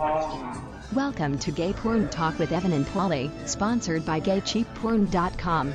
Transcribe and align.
Welcome 0.00 1.38
to 1.40 1.52
Gay 1.52 1.74
Porn 1.74 2.08
Talk 2.08 2.38
with 2.38 2.52
Evan 2.52 2.72
and 2.72 2.86
Polly, 2.86 3.30
sponsored 3.44 4.02
by 4.06 4.18
GayCheapPorn.com. 4.18 5.74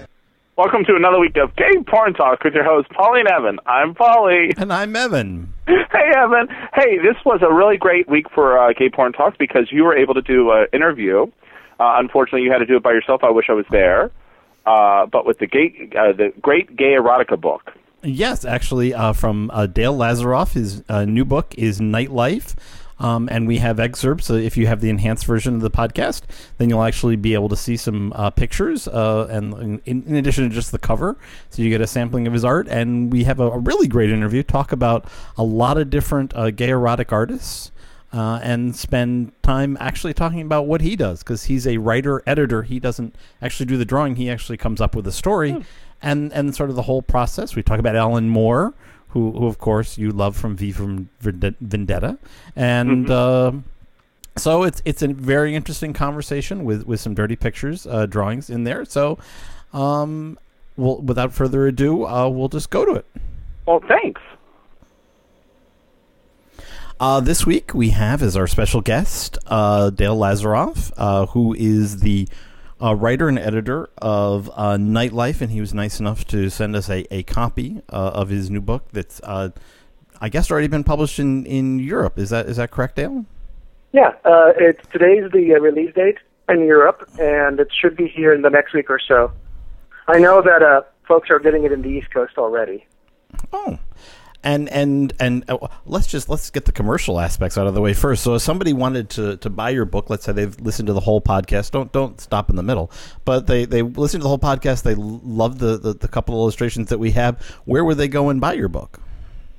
Welcome 0.56 0.84
to 0.86 0.96
another 0.96 1.20
week 1.20 1.38
of 1.38 1.56
Gay 1.56 1.84
Porn 1.86 2.16
Talk 2.16 2.44
with 2.44 2.56
your 2.56 2.64
hosts 2.64 2.92
Polly 2.96 3.20
and 3.20 3.30
Evan. 3.30 3.60
I'm 3.68 3.94
Polly. 3.94 4.52
And 4.58 4.74
I'm 4.74 4.96
Evan. 4.96 5.54
Hey, 5.68 6.12
Evan. 6.18 6.48
Hey, 6.74 6.98
this 6.98 7.16
was 7.24 7.42
a 7.44 7.54
really 7.54 7.78
great 7.78 8.10
week 8.10 8.26
for 8.32 8.58
uh, 8.58 8.74
Gay 8.74 8.90
Porn 8.90 9.14
Talk 9.14 9.38
because 9.38 9.72
you 9.72 9.84
were 9.84 9.96
able 9.96 10.16
to 10.16 10.24
do 10.24 10.52
an 10.52 10.66
interview. 10.74 11.28
Uh, 11.80 11.98
unfortunately, 11.98 12.42
you 12.42 12.52
had 12.52 12.60
to 12.60 12.66
do 12.66 12.78
it 12.78 12.84
by 12.84 12.94
yourself. 12.94 13.24
I 13.24 13.30
wish 13.30 13.46
I 13.48 13.54
was 13.54 13.66
there. 13.70 14.10
Uh, 14.66 15.06
but 15.06 15.28
with 15.28 15.38
the, 15.38 15.46
gay, 15.46 15.88
uh, 15.96 16.14
the 16.14 16.34
great 16.42 16.76
gay 16.76 16.96
erotica 16.96 17.40
book. 17.40 17.74
Yes, 18.02 18.44
actually, 18.44 18.92
uh, 18.92 19.14
from 19.14 19.52
uh, 19.54 19.68
Dale 19.68 19.96
Lazarov. 19.96 20.54
His 20.54 20.84
uh, 20.90 21.06
new 21.06 21.26
book 21.26 21.54
is 21.60 21.80
Nightlife. 21.80 22.56
Um, 22.98 23.28
and 23.30 23.48
we 23.48 23.58
have 23.58 23.80
excerpts. 23.80 24.30
Uh, 24.30 24.36
if 24.36 24.56
you 24.56 24.68
have 24.68 24.80
the 24.80 24.90
enhanced 24.90 25.26
version 25.26 25.56
of 25.56 25.62
the 25.62 25.72
podcast, 25.72 26.22
then 26.58 26.70
you'll 26.70 26.84
actually 26.84 27.18
be 27.18 27.34
able 27.34 27.50
to 27.50 27.56
see 27.56 27.76
some 27.76 28.14
uh, 28.14 28.30
pictures, 28.30 28.88
uh, 28.88 29.28
and 29.30 29.82
in, 29.86 30.04
in, 30.04 30.16
addition 30.16 30.48
to 30.48 30.56
just 30.56 30.72
the 30.72 30.80
cover, 30.80 31.18
so 31.50 31.62
you 31.62 31.70
get 31.70 31.82
a 31.82 31.88
sampling 31.88 32.26
of 32.26 32.34
his 32.34 32.46
art. 32.46 32.68
And 32.70 33.12
we 33.12 33.26
have 33.26 33.40
a, 33.40 33.48
a 33.52 33.60
really 33.60 33.88
great 33.88 34.12
interview. 34.12 34.44
Talk 34.44 34.72
about 34.72 35.06
a 35.38 35.44
lot 35.44 35.78
of 35.78 35.90
different 35.90 36.34
uh, 36.36 36.52
gay 36.52 36.70
erotic 36.70 37.12
artists. 37.12 37.72
Uh, 38.14 38.40
and 38.44 38.74
spend 38.74 39.34
time 39.42 39.76
actually 39.82 40.14
talking 40.14 40.40
about 40.40 40.68
what 40.68 40.80
he 40.80 40.96
does 40.96 41.20
because 41.22 41.46
he's 41.46 41.68
a 41.68 41.78
writer 41.80 42.24
editor. 42.26 42.64
He 42.64 42.80
doesn't 42.80 43.14
actually 43.42 43.66
do 43.66 43.76
the 43.76 43.84
drawing; 43.84 44.16
he 44.16 44.30
actually 44.30 44.56
comes 44.56 44.80
up 44.80 44.96
with 44.96 45.06
a 45.06 45.12
story, 45.12 45.52
hmm. 45.52 45.62
and 46.02 46.32
and 46.32 46.56
sort 46.56 46.70
of 46.70 46.78
the 46.78 46.84
whole 46.84 47.02
process. 47.02 47.56
We 47.56 47.64
talk 47.64 47.78
about 47.78 47.98
Alan 47.98 48.30
Moore, 48.30 48.74
who, 49.16 49.32
who 49.32 49.48
of 49.48 49.58
course 49.58 49.98
you 49.98 50.12
love 50.12 50.36
from 50.36 50.58
V 50.58 50.74
from 50.74 51.10
Vendetta, 51.22 52.18
and 52.54 53.08
mm-hmm. 53.08 53.58
uh, 53.58 53.62
so 54.38 54.64
it's 54.64 54.82
it's 54.84 55.02
a 55.02 55.08
very 55.08 55.56
interesting 55.56 55.94
conversation 55.94 56.66
with 56.66 56.86
with 56.86 57.00
some 57.00 57.16
dirty 57.16 57.38
pictures, 57.38 57.88
uh, 57.88 58.06
drawings 58.06 58.50
in 58.50 58.66
there. 58.66 58.84
So, 58.84 59.18
um, 59.72 60.38
well, 60.76 60.98
without 60.98 61.32
further 61.32 61.66
ado, 61.66 62.06
uh, 62.06 62.28
we'll 62.28 62.50
just 62.50 62.70
go 62.70 62.84
to 62.84 62.92
it. 62.96 63.06
Well, 63.66 63.82
thanks. 63.88 64.22
Uh, 67.00 67.22
this 67.22 67.46
week 67.46 67.74
we 67.74 67.92
have 67.92 68.22
as 68.22 68.36
our 68.36 68.48
special 68.48 68.82
guest 68.82 69.38
uh, 69.48 69.92
Dale 69.92 70.18
Lazarov, 70.18 70.92
uh, 70.98 71.28
who 71.28 71.54
is 71.58 72.02
the 72.02 72.28
uh, 72.82 72.96
writer 72.96 73.28
and 73.28 73.40
editor 73.40 73.90
of 73.98 74.50
uh, 74.54 74.78
Nightlife, 74.78 75.42
and 75.42 75.52
he 75.52 75.62
was 75.62 75.74
nice 75.74 76.00
enough 76.00 76.26
to 76.28 76.50
send 76.50 76.76
us 76.76 76.90
a, 76.90 77.06
a 77.14 77.24
copy 77.24 77.82
uh, 77.90 78.12
of 78.14 78.30
his 78.30 78.50
new 78.50 78.62
book 78.62 78.86
that's, 78.92 79.22
uh, 79.24 79.50
I 80.20 80.30
guess, 80.30 80.52
already 80.52 80.68
been 80.68 80.84
published 80.84 81.20
in, 81.20 81.46
in 81.46 81.80
Europe. 81.80 82.18
Is 82.18 82.30
that 82.30 82.48
is 82.48 82.58
that 82.58 82.72
correct, 82.72 82.96
Dale? 82.96 83.26
Yeah, 83.92 84.10
uh, 84.26 84.52
it's 84.58 84.86
today's 84.92 85.32
the 85.32 85.56
uh, 85.56 85.60
release 85.60 85.94
date 85.94 86.18
in 86.50 86.66
Europe, 86.66 87.10
and 87.20 87.60
it 87.60 87.70
should 87.74 87.96
be 87.96 88.08
here 88.08 88.34
in 88.34 88.42
the 88.42 88.50
next 88.50 88.74
week 88.74 88.90
or 88.90 89.00
so. 89.00 89.32
I 90.08 90.20
know 90.20 90.42
that 90.42 90.92
folks 91.08 91.30
are 91.30 91.40
getting 91.40 91.64
it 91.64 91.72
in 91.72 91.82
the 91.82 91.90
East 91.90 92.12
Coast 92.12 92.38
already. 92.38 92.86
Oh, 93.54 93.80
and 94.46 94.70
and 94.70 95.12
and 95.20 95.44
uh, 95.50 95.58
let's 95.86 96.08
just 96.08 96.30
let's 96.30 96.50
get 96.52 96.66
the 96.66 96.72
commercial 96.72 97.20
aspects 97.20 97.58
out 97.58 97.68
of 97.68 97.74
the 97.74 97.82
way 97.82 97.94
first. 97.94 98.24
So, 98.24 98.36
if 98.36 98.44
somebody 98.44 98.72
wanted 98.72 99.10
to, 99.12 99.38
to 99.38 99.50
buy 99.50 99.72
your 99.72 99.86
book, 99.86 100.10
let's 100.10 100.24
say 100.24 100.32
they've 100.32 100.58
listened 100.62 100.88
to 100.88 100.94
the 100.94 101.00
whole 101.00 101.20
podcast. 101.20 101.72
Don't 101.72 101.92
don't 101.92 102.22
stop 102.22 102.50
in 102.50 102.56
the 102.56 102.64
middle, 102.64 102.92
but 103.26 103.48
they 103.48 103.66
they 103.66 103.82
listen 103.82 104.20
to 104.20 104.24
the 104.24 104.30
whole 104.30 104.40
podcast. 104.40 104.84
They 104.84 104.96
love 104.96 105.58
the, 105.58 105.78
the, 105.78 105.94
the 105.96 106.08
couple 106.08 106.36
illustrations 106.36 106.90
that 106.90 107.00
we 107.00 107.12
have. 107.12 107.42
Where 107.66 107.84
would 107.84 107.98
they 107.98 108.08
go 108.08 108.30
and 108.30 108.40
buy 108.40 108.54
your 108.54 108.70
book? 108.70 109.02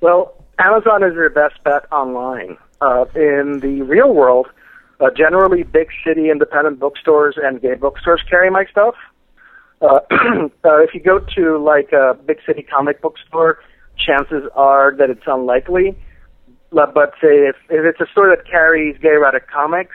Well, 0.01 0.35
Amazon 0.59 1.03
is 1.03 1.15
your 1.15 1.31
best 1.31 1.63
bet 1.65 1.91
online. 1.93 2.57
Uh, 2.81 3.07
in 3.15 3.61
the 3.61 3.83
real 3.83 4.15
world, 4.15 4.47
uh, 5.01 5.11
generally 5.11 5.65
big 5.65 5.89
city 6.07 6.31
independent 6.31 6.79
bookstores 6.79 7.37
and 7.43 7.61
gay 7.61 7.75
bookstores 7.75 8.23
carry 8.31 8.51
my 8.51 8.65
stuff. 8.67 8.95
Uh, 9.81 9.99
uh 10.11 10.79
if 10.79 10.95
you 10.95 11.01
go 11.01 11.19
to 11.19 11.59
like 11.59 11.93
a 11.93 12.17
big 12.25 12.39
city 12.47 12.63
comic 12.63 13.03
book 13.03 13.17
store 13.27 13.59
chances 13.99 14.49
are 14.55 14.95
that 14.97 15.11
it's 15.11 15.27
unlikely. 15.27 15.97
But 16.71 17.15
say 17.23 17.49
if, 17.49 17.57
if 17.71 17.85
it's 17.85 18.01
a 18.01 18.11
store 18.11 18.29
that 18.29 18.49
carries 18.49 18.99
gay 18.99 19.15
erotic 19.15 19.49
comics, 19.51 19.95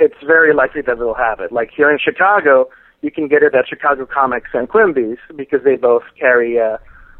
it's 0.00 0.14
very 0.24 0.54
likely 0.54 0.82
that 0.82 0.98
they'll 0.98 1.14
have 1.14 1.40
it. 1.40 1.52
Like 1.52 1.70
here 1.76 1.90
in 1.90 1.98
Chicago, 1.98 2.68
you 3.02 3.10
can 3.10 3.28
get 3.28 3.42
it 3.42 3.54
at 3.54 3.68
Chicago 3.68 4.06
Comics 4.06 4.50
and 4.54 4.68
Quimby's 4.68 5.18
because 5.36 5.60
they 5.64 5.76
both 5.76 6.04
carry 6.18 6.58
uh, 6.58 6.78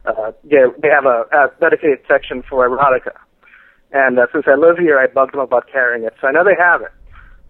uh, 0.09 0.33
yeah, 0.45 0.67
they 0.81 0.89
have 0.89 1.05
a, 1.05 1.25
a 1.33 1.51
dedicated 1.61 1.99
section 2.09 2.43
for 2.49 2.69
erotica. 2.69 3.17
And 3.93 4.19
uh, 4.19 4.27
since 4.33 4.45
I 4.47 4.55
live 4.55 4.79
here, 4.79 4.99
I 4.99 5.07
bugged 5.07 5.33
them 5.33 5.41
about 5.41 5.65
carrying 5.71 6.05
it, 6.05 6.15
so 6.21 6.29
I 6.29 6.33
know 6.33 6.45
they 6.45 6.57
have 6.59 6.83
it. 6.83 6.93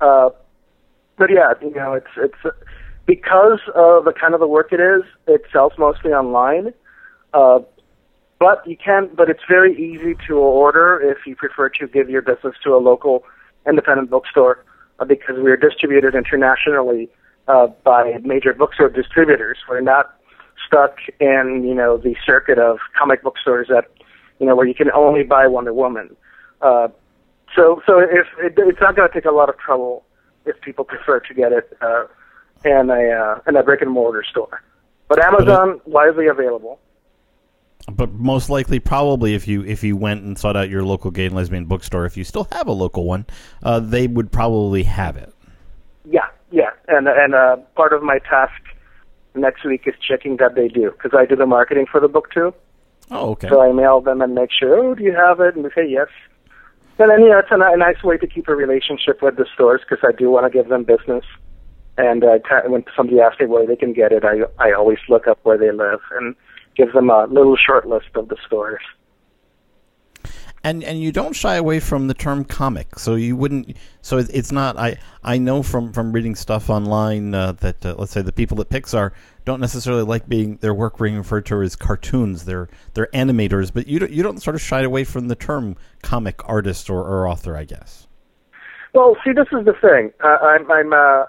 Uh, 0.00 0.30
but 1.16 1.30
yeah, 1.30 1.54
you 1.60 1.74
know, 1.74 1.94
it's 1.94 2.10
it's 2.16 2.56
because 3.06 3.60
of 3.74 4.04
the 4.04 4.12
kind 4.18 4.34
of 4.34 4.40
the 4.40 4.46
work 4.46 4.72
it 4.72 4.80
is. 4.80 5.02
It 5.26 5.42
sells 5.52 5.72
mostly 5.78 6.12
online. 6.12 6.72
Uh, 7.34 7.60
but 8.38 8.66
you 8.66 8.76
can, 8.76 9.10
but 9.14 9.28
it's 9.28 9.42
very 9.48 9.74
easy 9.74 10.16
to 10.28 10.38
order 10.38 11.00
if 11.00 11.26
you 11.26 11.34
prefer 11.34 11.68
to 11.70 11.88
give 11.88 12.08
your 12.08 12.22
business 12.22 12.54
to 12.64 12.74
a 12.74 12.78
local 12.78 13.24
independent 13.66 14.10
bookstore, 14.10 14.64
uh, 14.98 15.04
because 15.04 15.36
we 15.38 15.50
are 15.50 15.56
distributed 15.56 16.14
internationally 16.14 17.08
uh, 17.48 17.66
by 17.84 18.18
major 18.22 18.52
bookstore 18.52 18.88
distributors. 18.88 19.58
We're 19.68 19.80
not 19.80 20.14
stuck 20.66 20.98
in 21.20 21.64
you 21.66 21.74
know 21.74 21.96
the 21.96 22.14
circuit 22.24 22.58
of 22.58 22.78
comic 22.96 23.22
bookstores 23.22 23.68
that 23.68 23.86
you 24.38 24.46
know 24.46 24.54
where 24.54 24.66
you 24.66 24.74
can 24.74 24.90
only 24.92 25.24
buy 25.24 25.46
Wonder 25.46 25.72
Woman. 25.72 26.16
Uh, 26.62 26.88
so 27.56 27.82
so 27.86 27.98
if 27.98 28.26
it, 28.38 28.54
it's 28.56 28.80
not 28.80 28.94
going 28.94 29.08
to 29.08 29.14
take 29.14 29.24
a 29.24 29.32
lot 29.32 29.48
of 29.48 29.58
trouble 29.58 30.04
if 30.46 30.60
people 30.60 30.84
prefer 30.84 31.20
to 31.20 31.34
get 31.34 31.52
it 31.52 31.76
uh, 31.80 32.04
in 32.64 32.90
a 32.90 33.10
uh, 33.10 33.40
in 33.48 33.56
a 33.56 33.62
brick 33.64 33.82
and 33.82 33.90
mortar 33.90 34.24
store. 34.30 34.62
But 35.08 35.24
Amazon 35.24 35.80
widely 35.86 36.26
available 36.26 36.78
but 37.90 38.12
most 38.12 38.50
likely, 38.50 38.80
probably, 38.80 39.34
if 39.34 39.48
you 39.48 39.64
if 39.64 39.82
you 39.82 39.96
went 39.96 40.22
and 40.22 40.38
sought 40.38 40.56
out 40.56 40.68
your 40.68 40.84
local 40.84 41.10
gay 41.10 41.26
and 41.26 41.34
lesbian 41.34 41.64
bookstore, 41.64 42.06
if 42.06 42.16
you 42.16 42.24
still 42.24 42.46
have 42.52 42.66
a 42.66 42.72
local 42.72 43.04
one, 43.04 43.26
uh, 43.62 43.80
they 43.80 44.06
would 44.06 44.30
probably 44.30 44.82
have 44.82 45.16
it. 45.16 45.32
Yeah, 46.04 46.26
yeah, 46.50 46.70
and 46.88 47.08
and 47.08 47.34
uh, 47.34 47.56
part 47.74 47.92
of 47.92 48.02
my 48.02 48.18
task 48.18 48.60
next 49.34 49.64
week 49.64 49.82
is 49.86 49.94
checking 50.06 50.36
that 50.38 50.54
they 50.54 50.68
do 50.68 50.90
because 50.90 51.16
I 51.16 51.24
do 51.24 51.36
the 51.36 51.46
marketing 51.46 51.86
for 51.90 52.00
the 52.00 52.08
book 52.08 52.30
too. 52.32 52.52
Oh, 53.10 53.30
okay. 53.30 53.48
So 53.48 53.60
I 53.60 53.72
mail 53.72 54.00
them 54.00 54.20
and 54.20 54.34
make 54.34 54.50
sure, 54.52 54.78
oh, 54.78 54.94
do 54.94 55.02
you 55.02 55.14
have 55.14 55.40
it? 55.40 55.56
And 55.56 55.64
they 55.64 55.70
say 55.70 55.88
yes. 55.88 56.08
And 56.98 57.10
then, 57.10 57.24
yeah, 57.24 57.38
it's 57.38 57.50
a, 57.50 57.54
a 57.54 57.76
nice 57.76 58.02
way 58.02 58.18
to 58.18 58.26
keep 58.26 58.48
a 58.48 58.54
relationship 58.54 59.22
with 59.22 59.36
the 59.36 59.46
stores 59.54 59.80
because 59.88 60.04
I 60.06 60.12
do 60.12 60.30
want 60.30 60.50
to 60.50 60.56
give 60.56 60.68
them 60.68 60.84
business. 60.84 61.24
And 61.96 62.22
uh, 62.24 62.38
when 62.66 62.84
somebody 62.96 63.20
asks 63.20 63.40
me 63.40 63.46
where 63.46 63.66
they 63.66 63.76
can 63.76 63.92
get 63.92 64.12
it, 64.12 64.24
I 64.24 64.42
I 64.58 64.72
always 64.72 64.98
look 65.08 65.26
up 65.26 65.38
where 65.42 65.56
they 65.56 65.70
live 65.70 66.00
and 66.12 66.34
give 66.78 66.92
them 66.92 67.10
a 67.10 67.26
little 67.26 67.56
short 67.56 67.86
list 67.86 68.08
of 68.14 68.28
the 68.28 68.36
stores. 68.46 68.80
And 70.64 70.82
and 70.82 71.00
you 71.00 71.12
don't 71.12 71.34
shy 71.34 71.54
away 71.54 71.78
from 71.78 72.08
the 72.08 72.14
term 72.14 72.44
comic, 72.44 72.98
so 72.98 73.14
you 73.14 73.36
wouldn't. 73.36 73.76
So 74.02 74.18
it's 74.18 74.50
not. 74.50 74.76
I 74.76 74.96
I 75.22 75.38
know 75.38 75.62
from 75.62 75.92
from 75.92 76.10
reading 76.10 76.34
stuff 76.34 76.68
online 76.68 77.32
uh, 77.32 77.52
that 77.52 77.86
uh, 77.86 77.94
let's 77.96 78.10
say 78.10 78.22
the 78.22 78.32
people 78.32 78.60
at 78.60 78.68
Pixar 78.68 79.12
don't 79.44 79.60
necessarily 79.60 80.02
like 80.02 80.28
being 80.28 80.56
their 80.56 80.74
work 80.74 80.98
being 80.98 81.16
referred 81.16 81.46
to 81.46 81.62
as 81.62 81.76
cartoons. 81.76 82.44
They're 82.44 82.68
they're 82.94 83.08
animators, 83.14 83.72
but 83.72 83.86
you 83.86 84.00
don't 84.00 84.10
you 84.10 84.24
don't 84.24 84.42
sort 84.42 84.56
of 84.56 84.60
shy 84.60 84.82
away 84.82 85.04
from 85.04 85.28
the 85.28 85.36
term 85.36 85.76
comic 86.02 86.40
artist 86.48 86.90
or, 86.90 87.02
or 87.02 87.28
author, 87.28 87.56
I 87.56 87.64
guess. 87.64 88.08
Well, 88.94 89.16
see, 89.24 89.32
this 89.32 89.46
is 89.52 89.64
the 89.64 89.74
thing. 89.80 90.12
Uh, 90.24 90.38
I'm 90.42 90.68
I'm 90.72 90.92
uh, 90.92 91.24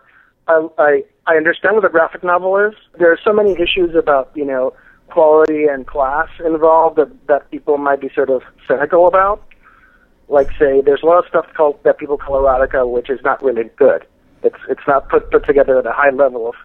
I 0.79 1.03
I 1.27 1.35
understand 1.35 1.75
what 1.75 1.85
a 1.85 1.89
graphic 1.89 2.23
novel 2.23 2.57
is. 2.57 2.73
There 2.97 3.11
are 3.11 3.19
so 3.23 3.31
many 3.31 3.51
issues 3.53 3.95
about 3.95 4.31
you 4.33 4.45
know 4.45 4.73
quality 5.09 5.65
and 5.65 5.85
class 5.87 6.27
involved 6.45 6.97
that, 6.97 7.27
that 7.27 7.49
people 7.51 7.77
might 7.77 8.01
be 8.01 8.09
sort 8.13 8.29
of 8.29 8.41
cynical 8.67 9.07
about. 9.07 9.43
Like 10.27 10.49
say, 10.59 10.81
there's 10.81 11.01
a 11.01 11.05
lot 11.05 11.19
of 11.19 11.25
stuff 11.27 11.47
called 11.55 11.79
that 11.83 11.97
people 11.97 12.17
call 12.17 12.41
erotica, 12.41 12.89
which 12.89 13.09
is 13.09 13.19
not 13.23 13.43
really 13.43 13.69
good. 13.77 14.05
It's 14.43 14.59
it's 14.69 14.87
not 14.87 15.09
put 15.09 15.31
put 15.31 15.45
together 15.45 15.79
at 15.79 15.85
a 15.85 15.91
high 15.91 16.11
level 16.11 16.47
of 16.47 16.55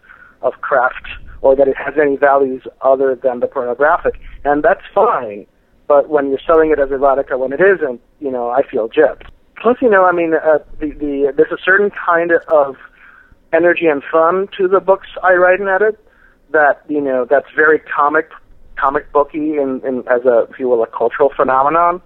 of 0.43 0.61
craft 0.61 1.07
or 1.41 1.57
that 1.57 1.69
it 1.69 1.77
has 1.77 1.95
any 2.01 2.17
values 2.17 2.63
other 2.83 3.15
than 3.15 3.41
the 3.41 3.47
pornographic, 3.47 4.21
and 4.45 4.63
that's 4.63 4.83
fine. 4.95 5.47
But 5.87 6.09
when 6.09 6.29
you're 6.29 6.41
selling 6.47 6.71
it 6.71 6.79
as 6.79 6.89
erotica 6.89 7.39
when 7.39 7.53
it 7.53 7.61
isn't, 7.61 8.01
you 8.21 8.31
know, 8.31 8.51
I 8.51 8.63
feel 8.63 8.89
gypped. 8.89 9.29
Plus, 9.61 9.77
you 9.81 9.91
know, 9.91 10.05
I 10.05 10.13
mean, 10.13 10.35
uh, 10.35 10.59
the 10.79 10.91
the 10.93 11.33
there's 11.37 11.53
a 11.53 11.63
certain 11.63 11.91
kind 11.91 12.33
of 12.49 12.77
energy 13.53 13.87
and 13.87 14.03
fun 14.11 14.49
to 14.59 14.69
the 14.69 14.81
books 14.81 15.09
I 15.23 15.35
write 15.35 15.61
and 15.61 15.69
edit 15.69 15.99
that 16.55 16.81
you 16.89 17.01
know 17.01 17.27
that's 17.29 17.47
very 17.55 17.79
comic 17.79 18.31
comic 18.77 19.13
booky 19.13 19.57
and, 19.57 19.83
and 19.85 20.09
as 20.09 20.25
a 20.25 20.47
if 20.51 20.59
you 20.59 20.69
will 20.69 20.83
a 20.83 20.87
cultural 20.87 21.31
phenomenon. 21.37 22.01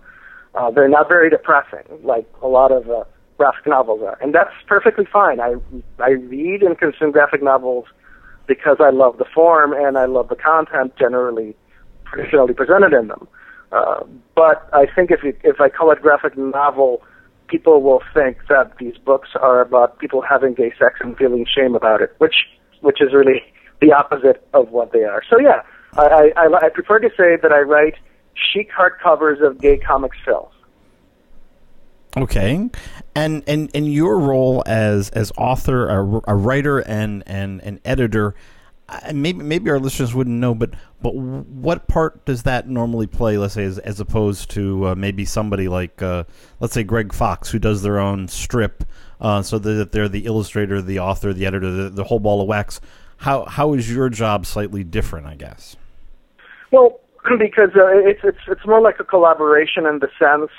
Uh, 0.55 0.71
they're 0.71 0.89
not 0.89 1.09
very 1.09 1.31
depressing 1.31 1.85
like 2.03 2.27
a 2.43 2.49
lot 2.49 2.73
of 2.73 2.91
uh, 2.91 3.05
graphic 3.37 3.67
novels 3.67 4.00
are, 4.03 4.19
and 4.21 4.35
that's 4.35 4.50
perfectly 4.67 5.05
fine. 5.05 5.39
I 5.39 5.55
I 6.00 6.11
read 6.11 6.62
and 6.62 6.77
consume 6.77 7.12
graphic 7.12 7.43
novels 7.43 7.87
because 8.47 8.79
I 8.81 8.91
love 8.91 9.19
the 9.19 9.27
form 9.33 9.73
and 9.73 9.97
I 9.97 10.06
love 10.06 10.29
the 10.29 10.37
content 10.37 10.97
generally 10.99 11.55
traditionally 12.06 12.55
presented 12.55 12.94
in 12.94 13.09
them. 13.09 13.29
Uh, 13.71 14.03
but 14.35 14.69
I 14.73 14.87
think 14.87 15.11
if 15.11 15.23
you, 15.23 15.37
if 15.44 15.61
I 15.61 15.69
call 15.69 15.93
it 15.93 16.01
graphic 16.01 16.37
novel 16.37 17.03
people 17.49 17.83
will 17.83 18.03
think 18.15 18.39
that 18.49 18.73
these 18.79 18.97
books 18.99 19.31
are 19.41 19.61
about 19.61 19.99
people 19.99 20.23
having 20.23 20.55
gay 20.55 20.71
sex 20.79 21.01
and 21.01 21.17
feeling 21.17 21.47
shame 21.47 21.75
about 21.75 22.01
it, 22.01 22.15
which 22.19 22.35
which 22.81 23.01
is 23.01 23.12
really 23.12 23.43
the 23.81 23.93
opposite 23.93 24.47
of 24.55 24.71
what 24.71 24.93
they 24.93 25.05
are. 25.05 25.23
So 25.31 25.39
yeah, 25.39 25.63
I, 25.97 26.33
I, 26.37 26.67
I 26.67 26.69
prefer 26.69 26.99
to 26.99 27.11
say 27.17 27.37
that 27.37 27.53
I 27.53 27.61
write 27.61 27.95
chic 28.53 28.71
hardcovers 28.71 29.45
of 29.45 29.61
gay 29.61 29.79
comics 29.79 30.17
films. 30.25 30.53
Okay, 32.17 32.69
and 33.15 33.43
and 33.47 33.71
and 33.75 33.93
your 33.93 34.19
role 34.19 34.63
as 34.67 35.11
as 35.11 35.31
author, 35.37 35.89
a, 35.89 36.21
a 36.29 36.35
writer, 36.35 36.79
and 36.79 37.23
and 37.27 37.61
an 37.63 37.81
editor. 37.85 38.35
Maybe 39.13 39.43
maybe 39.43 39.71
our 39.71 39.79
listeners 39.79 40.15
wouldn't 40.15 40.39
know, 40.39 40.55
but 40.55 40.71
but 41.03 41.15
what 41.15 41.87
part 41.89 42.25
does 42.25 42.45
that 42.45 42.67
normally 42.67 43.07
play? 43.07 43.37
Let's 43.37 43.53
say 43.55 43.65
as, 43.65 43.79
as 43.79 44.01
opposed 44.01 44.51
to 44.53 44.89
uh, 44.89 44.95
maybe 44.95 45.27
somebody 45.27 45.69
like 45.69 46.01
uh, 46.01 46.25
let's 46.59 46.73
say 46.73 46.83
Greg 46.83 47.13
Fox 47.13 47.51
who 47.51 47.59
does 47.59 47.83
their 47.83 47.99
own 47.99 48.27
strip, 48.29 48.85
uh, 49.21 49.43
so 49.43 49.59
that 49.59 49.93
they're 49.93 50.09
the 50.09 50.25
illustrator, 50.25 50.81
the 50.81 50.99
author, 50.99 51.35
the 51.35 51.45
editor, 51.45 51.71
the, 51.71 51.91
the 51.91 52.05
whole 52.05 52.19
ball 52.19 52.41
of 52.41 52.49
wax. 52.49 52.81
How 53.19 53.44
how 53.44 53.75
is 53.75 53.93
your 53.93 54.09
job 54.09 54.47
slightly 54.47 54.85
different? 54.85 55.26
I 55.26 55.35
guess. 55.35 55.76
Well, 56.70 57.00
because 57.38 57.70
uh, 57.76 57.99
it's 57.99 58.20
it's 58.25 58.38
it's 58.49 58.67
more 58.67 58.81
like 58.81 58.99
a 59.00 59.05
collaboration 59.05 59.87
in 59.87 59.99
the 59.99 60.09
sense 60.19 60.50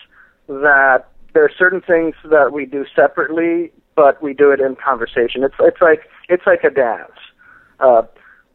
that 0.48 1.06
there 1.34 1.44
are 1.44 1.52
certain 1.58 1.82
things 1.82 2.16
that 2.26 2.52
we 2.52 2.66
do 2.66 2.86
separately, 2.96 3.72
but 3.96 4.22
we 4.22 4.34
do 4.34 4.52
it 4.52 4.60
in 4.60 4.76
conversation. 4.76 5.44
It's 5.44 5.56
it's 5.60 5.82
like 5.82 6.02
it's 6.28 6.46
like 6.46 6.64
a 6.64 6.70
dance. 6.70 7.12
Uh, 7.80 8.04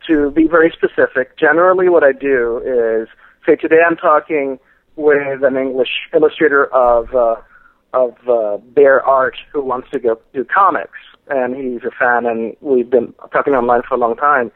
to 0.06 0.30
be 0.32 0.46
very 0.46 0.70
specific, 0.70 1.38
generally 1.38 1.88
what 1.88 2.04
I 2.04 2.12
do 2.12 2.58
is 2.58 3.08
say 3.46 3.56
today 3.56 3.80
I'm 3.86 3.96
talking 3.96 4.58
with 4.96 5.42
an 5.42 5.56
English 5.56 5.88
illustrator 6.12 6.66
of 6.74 7.14
uh, 7.14 7.36
of 7.94 8.14
uh, 8.28 8.58
Bear 8.58 9.02
Art 9.02 9.36
who 9.52 9.62
wants 9.62 9.88
to 9.92 9.98
go 9.98 10.20
do 10.34 10.44
comics, 10.44 10.98
and 11.28 11.56
he's 11.56 11.82
a 11.84 11.90
fan, 11.90 12.26
and 12.26 12.56
we've 12.60 12.90
been 12.90 13.14
talking 13.32 13.54
online 13.54 13.82
for 13.88 13.94
a 13.94 13.98
long 13.98 14.16
time. 14.16 14.52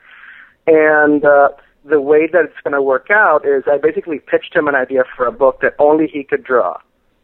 And 0.66 1.24
uh, 1.24 1.48
the 1.84 2.00
way 2.00 2.26
that 2.32 2.44
it's 2.44 2.60
going 2.62 2.74
to 2.74 2.82
work 2.82 3.08
out 3.10 3.46
is 3.46 3.64
I 3.66 3.78
basically 3.78 4.18
pitched 4.18 4.54
him 4.54 4.68
an 4.68 4.74
idea 4.74 5.04
for 5.16 5.26
a 5.26 5.32
book 5.32 5.60
that 5.62 5.74
only 5.78 6.06
he 6.06 6.24
could 6.24 6.44
draw, 6.44 6.78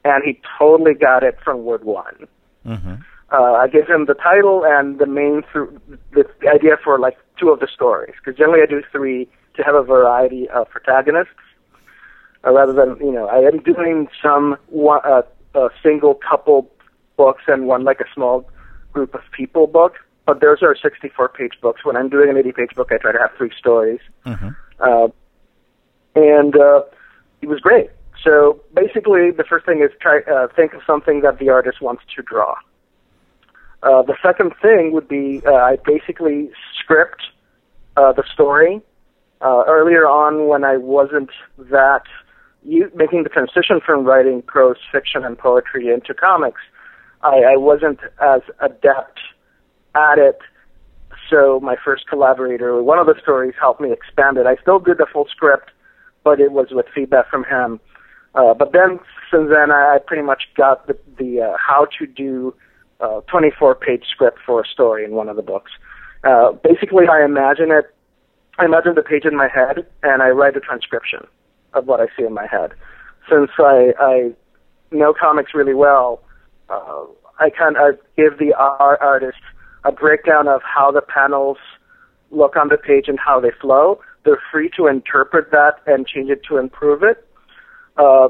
and 0.05 0.25
he 0.25 0.41
totally 0.58 0.94
got 0.94 1.23
it 1.23 1.38
from 1.44 1.64
word 1.64 1.85
one. 1.85 2.26
Mm-hmm. 2.67 2.94
Uh, 3.32 3.52
I 3.52 3.69
gave 3.69 3.88
him 3.88 4.06
the 4.06 4.14
title 4.14 4.64
and 4.64 4.99
the 4.99 5.06
main 5.06 5.43
th- 5.52 5.69
the, 6.12 6.25
the 6.40 6.49
idea 6.49 6.76
for 6.82 6.99
like 6.99 7.19
two 7.38 7.50
of 7.50 7.61
the 7.61 7.67
stories 7.67 8.14
because 8.17 8.38
generally 8.38 8.62
I 8.62 8.67
do 8.67 8.82
three 8.93 9.29
to 9.56 9.62
have 9.62 9.75
a 9.75 9.82
variety 9.82 10.49
of 10.50 10.69
protagonists 10.69 11.32
uh, 12.47 12.52
rather 12.52 12.73
than 12.73 12.97
you 13.05 13.12
know 13.12 13.26
I 13.26 13.38
am 13.38 13.58
doing 13.61 14.08
some 14.23 14.56
one, 14.69 15.00
uh, 15.05 15.23
a 15.55 15.69
single 15.82 16.14
couple 16.14 16.70
books 17.17 17.43
and 17.49 17.67
one 17.67 17.82
like 17.85 18.00
a 18.00 18.06
small 18.14 18.49
group 18.94 19.14
of 19.14 19.20
people 19.37 19.67
book 19.67 19.96
but 20.26 20.41
those 20.41 20.62
are 20.62 20.75
64 20.75 21.29
page 21.29 21.52
books. 21.61 21.85
When 21.85 21.96
I'm 21.96 22.08
doing 22.08 22.31
an 22.31 22.37
80 22.37 22.52
page 22.52 22.75
book, 22.75 22.91
I 22.91 22.99
try 22.99 23.12
to 23.12 23.19
have 23.19 23.31
three 23.37 23.52
stories. 23.58 24.00
Mm-hmm. 24.25 24.49
Uh, 24.81 25.08
and 26.14 26.56
uh, 26.56 26.82
it 27.43 27.49
was 27.49 27.61
great. 27.61 27.91
So 28.23 28.61
basically, 28.75 29.31
the 29.31 29.44
first 29.44 29.67
thing 29.67 29.82
is 29.82 29.91
try 30.00 30.20
uh, 30.20 30.49
think 30.55 30.73
of 30.73 30.81
something 30.87 31.20
that 31.20 31.38
the 31.38 31.50
artist 31.50 31.82
wants 31.82 32.02
to 32.17 32.23
draw. 32.23 32.55
Uh, 33.82 34.02
the 34.02 34.17
second 34.23 34.52
thing 34.62 34.93
would 34.93 35.08
be 35.08 35.43
uh, 35.47 35.52
I 35.52 35.76
basically 35.85 36.50
script 36.79 37.23
uh, 37.97 38.12
the 38.12 38.25
story. 38.32 38.81
Uh, 39.43 39.64
earlier 39.67 40.06
on, 40.06 40.47
when 40.47 40.64
I 40.64 40.79
wasn't 40.79 41.29
that 41.58 42.05
you, 42.62 42.90
making 42.94 43.25
the 43.25 43.29
transition 43.29 43.81
from 43.85 44.05
writing 44.05 44.40
prose 44.40 44.79
fiction 44.90 45.23
and 45.23 45.38
poetry 45.38 45.88
into 45.88 46.14
comics, 46.14 46.62
I, 47.25 47.55
I 47.55 47.56
wasn't 47.56 48.00
as 48.21 48.43
adept 48.61 49.19
at 49.94 50.19
it. 50.19 50.38
So 51.31 51.59
my 51.61 51.76
first 51.82 52.06
collaborator, 52.06 52.82
one 52.82 52.99
of 52.99 53.06
the 53.06 53.15
stories 53.21 53.55
helped 53.59 53.81
me 53.81 53.91
expand 53.93 54.37
it. 54.37 54.47
I 54.47 54.56
still 54.61 54.79
did 54.79 54.99
the 54.99 55.06
full 55.11 55.26
script, 55.31 55.71
but 56.23 56.38
it 56.38 56.53
was 56.53 56.69
with 56.71 56.87
feedback 56.94 57.31
from 57.31 57.44
him. 57.44 57.81
Uh, 58.35 58.53
but 58.53 58.73
then, 58.73 59.00
since 59.31 59.49
then, 59.49 59.71
I, 59.71 59.97
I 59.97 59.99
pretty 60.05 60.23
much 60.23 60.43
got 60.56 60.87
the, 60.87 60.99
the 61.19 61.41
uh, 61.41 61.56
how 61.56 61.87
to 61.99 62.06
do 62.06 62.55
uh, 63.00 63.21
24 63.31 63.75
page 63.76 64.05
script 64.11 64.38
for 64.44 64.61
a 64.61 64.67
story 64.67 65.05
in 65.05 65.12
one 65.12 65.29
of 65.29 65.37
the 65.37 65.43
books. 65.43 65.71
Uh, 66.25 66.53
basically, 66.53 67.06
I 67.11 67.25
imagine 67.25 67.71
it. 67.71 67.94
I 68.59 68.67
imagine 68.67 68.94
the 68.94 69.03
page 69.03 69.25
in 69.25 69.37
my 69.37 69.49
head, 69.49 69.87
and 70.03 70.23
I 70.23 70.29
write 70.29 70.56
a 70.56 70.61
transcription 70.61 71.26
of 71.73 71.87
what 71.87 72.00
I 72.00 72.06
see 72.17 72.25
in 72.25 72.35
my 72.35 72.47
head. 72.47 72.73
Since 73.31 73.50
I, 73.59 73.93
I 73.99 74.32
know 74.91 75.15
comics 75.19 75.55
really 75.55 75.75
well, 75.75 76.24
uh, 76.69 77.05
I 77.38 77.50
kind 77.50 77.76
of 77.76 77.99
give 78.16 78.38
the 78.38 78.55
art 78.55 79.00
artist 79.00 79.38
a 79.84 79.93
breakdown 79.93 80.49
of 80.49 80.62
how 80.62 80.90
the 80.90 81.02
panels 81.02 81.58
look 82.31 82.56
on 82.56 82.69
the 82.69 82.76
page 82.76 83.05
and 83.08 83.19
how 83.19 83.40
they 83.40 83.50
flow. 83.61 84.00
They're 84.25 84.43
free 84.50 84.70
to 84.76 84.87
interpret 84.87 85.50
that 85.50 85.75
and 85.87 86.06
change 86.06 86.31
it 86.31 86.43
to 86.49 86.56
improve 86.56 87.02
it. 87.02 87.26
Uh, 87.96 88.28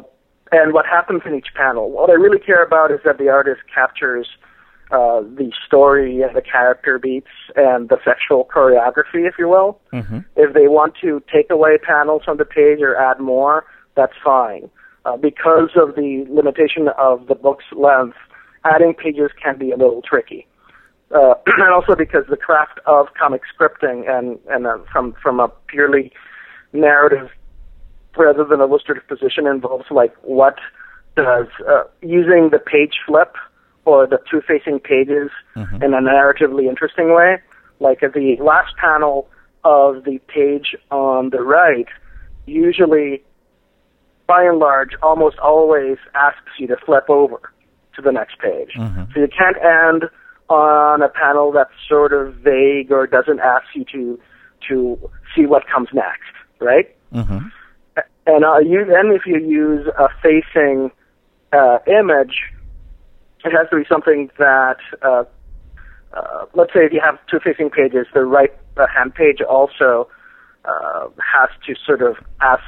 and 0.53 0.73
what 0.73 0.87
happens 0.87 1.23
in 1.25 1.35
each 1.35 1.49
panel. 1.55 1.91
What 1.91 2.11
I 2.11 2.15
really 2.15 2.39
care 2.39 2.63
about 2.63 2.91
is 2.91 3.01
that 3.05 3.19
the 3.19 3.29
artist 3.29 3.63
captures 3.73 4.29
uh, 4.91 5.21
the 5.21 5.51
story 5.67 6.23
and 6.23 6.37
the 6.37 6.43
character 6.43 6.99
beats 6.99 7.31
and 7.57 7.89
the 7.89 7.99
sexual 8.05 8.49
choreography, 8.55 9.27
if 9.27 9.35
you 9.39 9.49
will. 9.49 9.81
Mm-hmm. 9.93 10.19
If 10.37 10.55
they 10.55 10.69
want 10.69 10.95
to 11.01 11.23
take 11.33 11.51
away 11.51 11.79
panels 11.79 12.23
from 12.25 12.37
the 12.37 12.45
page 12.45 12.81
or 12.81 12.97
add 12.97 13.19
more, 13.19 13.65
that's 13.97 14.13
fine. 14.23 14.71
Uh, 15.05 15.17
because 15.17 15.71
of 15.77 15.97
the 15.97 16.25
limitation 16.31 16.89
of 16.99 17.27
the 17.27 17.35
book's 17.35 17.65
length, 17.73 18.17
adding 18.65 18.95
pages 18.95 19.31
can 19.43 19.59
be 19.59 19.71
a 19.71 19.77
little 19.77 20.01
tricky 20.01 20.47
uh, 21.15 21.35
and 21.47 21.73
also 21.73 21.95
because 21.95 22.25
the 22.29 22.37
craft 22.37 22.81
of 22.87 23.07
comic 23.19 23.43
scripting 23.53 24.09
and 24.09 24.39
and 24.49 24.67
uh, 24.67 24.79
from 24.93 25.15
from 25.23 25.41
a 25.41 25.49
purely 25.69 26.13
narrative 26.73 27.31
rather 28.17 28.45
than 28.45 28.61
illustrative 28.61 29.07
position 29.09 29.47
involves 29.47 29.87
like 29.91 30.15
what 30.23 30.57
does 31.17 31.47
uh, 31.69 31.85
using 32.03 32.51
the 32.51 32.59
page 32.59 32.95
flip 33.07 33.35
or 33.85 34.07
the 34.07 34.19
two 34.31 34.41
facing 34.47 34.81
pages 34.81 35.31
mm-hmm. 35.57 35.83
in 35.83 35.95
a 35.95 36.01
narratively 36.01 36.69
interesting 36.69 37.15
way. 37.15 37.37
Like 37.81 38.03
at 38.03 38.15
the 38.15 38.37
last 38.41 38.77
panel 38.77 39.29
of 39.65 40.05
the 40.05 40.19
page 40.29 40.75
on 40.91 41.31
the 41.31 41.43
right, 41.43 41.87
usually, 42.47 43.23
by 44.27 44.43
and 44.45 44.59
large, 44.59 44.91
almost 45.03 45.39
always 45.39 45.99
asks 46.15 46.59
you 46.59 46.67
to 46.69 46.77
flip 46.85 47.09
over 47.09 47.53
to 47.97 48.03
the 48.03 48.11
next 48.11 48.39
page. 48.39 48.71
Mm-hmm. 48.79 49.13
So 49.13 49.21
you 49.21 49.29
can't 49.29 49.57
end 49.57 50.05
on 50.49 51.03
a 51.03 51.09
panel 51.09 51.53
that's 51.53 51.71
sort 51.89 52.13
of 52.13 52.35
vague 52.37 52.91
or 52.91 53.07
doesn't 53.07 53.41
ask 53.41 53.65
you 53.75 53.85
to 53.93 54.21
to 54.69 55.11
see 55.37 55.47
what 55.47 55.65
comes 55.67 55.89
next, 55.93 56.33
right? 56.59 56.95
Mm-hmm. 57.13 57.49
And 58.27 58.45
uh, 58.45 58.59
you, 58.59 58.85
then 58.87 59.13
if 59.13 59.23
you 59.27 59.39
use 59.39 59.87
a 59.99 60.09
facing 60.23 60.91
uh, 61.53 61.79
image, 61.87 62.37
it 63.45 63.53
has 63.53 63.69
to 63.71 63.77
be 63.77 63.85
something 63.87 64.31
that, 64.39 64.79
uh, 65.03 65.25
uh, 66.15 66.47
let's 66.55 66.73
say 66.73 66.81
if 66.81 66.93
you 66.93 67.01
have 67.05 67.19
two 67.31 67.39
facing 67.45 67.69
pages, 67.69 68.07
the 68.15 68.25
right 68.25 68.53
uh, 68.79 68.87
hand 68.87 69.15
page 69.15 69.41
also 69.43 70.09
uh, 70.65 71.09
has 71.21 71.51
to 71.67 71.75
sort 71.87 72.01
of 72.01 72.17
ask, 72.41 72.65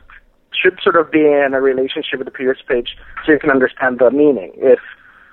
should 0.54 0.78
sort 0.82 0.96
of 0.96 1.10
be 1.10 1.20
in 1.20 1.52
a 1.54 1.60
relationship 1.60 2.18
with 2.18 2.26
the 2.26 2.30
previous 2.30 2.58
page 2.66 2.96
so 3.24 3.32
you 3.32 3.38
can 3.38 3.50
understand 3.50 3.98
the 3.98 4.10
meaning. 4.10 4.52
If 4.56 4.80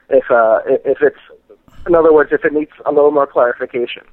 if 0.09 0.29
uh, 0.29 0.59
if 0.65 0.97
it's 1.01 1.19
in 1.87 1.95
other 1.95 2.13
words, 2.13 2.31
if 2.31 2.45
it 2.45 2.53
needs 2.53 2.71
a 2.85 2.91
little 2.91 3.11
more 3.11 3.27
clarification. 3.27 4.03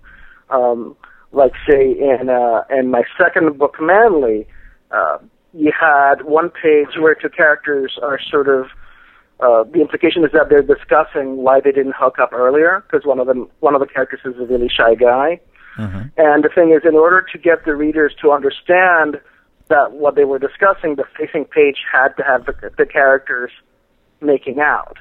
Um, 0.50 0.96
like 1.32 1.52
say 1.68 1.92
in 1.92 2.28
uh, 2.28 2.62
in 2.70 2.90
my 2.90 3.02
second 3.16 3.58
book, 3.58 3.76
Manly, 3.80 4.46
uh, 4.90 5.18
you 5.52 5.72
had 5.78 6.22
one 6.22 6.50
page 6.50 6.98
where 6.98 7.14
two 7.14 7.28
characters 7.28 7.98
are 8.02 8.18
sort 8.30 8.48
of 8.48 8.66
uh, 9.40 9.64
the 9.72 9.80
implication 9.80 10.24
is 10.24 10.32
that 10.32 10.48
they're 10.50 10.62
discussing 10.62 11.38
why 11.38 11.60
they 11.60 11.72
didn't 11.72 11.94
hook 11.96 12.18
up 12.18 12.32
earlier 12.32 12.84
because 12.86 13.06
one 13.06 13.18
of 13.18 13.26
them 13.26 13.48
one 13.60 13.74
of 13.74 13.80
the 13.80 13.86
characters 13.86 14.20
is 14.24 14.34
a 14.40 14.44
really 14.44 14.68
shy 14.68 14.94
guy. 14.94 15.40
Mm-hmm. 15.78 16.08
And 16.16 16.44
the 16.44 16.50
thing 16.52 16.72
is, 16.72 16.82
in 16.84 16.94
order 16.94 17.24
to 17.32 17.38
get 17.38 17.64
the 17.64 17.74
readers 17.74 18.12
to 18.20 18.32
understand 18.32 19.20
that 19.70 19.92
what 19.92 20.14
they 20.16 20.24
were 20.24 20.38
discussing, 20.38 20.96
the 20.96 21.04
facing 21.16 21.46
page 21.46 21.78
had 21.90 22.08
to 22.18 22.22
have 22.22 22.44
the, 22.44 22.70
the 22.76 22.84
characters 22.84 23.50
making 24.20 24.60
out. 24.60 24.98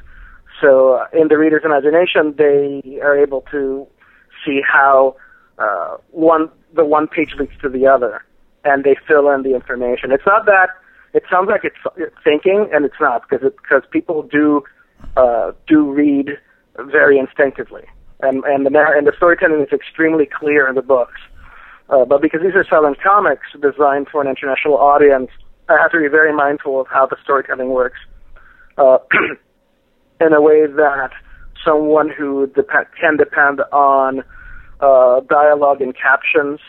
So 0.62 0.94
uh, 0.94 1.06
in 1.12 1.28
the 1.28 1.38
reader's 1.38 1.64
imagination, 1.66 2.34
they 2.38 3.00
are 3.02 3.18
able 3.18 3.42
to 3.52 3.86
see 4.46 4.62
how 4.66 5.16
uh, 5.58 5.98
one 6.12 6.50
the 6.74 6.86
one 6.86 7.08
page 7.08 7.34
leads 7.38 7.52
to 7.62 7.70
the 7.70 7.88
other, 7.88 8.24
and 8.64 8.84
they 8.84 8.96
fill 9.08 9.30
in 9.32 9.44
the 9.44 9.54
information. 9.56 10.12
It's 10.12 10.26
not 10.26 10.46
that 10.46 10.70
it 11.14 11.24
sounds 11.32 11.50
like 11.50 11.62
it's, 11.64 12.14
thinking, 12.24 12.70
and 12.72 12.86
it's 12.86 13.00
not 13.00 13.24
because 13.28 13.52
because 13.52 13.84
people 13.92 14.24
do 14.24 14.64
uh, 15.18 15.52
do 15.68 15.92
read 15.92 16.38
very 16.78 17.18
instinctively, 17.18 17.84
and 18.22 18.44
and 18.44 18.66
the 18.66 18.72
and 18.96 19.08
the 19.08 19.14
storytelling 19.18 19.62
is 19.62 19.74
extremely 19.74 20.26
clear 20.26 20.68
in 20.68 20.76
the 20.76 20.82
books. 20.82 21.20
Uh, 21.90 22.06
but 22.06 22.22
because 22.22 22.42
these 22.42 22.56
are 22.56 22.66
silent 22.70 22.98
comics 23.02 23.48
designed 23.62 24.08
for 24.12 24.22
an 24.22 24.28
international 24.28 24.78
audience, 24.78 25.30
I 25.68 25.78
have 25.82 25.92
to 25.92 26.00
be 26.00 26.08
very 26.08 26.34
mindful 26.34 26.80
of 26.82 26.88
how 26.88 27.06
the 27.06 27.18
storytelling 27.24 27.70
works. 27.70 27.98
Uh, 28.78 29.00
in 30.22 30.34
a 30.34 30.42
way 30.42 30.66
that 30.68 31.12
someone 31.66 32.10
who 32.10 32.52
can 33.00 33.18
depend 33.18 33.62
on 33.72 34.24
uh, 34.80 35.20
dialogue 35.22 35.82
and 35.82 35.96
captions 35.96 36.60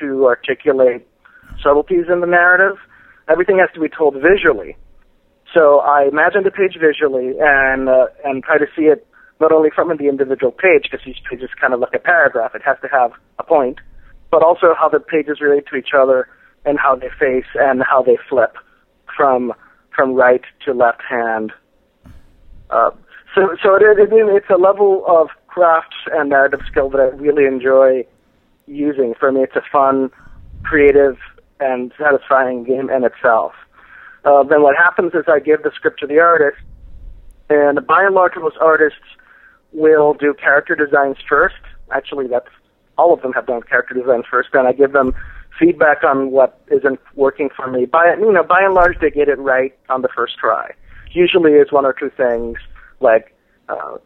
to 0.00 0.26
articulate 0.26 1.06
subtleties 1.62 2.06
in 2.10 2.20
the 2.20 2.26
narrative. 2.26 2.78
Everything 3.28 3.58
has 3.58 3.70
to 3.74 3.80
be 3.80 3.88
told 3.88 4.14
visually. 4.14 4.76
So 5.52 5.80
I 5.80 6.06
imagine 6.08 6.42
the 6.42 6.50
page 6.50 6.76
visually 6.80 7.34
and 7.38 7.88
uh, 7.88 8.06
and 8.24 8.42
try 8.42 8.58
to 8.58 8.66
see 8.76 8.82
it 8.82 9.06
not 9.40 9.52
only 9.52 9.70
from 9.74 9.88
the 9.96 10.08
individual 10.08 10.52
page, 10.52 10.88
because 10.90 11.06
each 11.06 11.22
page 11.28 11.40
is 11.40 11.50
kind 11.60 11.74
of 11.74 11.80
like 11.80 11.94
a 11.94 11.98
paragraph. 11.98 12.54
It 12.54 12.62
has 12.64 12.76
to 12.82 12.88
have 12.88 13.12
a 13.38 13.44
point, 13.44 13.78
but 14.34 14.42
also 14.42 14.74
how 14.76 14.88
the 14.88 14.98
pages 14.98 15.40
relate 15.40 15.64
to 15.70 15.76
each 15.76 15.90
other 15.96 16.26
and 16.64 16.76
how 16.76 16.96
they 16.96 17.06
face 17.20 17.46
and 17.54 17.84
how 17.88 18.02
they 18.02 18.18
flip 18.28 18.56
from 19.16 19.52
from 19.94 20.14
right 20.14 20.42
to 20.64 20.72
left 20.72 21.02
hand. 21.08 21.52
Uh, 22.68 22.90
so 23.32 23.56
so 23.62 23.76
it, 23.76 23.82
it, 23.96 24.08
it's 24.10 24.50
a 24.50 24.56
level 24.56 25.04
of 25.06 25.28
craft 25.46 25.94
and 26.12 26.30
narrative 26.30 26.58
skill 26.68 26.90
that 26.90 26.98
I 26.98 27.16
really 27.16 27.44
enjoy 27.44 28.04
using. 28.66 29.14
For 29.20 29.30
me, 29.30 29.42
it's 29.44 29.54
a 29.54 29.62
fun, 29.70 30.10
creative, 30.64 31.16
and 31.60 31.92
satisfying 31.96 32.64
game 32.64 32.90
in 32.90 33.04
itself. 33.04 33.52
Uh, 34.24 34.42
then 34.42 34.62
what 34.62 34.74
happens 34.74 35.12
is 35.14 35.26
I 35.28 35.38
give 35.38 35.62
the 35.62 35.70
script 35.76 36.00
to 36.00 36.08
the 36.08 36.18
artist, 36.18 36.60
and 37.50 37.86
by 37.86 38.02
and 38.02 38.16
large, 38.16 38.32
most 38.36 38.56
artists 38.60 38.98
will 39.72 40.12
do 40.12 40.34
character 40.34 40.74
designs 40.74 41.18
first. 41.28 41.54
Actually, 41.92 42.26
that's 42.26 42.48
all 42.98 43.12
of 43.12 43.22
them 43.22 43.32
have 43.32 43.46
done 43.46 43.62
character 43.62 43.94
design 43.94 44.22
first, 44.30 44.50
and 44.52 44.66
I 44.68 44.72
give 44.72 44.92
them 44.92 45.14
feedback 45.58 46.02
on 46.04 46.30
what 46.30 46.60
isn't 46.70 46.98
working 47.14 47.48
for 47.54 47.70
me. 47.70 47.86
By 47.86 48.14
you 48.18 48.32
know, 48.32 48.42
by 48.42 48.62
and 48.62 48.74
large, 48.74 48.98
they 49.00 49.10
get 49.10 49.28
it 49.28 49.38
right 49.38 49.76
on 49.88 50.02
the 50.02 50.08
first 50.08 50.36
try. 50.38 50.72
Usually, 51.12 51.52
it's 51.52 51.72
one 51.72 51.84
or 51.86 51.92
two 51.92 52.10
things 52.16 52.58
like 53.00 53.34
uh, 53.68 53.96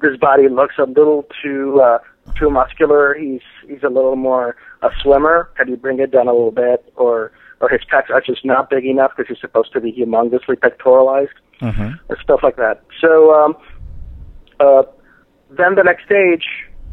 this 0.00 0.16
body 0.18 0.48
looks 0.48 0.74
a 0.78 0.84
little 0.84 1.26
too 1.42 1.80
uh, 1.80 1.98
too 2.36 2.50
muscular. 2.50 3.14
He's 3.14 3.42
he's 3.68 3.82
a 3.82 3.88
little 3.88 4.16
more 4.16 4.56
a 4.82 4.90
swimmer. 5.02 5.50
Can 5.56 5.68
you 5.68 5.76
bring 5.76 6.00
it 6.00 6.10
down 6.10 6.28
a 6.28 6.32
little 6.32 6.50
bit? 6.50 6.92
Or 6.96 7.32
or 7.60 7.68
his 7.68 7.82
pecs 7.92 8.10
are 8.10 8.20
just 8.20 8.44
not 8.44 8.70
big 8.70 8.84
enough 8.84 9.12
because 9.16 9.28
he's 9.28 9.40
supposed 9.40 9.72
to 9.72 9.80
be 9.80 9.92
humongously 9.92 10.56
pectoralized, 10.56 11.28
Mm-hmm. 11.60 11.92
or 12.08 12.18
stuff 12.20 12.40
like 12.42 12.56
that. 12.56 12.82
So 13.00 13.32
um, 13.32 13.54
uh, 14.58 14.82
then 15.50 15.76
the 15.76 15.84
next 15.84 16.04
stage 16.06 16.44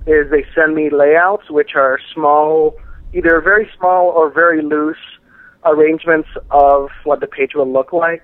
is 0.09 0.29
they 0.31 0.45
send 0.55 0.75
me 0.75 0.89
layouts, 0.89 1.49
which 1.49 1.75
are 1.75 1.99
small, 2.13 2.75
either 3.13 3.39
very 3.41 3.69
small 3.77 4.07
or 4.07 4.31
very 4.31 4.61
loose 4.61 4.97
arrangements 5.65 6.29
of 6.51 6.89
what 7.03 7.19
the 7.19 7.27
page 7.27 7.51
will 7.53 7.71
look 7.71 7.93
like. 7.93 8.23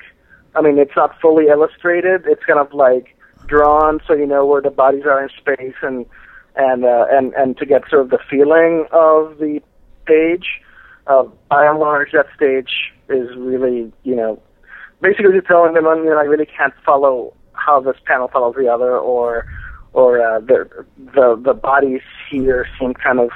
I 0.56 0.62
mean, 0.62 0.78
it's 0.78 0.96
not 0.96 1.20
fully 1.22 1.48
illustrated. 1.48 2.24
It's 2.26 2.44
kind 2.46 2.60
of 2.60 2.74
like 2.74 3.16
drawn, 3.48 4.00
so 4.08 4.14
you 4.14 4.26
know 4.26 4.46
where 4.46 4.62
the 4.62 4.72
bodies 4.72 5.04
are 5.06 5.22
in 5.22 5.30
space, 5.38 5.76
and 5.82 6.06
and 6.56 6.86
uh, 6.86 7.06
and 7.12 7.34
and 7.34 7.58
to 7.58 7.66
get 7.66 7.84
sort 7.90 8.02
of 8.02 8.10
the 8.10 8.20
feeling 8.30 8.86
of 8.92 9.38
the 9.38 9.62
page. 10.06 10.62
Uh, 11.08 11.24
by 11.50 11.68
and 11.68 11.78
large, 11.78 12.14
that 12.14 12.26
stage 12.36 12.92
is 13.10 13.30
really, 13.38 13.94
you 14.04 14.16
know, 14.16 14.42
basically 15.02 15.34
just 15.34 15.46
telling 15.46 15.76
them, 15.76 15.84
you 15.84 16.10
know, 16.10 16.18
I 16.18 16.24
really 16.24 16.48
can't 16.48 16.74
follow 16.84 17.32
how 17.54 17.80
this 17.80 17.98
panel 18.06 18.28
follows 18.28 18.56
the 18.58 18.68
other, 18.68 18.98
or 18.98 19.46
or 19.96 20.22
uh, 20.22 20.42
the 20.42 20.68
the 20.98 21.42
the 21.42 21.54
bodies 21.54 22.02
here 22.30 22.68
seem 22.78 22.94
kind 22.94 23.20
of 23.20 23.30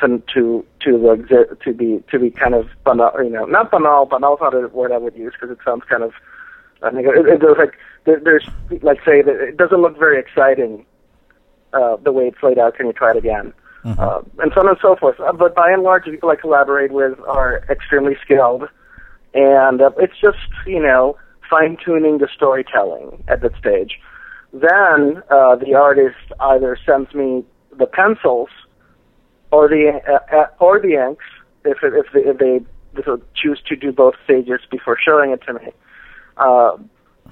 to 0.00 0.22
to 0.32 0.64
to 0.80 1.56
to 1.62 1.72
be 1.74 2.02
to 2.10 2.18
be 2.18 2.30
kind 2.30 2.54
of 2.54 2.68
banal, 2.84 3.12
you 3.22 3.28
know, 3.28 3.44
not 3.44 3.70
banal. 3.70 4.06
Banal 4.06 4.34
is 4.34 4.40
not 4.40 4.54
a 4.54 4.68
word 4.68 4.92
I 4.92 4.98
would 4.98 5.14
use 5.14 5.34
because 5.34 5.50
it 5.50 5.58
sounds 5.64 5.82
kind 5.88 6.02
of. 6.02 6.12
I 6.82 6.90
think 6.90 7.06
it, 7.06 7.26
it 7.26 7.58
like 7.58 7.76
there, 8.04 8.18
there's 8.18 8.48
like 8.82 8.98
say 9.04 9.20
that 9.20 9.36
it 9.40 9.58
doesn't 9.58 9.80
look 9.80 9.98
very 9.98 10.18
exciting 10.18 10.86
uh, 11.74 11.96
the 11.96 12.12
way 12.12 12.24
it's 12.28 12.42
laid 12.42 12.58
out. 12.58 12.76
Can 12.76 12.86
you 12.86 12.92
try 12.94 13.10
it 13.10 13.18
again? 13.18 13.52
Uh, 13.84 14.20
and 14.38 14.50
so 14.54 14.60
on 14.62 14.68
and 14.68 14.78
so 14.80 14.96
forth. 14.96 15.20
Uh, 15.20 15.32
but 15.32 15.54
by 15.54 15.70
and 15.70 15.82
large, 15.82 16.06
the 16.06 16.10
people 16.10 16.30
I 16.30 16.36
collaborate 16.36 16.92
with 16.92 17.20
are 17.28 17.62
extremely 17.70 18.16
skilled, 18.24 18.68
and 19.34 19.82
uh, 19.82 19.90
it's 19.98 20.18
just 20.18 20.38
you 20.66 20.80
know 20.80 21.18
fine 21.48 21.76
tuning 21.84 22.18
the 22.18 22.28
storytelling 22.34 23.22
at 23.28 23.42
that 23.42 23.56
stage. 23.58 24.00
Then 24.60 25.22
uh, 25.30 25.56
the 25.56 25.74
artist 25.74 26.16
either 26.40 26.78
sends 26.86 27.12
me 27.12 27.44
the 27.76 27.86
pencils 27.86 28.48
or 29.50 29.68
the 29.68 30.00
uh, 30.08 30.34
uh, 30.34 30.46
or 30.58 30.80
the 30.80 30.94
inks 30.94 31.24
if 31.64 31.78
if 31.82 32.06
they, 32.14 32.20
if 32.20 32.38
they 32.38 32.60
choose 33.34 33.60
to 33.68 33.76
do 33.76 33.92
both 33.92 34.14
stages 34.24 34.60
before 34.70 34.96
showing 34.98 35.30
it 35.30 35.42
to 35.46 35.52
me. 35.52 35.72
Uh, 36.38 36.78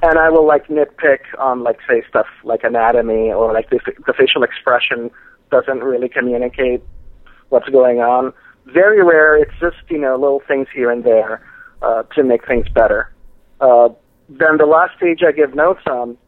and 0.02 0.18
I 0.18 0.28
will 0.28 0.46
like 0.46 0.66
nitpick 0.66 1.20
on 1.38 1.62
like 1.62 1.78
say 1.88 2.02
stuff 2.06 2.26
like 2.42 2.62
anatomy 2.62 3.32
or 3.32 3.54
like 3.54 3.70
the, 3.70 3.80
the 4.06 4.12
facial 4.12 4.42
expression 4.42 5.10
doesn't 5.50 5.82
really 5.82 6.10
communicate 6.10 6.82
what's 7.48 7.70
going 7.70 8.00
on. 8.00 8.34
Very 8.66 9.02
rare. 9.02 9.34
It's 9.38 9.58
just 9.58 9.76
you 9.88 9.98
know 9.98 10.16
little 10.16 10.42
things 10.46 10.66
here 10.74 10.90
and 10.90 11.04
there 11.04 11.42
uh, 11.80 12.02
to 12.16 12.22
make 12.22 12.46
things 12.46 12.68
better. 12.68 13.10
Uh, 13.62 13.88
then 14.28 14.58
the 14.58 14.66
last 14.66 14.94
stage 14.98 15.20
I 15.26 15.32
give 15.32 15.54
notes 15.54 15.86
on 15.86 16.18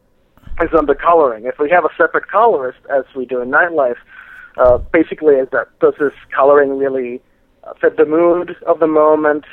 is 0.63 0.71
on 0.77 0.87
the 0.87 0.95
coloring. 0.95 1.45
If 1.45 1.59
we 1.59 1.71
have 1.71 1.85
a 1.85 1.91
separate 1.97 2.29
colorist, 2.29 2.79
as 2.91 3.05
we 3.15 3.27
do 3.27 3.41
in 3.41 3.51
Nightlife, 3.51 3.97
uh, 4.57 4.79
basically 4.79 5.35
is 5.35 5.49
that 5.53 5.67
does 5.81 5.95
this 5.99 6.13
coloring 6.35 6.79
really 6.79 7.21
uh, 7.65 7.75
fit 7.81 7.97
the 7.97 8.07
mood 8.07 8.57
of 8.67 8.81
the 8.81 8.87
moment? 8.87 9.45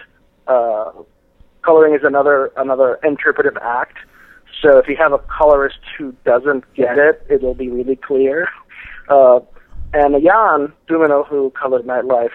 Uh, 0.47 0.91
coloring 1.61 1.93
is 1.93 2.01
another 2.03 2.51
another 2.57 2.99
interpretive 3.03 3.57
act. 3.61 3.97
So 4.61 4.77
if 4.77 4.87
you 4.87 4.95
have 4.97 5.11
a 5.11 5.19
colorist 5.19 5.79
who 5.97 6.13
doesn't 6.25 6.63
get 6.73 6.97
it, 6.97 7.25
it'll 7.29 7.55
be 7.55 7.69
really 7.69 7.97
clear. 7.97 8.47
Uh, 9.09 9.39
and 9.93 10.15
Jan 10.23 10.71
Dumino, 10.89 11.27
who 11.27 11.51
colored 11.51 11.85
Nightlife, 11.85 12.29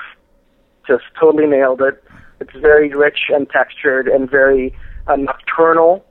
just 0.86 1.04
totally 1.18 1.46
nailed 1.46 1.80
it. 1.80 2.02
It's 2.40 2.52
very 2.52 2.94
rich 2.94 3.30
and 3.30 3.48
textured 3.48 4.08
and 4.08 4.30
very 4.30 4.74
uh, 5.06 5.16
nocturnal. 5.16 6.04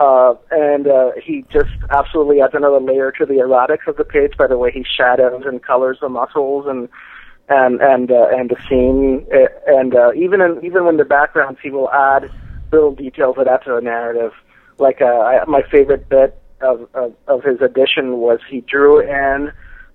Uh, 0.00 0.34
and 0.50 0.86
uh, 0.86 1.10
he 1.22 1.44
just 1.52 1.70
absolutely 1.90 2.40
adds 2.40 2.54
another 2.54 2.80
layer 2.80 3.10
to 3.10 3.26
the 3.26 3.34
erotics 3.34 3.86
of 3.88 3.96
the 3.96 4.04
page 4.04 4.32
by 4.38 4.46
the 4.46 4.56
way 4.56 4.70
he 4.70 4.84
shadows 4.84 5.42
and 5.44 5.62
colors 5.62 5.98
the 6.00 6.08
muscles 6.08 6.66
and 6.68 6.88
and 7.48 7.80
and 7.80 8.10
uh, 8.12 8.28
and 8.30 8.50
the 8.50 8.56
scene. 8.68 9.26
Uh, 9.32 9.48
And 9.66 9.94
uh, 9.94 10.12
even 10.14 10.40
in, 10.40 10.64
even 10.64 10.84
when 10.84 10.98
the 10.98 11.04
backgrounds, 11.04 11.58
he 11.62 11.70
will 11.70 11.90
add 11.90 12.30
little 12.72 12.94
details 12.94 13.36
that 13.38 13.48
add 13.48 13.62
to 13.64 13.74
the 13.74 13.80
narrative. 13.80 14.32
Like 14.78 15.00
uh, 15.00 15.06
I, 15.06 15.44
my 15.46 15.62
favorite 15.62 16.08
bit 16.08 16.40
of, 16.60 16.88
of 16.94 17.14
of 17.26 17.42
his 17.42 17.60
edition 17.60 18.18
was 18.18 18.38
he 18.48 18.60
drew 18.60 19.00
in 19.00 19.50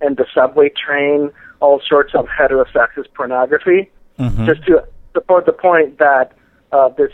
in 0.05 0.15
the 0.15 0.25
subway 0.33 0.69
train 0.69 1.31
all 1.61 1.81
sorts 1.87 2.13
of 2.13 2.25
heterosexist 2.27 3.13
pornography, 3.15 3.89
Mm-hmm. 4.19 4.45
just 4.45 4.63
to 4.65 4.83
support 5.13 5.45
the 5.45 5.53
point 5.53 5.97
that 5.97 6.33
uh, 6.71 6.89
this 6.89 7.09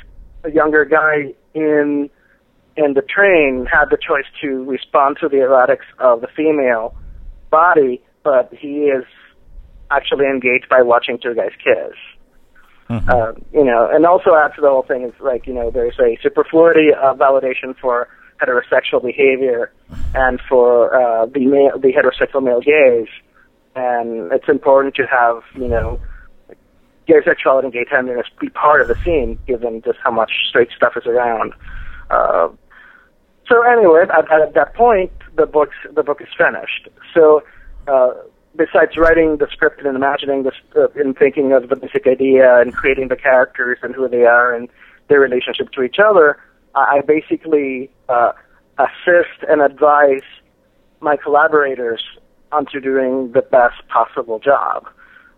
younger 0.53 0.84
guy 0.84 1.34
in 1.53 2.10
in 2.83 2.93
the 2.93 3.01
train 3.01 3.67
had 3.71 3.86
the 3.89 3.98
choice 3.98 4.25
to 4.41 4.63
respond 4.63 5.17
to 5.21 5.29
the 5.29 5.38
erotics 5.38 5.88
of 6.00 6.21
the 6.21 6.27
female 6.36 6.95
body, 7.51 8.01
but 8.24 8.51
he 8.53 8.86
is 8.86 9.05
actually 9.91 10.25
engaged 10.25 10.67
by 10.69 10.81
watching 10.81 11.19
two 11.21 11.36
guys 11.36 11.51
kiss. 11.63 11.95
Mm-hmm. 12.89 13.09
Uh, 13.09 13.33
you 13.53 13.63
know, 13.63 13.88
and 13.91 14.05
also 14.05 14.33
add 14.33 14.55
to 14.55 14.62
the 14.62 14.69
whole 14.69 14.81
thing 14.81 15.03
is 15.03 15.13
like, 15.19 15.45
you 15.45 15.53
know, 15.53 15.69
there's 15.69 16.00
a 16.00 16.17
superfluity 16.24 16.89
of 16.91 17.17
validation 17.17 17.77
for 17.79 18.07
heterosexual 18.41 19.03
behavior 19.03 19.71
and 20.15 20.39
for 20.50 20.95
uh, 20.95 21.25
the 21.27 21.45
male, 21.45 21.77
the 21.77 21.93
heterosexual 21.93 22.41
male 22.41 22.62
gaze, 22.62 23.09
and 23.75 24.31
it's 24.31 24.50
important 24.50 24.95
to 24.95 25.05
have, 25.05 25.43
you 25.55 25.67
know, 25.67 26.00
gay 27.05 27.21
sexuality 27.25 27.65
and 27.65 27.74
gay 27.74 27.86
tenderness 27.86 28.27
be 28.39 28.50
part 28.50 28.81
of 28.81 28.88
the 28.88 28.95
scene, 29.03 29.38
given 29.45 29.81
just 29.83 30.00
how 30.03 30.12
much 30.12 30.31
straight 30.48 30.69
stuff 30.75 30.93
is 30.95 31.05
around. 31.05 31.53
Uh, 32.09 32.50
so 33.50 33.63
anyway, 33.63 34.03
at, 34.03 34.32
at 34.32 34.53
that 34.53 34.74
point, 34.75 35.12
the 35.36 35.46
book's 35.46 35.75
the 35.94 36.03
book 36.03 36.22
is 36.22 36.27
finished. 36.38 36.88
So 37.13 37.44
uh, 37.88 38.12
besides 38.56 38.96
writing 38.98 39.38
the 39.38 39.48
script 39.51 39.82
and 39.82 39.96
imagining 39.96 40.44
this, 40.44 40.53
uh, 40.75 40.88
and 40.96 41.18
thinking 41.18 41.53
of 41.53 41.70
the 41.70 41.75
basic 41.75 42.06
idea 42.08 42.60
and 42.62 42.74
creating 42.74 43.08
the 43.08 43.15
characters 43.15 43.79
and 43.82 43.96
who 43.96 44.08
they 44.08 44.25
are 44.25 44.53
and 44.53 44.70
their 45.08 45.20
relationship 45.20 45.72
to 45.72 45.82
each 45.82 45.98
other, 46.00 46.38
I 46.75 47.00
I 47.00 47.01
basically 47.01 47.89
uh, 48.08 48.34
assist 48.77 49.39
and 49.50 49.62
advise 49.62 50.27
my 51.01 51.18
collaborators 51.18 52.03
onto 52.51 52.79
doing 52.79 53.32
the 53.32 53.41
best 53.41 53.88
possible 53.88 54.39
job. 54.39 54.88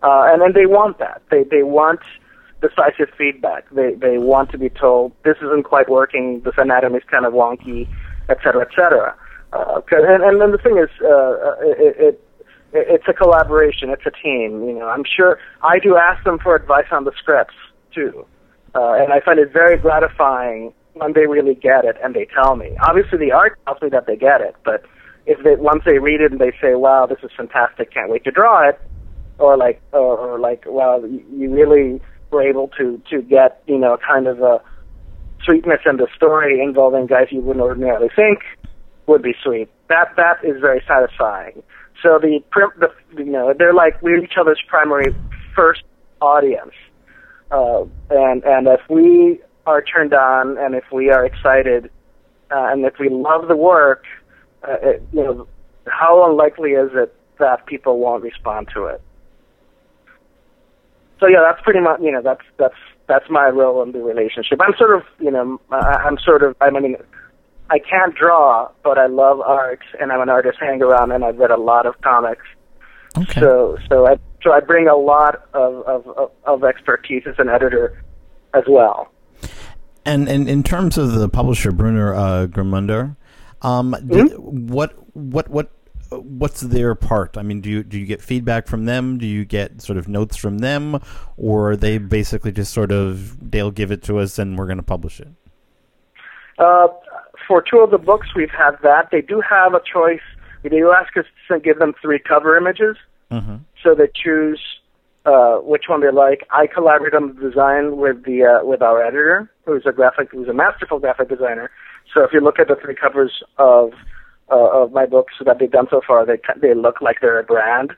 Uh, 0.04 0.24
and 0.30 0.42
then 0.42 0.54
they 0.54 0.66
want 0.66 0.98
that. 1.00 1.22
They 1.30 1.44
they 1.44 1.64
want 1.64 2.02
decisive 2.62 3.10
feedback. 3.18 3.70
They 3.72 3.94
they 3.96 4.18
want 4.18 4.52
to 4.52 4.58
be 4.58 4.70
told 4.70 5.12
this 5.24 5.38
isn't 5.42 5.64
quite 5.64 5.90
working. 5.90 6.42
This 6.46 6.54
anatomy 6.58 6.98
is 6.98 7.04
kind 7.10 7.26
of 7.26 7.34
wonky, 7.34 7.88
et 8.30 8.38
cetera, 8.44 8.62
et 8.62 8.74
cetera. 8.76 9.16
Uh, 9.52 9.82
and 9.92 10.24
and 10.24 10.40
then 10.40 10.52
the 10.52 10.58
thing 10.58 10.78
is, 10.78 10.90
uh, 11.04 11.56
it, 11.62 11.96
it 12.00 12.28
it's 12.74 13.08
a 13.08 13.14
collaboration. 13.14 13.90
It's 13.90 14.06
a 14.06 14.12
team. 14.12 14.64
You 14.64 14.80
know, 14.80 14.88
I'm 14.88 15.04
sure 15.04 15.40
I 15.62 15.80
do 15.80 15.98
ask 15.98 16.24
them 16.24 16.40
for 16.40 16.56
advice 16.56 16.88
on 16.92 17.04
the 17.04 17.12
scripts 17.18 17.56
too, 17.94 18.26
uh, 18.76 18.94
and 18.94 19.12
I 19.12 19.20
find 19.20 19.40
it 19.40 19.52
very 19.52 19.78
gratifying 19.78 20.74
when 20.94 21.14
they 21.14 21.26
really 21.26 21.56
get 21.56 21.86
it 21.86 21.98
and 22.04 22.14
they 22.14 22.26
tell 22.26 22.56
me. 22.56 22.78
Obviously, 22.82 23.18
the 23.18 23.32
art 23.32 23.60
tells 23.66 23.82
me 23.82 23.90
that 23.90 24.08
they 24.08 24.16
get 24.16 24.42
it, 24.42 24.56
but 24.64 24.86
if 25.26 25.44
they 25.44 25.56
once 25.56 25.84
they 25.86 26.00
read 26.00 26.22
it 26.22 26.32
and 26.32 26.40
they 26.40 26.52
say, 26.62 26.76
"Wow, 26.76 27.06
this 27.08 27.20
is 27.24 27.32
fantastic! 27.36 27.92
Can't 27.92 28.10
wait 28.10 28.24
to 28.26 28.32
draw 28.32 28.70
it," 28.70 28.80
or 29.40 29.58
like, 29.58 29.82
or, 29.92 30.18
or 30.18 30.40
like, 30.40 30.64
"Wow, 30.66 31.04
you 31.04 31.50
really 31.50 32.02
were 32.32 32.42
able 32.42 32.70
to 32.78 33.02
to 33.10 33.22
get 33.22 33.62
you 33.68 33.78
know 33.78 33.98
kind 34.06 34.28
of 34.28 34.42
a 34.42 34.62
sweetness 35.44 35.82
in 35.86 35.98
the 35.98 36.08
story 36.16 36.62
involving 36.62 37.08
guys 37.08 37.28
you 37.32 37.42
wouldn't 37.42 37.64
ordinarily 37.64 38.10
think 38.16 38.40
would 39.08 39.22
be 39.22 39.34
sweet." 39.44 39.70
That 39.90 40.16
that 40.18 40.44
is 40.44 40.60
very 40.60 40.82
satisfying. 40.88 41.64
So 42.02 42.20
the, 42.20 42.40
the 42.80 43.24
you 43.24 43.32
know 43.32 43.54
they're 43.58 43.74
like 43.74 44.02
we're 44.02 44.24
each 44.24 44.38
other's 44.40 44.62
primary 44.68 45.14
first 45.56 45.84
audience, 46.22 46.74
uh, 47.52 47.84
and 48.10 48.44
and 48.44 48.68
if 48.68 48.82
we 48.90 49.42
are 49.66 49.82
turned 49.82 50.14
on 50.14 50.58
and 50.58 50.74
if 50.76 50.86
we 50.92 51.12
are 51.12 51.26
excited 51.26 51.90
uh, 52.52 52.68
and 52.72 52.86
if 52.86 52.96
we 53.00 53.10
love 53.10 53.48
the 53.48 53.56
work, 53.56 54.04
uh, 54.68 54.76
it, 54.82 55.08
you 55.14 55.24
know, 55.24 55.48
how 55.88 56.30
unlikely 56.30 56.72
is 56.72 56.90
it 56.94 57.16
that 57.40 57.66
people 57.66 58.00
won't 58.00 58.24
respond 58.24 58.68
to 58.74 58.86
it? 58.86 59.02
So 61.22 61.28
yeah, 61.28 61.40
that's 61.48 61.62
pretty 61.64 61.80
much 61.80 62.02
you 62.02 62.12
know 62.12 62.22
that's 62.22 62.42
that's 62.58 62.76
that's 63.08 63.30
my 63.30 63.48
role 63.48 63.82
in 63.84 63.92
the 63.94 64.00
relationship. 64.00 64.60
I'm 64.62 64.74
sort 64.78 64.96
of 64.96 65.04
you 65.20 65.32
know 65.32 65.62
I- 65.72 66.02
I'm 66.06 66.18
sort 66.18 66.44
of 66.44 66.56
I 66.60 66.70
mean 66.72 66.98
I 67.70 67.80
can't 67.80 68.14
draw, 68.16 68.70
but 68.84 68.98
I 68.98 69.06
love 69.06 69.40
art 69.40 69.80
and 70.00 70.12
I'm 70.12 70.20
an 70.22 70.30
artist 70.30 70.58
hang 70.60 70.82
around 70.82 71.12
and 71.14 71.24
I've 71.24 71.38
read 71.38 71.52
a 71.52 71.58
lot 71.58 71.86
of 71.86 72.00
comics. 72.02 72.46
Okay. 73.18 73.40
So 73.40 73.78
so 73.88 74.08
I 74.08 74.18
so 74.44 74.52
I 74.52 74.60
bring 74.60 74.88
a 74.88 74.96
lot 74.96 75.48
of 75.54 75.84
of, 75.86 76.32
of, 76.46 76.64
expertise 76.64 77.24
as 77.28 77.36
an 77.38 77.48
editor 77.50 78.04
as 78.54 78.64
well. 78.68 79.12
And, 80.04 80.28
and 80.28 80.50
in 80.50 80.64
terms 80.64 80.98
of 80.98 81.14
the 81.14 81.30
publisher 81.30 81.72
Bruno 81.72 82.16
uh, 82.16 82.48
Gmünder, 82.48 83.16
um, 83.62 83.96
did- 84.08 84.34
what 84.38 84.94
what 85.16 85.48
what 85.50 85.70
what's 86.12 86.62
their 86.62 86.94
part? 86.96 87.38
I 87.38 87.42
mean, 87.42 87.62
do 87.62 87.70
you 87.70 87.84
do 87.84 87.98
you 88.00 88.06
get 88.06 88.22
feedback 88.22 88.68
from 88.68 88.86
them? 88.86 89.18
Do 89.18 89.26
you 89.26 89.46
get 89.46 89.82
sort 89.82 89.98
of 89.98 90.08
notes 90.08 90.36
from 90.36 90.60
them, 90.60 91.00
or 91.38 91.72
are 91.72 91.76
they 91.76 91.98
basically 91.98 92.52
just 92.52 92.74
sort 92.74 92.92
of 92.92 93.52
they'll 93.52 93.72
give 93.72 93.92
it 93.92 94.04
to 94.04 94.20
us 94.20 94.38
and 94.38 94.58
we're 94.58 94.66
going 94.66 94.78
to 94.78 94.84
publish 94.84 95.20
it? 95.20 95.30
Uh, 96.58 96.88
for 97.48 97.62
two 97.62 97.80
of 97.80 97.92
the 97.92 97.98
books, 97.98 98.28
we've 98.36 98.52
had 98.52 98.74
that. 98.84 99.10
They 99.12 99.22
do 99.22 99.42
have 99.42 99.74
a 99.74 99.82
choice. 99.82 100.22
They 100.64 100.70
do 100.70 100.92
ask 100.92 101.16
us 101.18 101.26
to 101.48 101.60
give 101.60 101.80
them 101.80 101.94
three 102.02 102.20
cover 102.20 102.58
images, 102.58 102.98
Mm-hmm. 103.32 103.58
so 103.82 103.96
they 103.96 104.10
choose 104.14 104.60
uh, 105.26 105.58
which 105.60 105.86
one 105.88 106.02
they 106.02 106.12
like. 106.12 106.46
I 106.52 106.68
collaborate 106.68 107.14
on 107.14 107.34
the 107.36 107.50
design 107.50 107.98
with 107.98 108.26
the 108.26 108.44
uh, 108.44 108.66
with 108.66 108.82
our 108.82 109.02
editor, 109.04 109.50
who's 109.66 109.84
a 109.86 109.92
graphic, 109.92 110.32
who's 110.32 110.50
a 110.50 110.54
masterful 110.54 111.00
graphic 111.00 111.30
designer. 111.30 111.72
So 112.14 112.24
if 112.24 112.34
you 112.34 112.42
look 112.42 112.60
at 112.60 112.68
the 112.68 112.76
three 112.76 112.96
covers 112.96 113.42
of 113.58 113.94
uh, 114.52 114.84
of 114.84 114.92
my 114.92 115.06
books 115.06 115.34
that 115.46 115.60
they've 115.60 115.72
done 115.72 115.88
so 115.90 116.02
far, 116.06 116.26
they 116.26 116.40
they 116.62 116.74
look 116.74 117.02
like 117.02 117.22
they're 117.22 117.40
a 117.40 117.44
brand, 117.44 117.94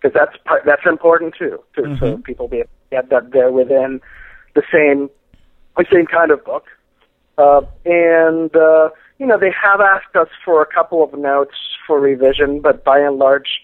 because 0.00 0.14
that's 0.14 0.36
part, 0.44 0.62
that's 0.64 0.86
important 0.86 1.34
too, 1.38 1.62
to, 1.76 1.96
so 1.98 2.18
people 2.18 2.48
be 2.48 2.62
get 2.90 3.08
that 3.10 3.30
they're 3.32 3.52
within 3.52 4.00
the 4.54 4.62
same 4.72 5.08
the 5.76 5.86
same 5.92 6.06
kind 6.06 6.30
of 6.30 6.44
book. 6.44 6.64
Uh, 7.38 7.60
and 7.84 8.54
uh, 8.56 8.88
you 9.18 9.26
know 9.26 9.38
they 9.38 9.52
have 9.52 9.80
asked 9.80 10.16
us 10.16 10.28
for 10.44 10.62
a 10.62 10.66
couple 10.66 11.02
of 11.02 11.18
notes 11.18 11.54
for 11.86 12.00
revision, 12.00 12.60
but 12.60 12.84
by 12.84 12.98
and 12.98 13.18
large, 13.18 13.60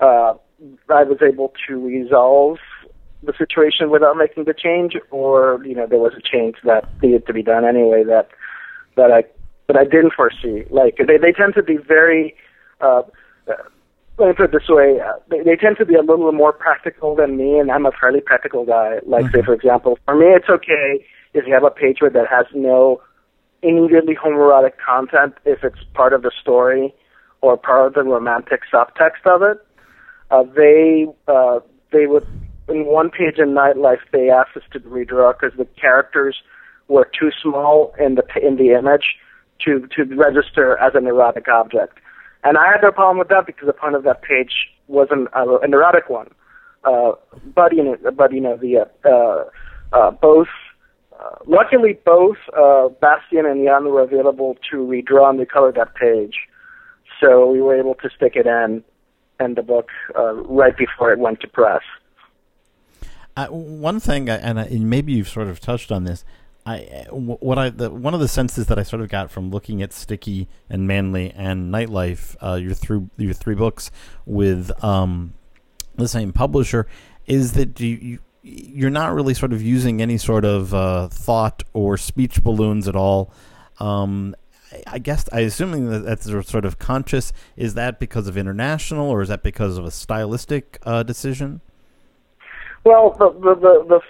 uh, 0.00 0.34
I 0.88 1.02
was 1.04 1.18
able 1.22 1.52
to 1.66 1.84
resolve 1.84 2.58
the 3.22 3.32
situation 3.38 3.90
without 3.90 4.16
making 4.16 4.44
the 4.44 4.54
change, 4.54 4.92
or 5.10 5.60
you 5.64 5.74
know 5.74 5.86
there 5.86 5.98
was 5.98 6.12
a 6.16 6.20
change 6.20 6.56
that 6.64 6.84
needed 7.02 7.26
to 7.26 7.32
be 7.32 7.42
done 7.42 7.64
anyway 7.64 8.04
that 8.04 8.28
that 8.96 9.10
I 9.10 9.24
that 9.66 9.76
I 9.76 9.84
didn't 9.84 10.12
foresee. 10.14 10.64
Like 10.70 10.96
they 10.98 11.18
they 11.18 11.32
tend 11.32 11.54
to 11.54 11.62
be 11.62 11.76
very. 11.76 12.34
Uh, 12.80 13.02
uh, 13.48 13.54
let 14.16 14.28
me 14.28 14.34
put 14.34 14.44
it 14.44 14.52
this 14.52 14.68
way: 14.68 15.00
uh, 15.00 15.14
they, 15.28 15.42
they 15.42 15.56
tend 15.56 15.76
to 15.78 15.86
be 15.86 15.94
a 15.94 16.00
little 16.00 16.30
more 16.32 16.52
practical 16.52 17.16
than 17.16 17.36
me, 17.36 17.58
and 17.58 17.70
I'm 17.70 17.86
a 17.86 17.92
fairly 17.92 18.20
practical 18.20 18.64
guy. 18.64 18.98
Like, 19.06 19.30
say, 19.32 19.42
for 19.42 19.54
example, 19.54 19.98
for 20.04 20.14
me, 20.14 20.26
it's 20.26 20.48
okay 20.48 21.04
if 21.32 21.46
you 21.46 21.54
have 21.54 21.64
a 21.64 21.70
page 21.70 21.98
that 22.00 22.26
has 22.30 22.46
no 22.54 23.02
immediately 23.62 24.14
homoerotic 24.14 24.72
content 24.84 25.34
if 25.44 25.64
it's 25.64 25.82
part 25.94 26.12
of 26.12 26.22
the 26.22 26.30
story 26.40 26.94
or 27.40 27.56
part 27.56 27.88
of 27.88 27.94
the 27.94 28.02
romantic 28.02 28.60
subtext 28.72 29.26
of 29.26 29.42
it. 29.42 29.58
Uh, 30.30 30.44
they 30.54 31.06
uh, 31.26 31.60
they 31.92 32.06
would 32.06 32.26
in 32.68 32.86
one 32.86 33.10
page 33.10 33.38
in 33.38 33.50
Nightlife 33.50 34.00
they 34.12 34.30
asked 34.30 34.56
us 34.56 34.62
to 34.72 34.80
redraw 34.80 35.34
because 35.38 35.56
the 35.58 35.66
characters 35.80 36.36
were 36.88 37.08
too 37.18 37.30
small 37.42 37.94
in 37.98 38.14
the 38.14 38.24
in 38.42 38.56
the 38.56 38.70
image 38.78 39.16
to 39.64 39.86
to 39.96 40.04
register 40.14 40.78
as 40.78 40.94
an 40.94 41.06
erotic 41.06 41.48
object, 41.48 41.98
and 42.42 42.58
I 42.58 42.66
had 42.72 42.82
no 42.82 42.92
problem 42.92 43.18
with 43.18 43.28
that 43.28 43.46
because 43.46 43.66
the 43.66 43.72
point 43.72 43.94
of 43.94 44.02
that 44.04 44.22
page 44.22 44.52
wasn't 44.86 45.28
uh, 45.34 45.58
an 45.58 45.72
erotic 45.72 46.08
one. 46.08 46.30
Uh, 46.84 47.12
but 47.54 47.74
you 47.74 47.82
know, 47.82 47.96
but 48.12 48.32
you 48.32 48.40
know 48.40 48.56
the 48.56 48.78
uh, 48.78 49.08
uh, 49.08 49.44
uh, 49.92 50.10
both. 50.10 50.48
Uh, 51.18 51.36
luckily, 51.46 51.96
both 52.04 52.36
uh, 52.58 52.88
Bastian 53.00 53.46
and 53.46 53.64
Jan 53.64 53.84
were 53.84 54.02
available 54.02 54.56
to 54.70 54.78
redraw 54.78 55.30
and 55.30 55.38
recolor 55.38 55.72
that 55.74 55.94
page, 55.94 56.34
so 57.20 57.50
we 57.50 57.62
were 57.62 57.78
able 57.78 57.94
to 57.94 58.10
stick 58.14 58.32
it 58.34 58.46
in 58.46 58.82
in 59.40 59.54
the 59.54 59.62
book 59.62 59.88
uh, 60.18 60.34
right 60.34 60.76
before 60.76 61.12
it 61.12 61.18
went 61.18 61.40
to 61.40 61.48
press. 61.48 61.82
Uh, 63.36 63.46
one 63.48 63.98
thing, 63.98 64.28
uh, 64.28 64.40
I, 64.42 64.62
and 64.62 64.88
maybe 64.88 65.12
you've 65.12 65.28
sort 65.28 65.48
of 65.48 65.60
touched 65.60 65.90
on 65.90 66.04
this. 66.04 66.24
I 66.66 67.06
what 67.10 67.58
I 67.58 67.70
the, 67.70 67.90
one 67.90 68.14
of 68.14 68.20
the 68.20 68.28
senses 68.28 68.66
that 68.66 68.78
I 68.78 68.84
sort 68.84 69.02
of 69.02 69.10
got 69.10 69.30
from 69.30 69.50
looking 69.50 69.82
at 69.82 69.92
Sticky 69.92 70.48
and 70.70 70.86
Manly 70.86 71.30
and 71.30 71.72
Nightlife, 71.72 72.36
uh, 72.42 72.54
your 72.54 72.72
three 72.72 73.02
your 73.18 73.34
three 73.34 73.54
books 73.54 73.90
with 74.24 74.70
um, 74.82 75.34
the 75.96 76.08
same 76.08 76.32
publisher, 76.32 76.86
is 77.26 77.52
that 77.52 77.78
you, 77.80 77.96
you 77.96 78.18
you're 78.42 78.90
not 78.90 79.12
really 79.14 79.34
sort 79.34 79.52
of 79.52 79.62
using 79.62 80.00
any 80.00 80.18
sort 80.18 80.44
of 80.44 80.72
uh, 80.74 81.08
thought 81.08 81.62
or 81.72 81.96
speech 81.96 82.42
balloons 82.42 82.88
at 82.88 82.96
all. 82.96 83.32
Um, 83.78 84.34
I- 84.86 84.98
guess 84.98 85.28
I 85.32 85.40
assuming 85.40 85.90
that 85.90 86.00
that's 86.00 86.24
sort 86.24 86.64
of 86.64 86.78
conscious. 86.78 87.32
Is 87.56 87.74
that 87.74 87.98
because 88.00 88.26
of 88.26 88.36
international, 88.38 89.10
or 89.10 89.20
is 89.22 89.28
that 89.28 89.42
because 89.42 89.76
of 89.76 89.84
a 89.84 89.90
stylistic 89.90 90.78
uh, 90.84 91.02
decision? 91.02 91.60
Well, 92.84 93.10
the 93.18 93.30
the 93.32 93.84
the, 93.88 94.00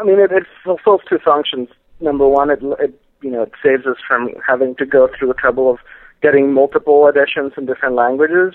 I 0.00 0.04
mean, 0.04 0.18
it, 0.18 0.32
it 0.32 0.44
fulfills 0.64 1.02
two 1.08 1.18
functions. 1.24 1.68
Number 2.00 2.26
one, 2.28 2.50
it, 2.50 2.60
it 2.80 3.00
you 3.22 3.30
know 3.30 3.42
it 3.42 3.52
saves 3.62 3.86
us 3.86 3.96
from 4.06 4.30
having 4.46 4.74
to 4.76 4.86
go 4.86 5.08
through 5.16 5.28
the 5.28 5.34
trouble 5.34 5.70
of 5.70 5.78
getting 6.22 6.52
multiple 6.52 7.06
editions 7.06 7.52
in 7.56 7.66
different 7.66 7.94
languages, 7.94 8.54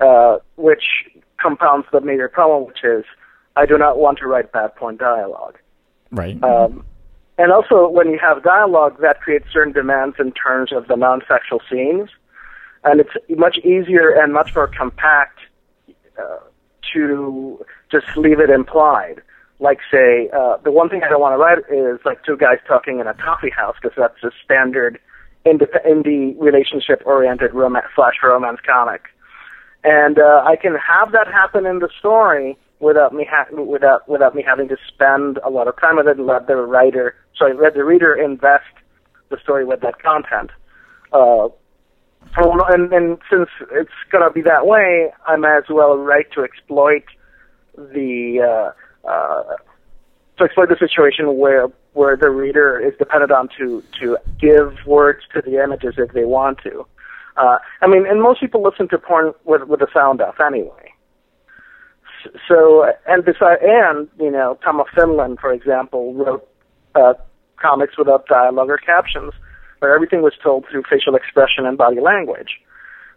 uh, 0.00 0.36
which 0.56 0.84
compounds 1.40 1.86
the 1.92 2.00
major 2.00 2.28
problem, 2.28 2.66
which 2.66 2.84
is 2.84 3.04
I 3.56 3.66
do 3.66 3.78
not 3.78 3.98
want 3.98 4.18
to 4.18 4.26
write 4.26 4.52
bad 4.52 4.74
point 4.76 4.98
dialogue. 4.98 5.58
Right. 6.10 6.42
Um, 6.42 6.84
and 7.38 7.52
also, 7.52 7.88
when 7.88 8.10
you 8.10 8.18
have 8.20 8.42
dialogue, 8.42 9.00
that 9.00 9.20
creates 9.20 9.46
certain 9.52 9.72
demands 9.72 10.16
in 10.18 10.32
terms 10.32 10.72
of 10.72 10.88
the 10.88 10.96
non-sexual 10.96 11.60
scenes, 11.70 12.10
and 12.84 13.00
it's 13.00 13.10
much 13.30 13.58
easier 13.58 14.10
and 14.10 14.32
much 14.32 14.54
more 14.54 14.66
compact 14.66 15.38
uh, 16.18 16.38
to 16.92 17.64
just 17.90 18.06
leave 18.16 18.40
it 18.40 18.50
implied. 18.50 19.22
Like, 19.60 19.78
say, 19.90 20.30
uh, 20.32 20.58
the 20.62 20.70
one 20.70 20.88
thing 20.88 21.02
I 21.02 21.08
don't 21.08 21.20
want 21.20 21.34
to 21.34 21.38
write 21.38 21.58
is 21.70 21.98
like 22.04 22.24
two 22.24 22.36
guys 22.36 22.58
talking 22.66 23.00
in 23.00 23.06
a 23.08 23.14
coffee 23.14 23.50
house 23.50 23.74
because 23.80 23.96
that's 23.96 24.22
a 24.22 24.30
standard 24.44 25.00
indie, 25.44 25.66
indie 25.84 26.36
relationship-oriented 26.38 27.52
romance 27.54 27.86
slash 27.96 28.14
romance 28.22 28.60
comic, 28.64 29.02
and 29.82 30.18
uh, 30.18 30.44
I 30.46 30.56
can 30.56 30.76
have 30.76 31.12
that 31.12 31.26
happen 31.26 31.66
in 31.66 31.80
the 31.80 31.88
story 31.98 32.56
without 32.80 33.12
me 33.12 33.26
ha- 33.28 33.52
without 33.52 34.08
without 34.08 34.34
me 34.34 34.44
having 34.46 34.68
to 34.68 34.76
spend 34.86 35.38
a 35.44 35.50
lot 35.50 35.66
of 35.66 35.78
time 35.80 35.96
with 35.96 36.06
it 36.06 36.18
and 36.18 36.26
let 36.26 36.46
the 36.46 36.56
writer, 36.56 37.14
sorry, 37.36 37.54
let 37.54 37.74
the 37.74 37.84
reader 37.84 38.14
invest 38.14 38.64
the 39.30 39.38
story 39.42 39.64
with 39.64 39.80
that 39.80 40.00
content. 40.02 40.50
Uh, 41.12 41.48
and, 42.36 42.92
and 42.92 43.18
since 43.30 43.48
it's 43.72 43.90
to 44.12 44.30
be 44.34 44.42
that 44.42 44.66
way, 44.66 45.12
I 45.26 45.36
might 45.36 45.58
as 45.58 45.64
well 45.70 45.96
write 45.96 46.30
to 46.32 46.42
exploit 46.42 47.04
the 47.76 48.40
uh, 48.42 48.72
uh, 49.04 49.42
to 50.38 50.44
exploit 50.44 50.68
the 50.68 50.76
situation 50.78 51.36
where 51.38 51.68
where 51.92 52.16
the 52.16 52.30
reader 52.30 52.78
is 52.78 52.94
dependent 52.98 53.32
on 53.32 53.48
to 53.58 53.82
to 54.00 54.16
give 54.40 54.74
words 54.86 55.20
to 55.34 55.42
the 55.42 55.62
images 55.62 55.94
if 55.98 56.12
they 56.12 56.24
want 56.24 56.58
to. 56.62 56.86
Uh, 57.36 57.58
I 57.80 57.86
mean, 57.86 58.06
and 58.06 58.22
most 58.22 58.40
people 58.40 58.62
listen 58.62 58.88
to 58.88 58.98
porn 58.98 59.32
with 59.44 59.62
with 59.64 59.80
the 59.80 59.88
sound 59.92 60.20
off 60.20 60.36
anyway. 60.44 60.92
So, 62.48 62.90
and 63.06 63.24
beside, 63.24 63.58
and 63.62 64.08
you 64.18 64.30
know, 64.30 64.58
Tom 64.64 64.80
of 64.80 64.86
Finland, 64.94 65.38
for 65.40 65.52
example, 65.52 66.14
wrote 66.14 66.48
uh, 66.94 67.14
comics 67.60 67.96
without 67.96 68.26
dialogue 68.26 68.70
or 68.70 68.78
captions, 68.78 69.32
where 69.78 69.94
everything 69.94 70.22
was 70.22 70.34
told 70.42 70.66
through 70.70 70.82
facial 70.90 71.14
expression 71.14 71.64
and 71.64 71.78
body 71.78 72.00
language. 72.00 72.58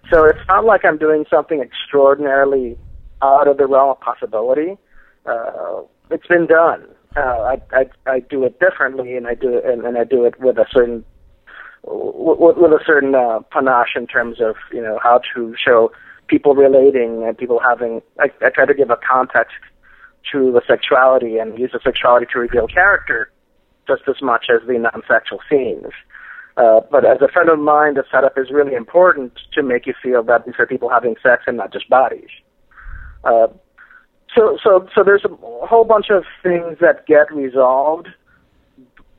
So 0.10 0.26
it's 0.26 0.40
not 0.48 0.66
like 0.66 0.86
I'm 0.86 0.98
doing 0.98 1.26
something 1.30 1.62
extraordinarily 1.62 2.78
out 3.22 3.48
of 3.48 3.58
the 3.58 3.68
realm 3.68 3.90
of 3.90 4.00
possibility. 4.00 4.78
Uh, 5.26 5.82
it's 6.10 6.28
been 6.28 6.48
done, 6.48 6.88
uh, 7.16 7.20
I, 7.20 7.62
I 7.72 7.86
I 8.06 8.20
do 8.20 8.44
it 8.46 8.60
differently, 8.60 9.16
and 9.16 9.28
I 9.28 9.36
do 9.36 9.58
it 9.58 9.66
and, 9.66 9.86
and 9.86 9.98
I 9.98 10.04
do 10.04 10.24
it 10.24 10.40
with 10.40 10.58
a 10.58 10.66
certain 10.72 11.04
with, 11.84 12.58
with 12.58 12.72
a 12.72 12.80
certain 12.86 13.16
uh, 13.16 13.40
panache 13.52 13.96
in 13.96 14.08
terms 14.08 14.40
of 14.40 14.56
you 14.72 14.82
know 14.82 15.00
how 15.04 15.22
to 15.36 15.56
show 15.64 15.92
people 16.28 16.56
relating 16.56 17.24
and 17.24 17.38
people 17.38 17.60
having. 17.60 18.02
I, 18.20 18.30
I 18.46 18.50
try 18.50 18.66
to 18.66 18.74
give 18.74 18.90
a 18.90 18.98
context 18.98 19.56
to 20.32 20.52
the 20.52 20.62
sexuality 20.66 21.38
and 21.38 21.58
use 21.60 21.72
the 21.74 21.80
sexuality 21.84 22.28
to 22.32 22.40
reveal 22.40 22.68
character 22.68 23.30
just 23.88 24.04
as 24.08 24.22
much 24.22 24.46
as 24.50 24.66
the 24.68 24.78
non-sexual 24.78 25.40
scenes. 25.50 25.92
Uh, 26.56 26.80
but 26.92 27.04
as 27.04 27.18
a 27.22 27.28
friend 27.28 27.50
of 27.50 27.60
mine, 27.60 27.96
the 27.96 28.04
setup 28.12 28.38
is 28.38 28.52
really 28.52 28.76
important 28.76 29.34
to 29.54 29.64
make 29.64 29.88
you 29.88 29.94
feel 30.02 30.22
that 30.24 30.46
these 30.46 30.56
are 30.60 30.68
people 30.68 30.90
having 30.90 31.16
sex 31.22 31.44
and 31.48 31.58
not 31.58 31.74
just 31.74 31.90
bodies. 31.90 32.30
Uh, 33.24 33.48
so, 34.36 34.58
so, 34.64 34.88
so 34.96 35.04
there's 35.04 35.26
a 35.26 35.36
whole 35.66 35.84
bunch 35.84 36.10
of 36.10 36.24
things 36.42 36.78
that 36.80 37.06
get 37.06 37.32
resolved. 37.34 38.08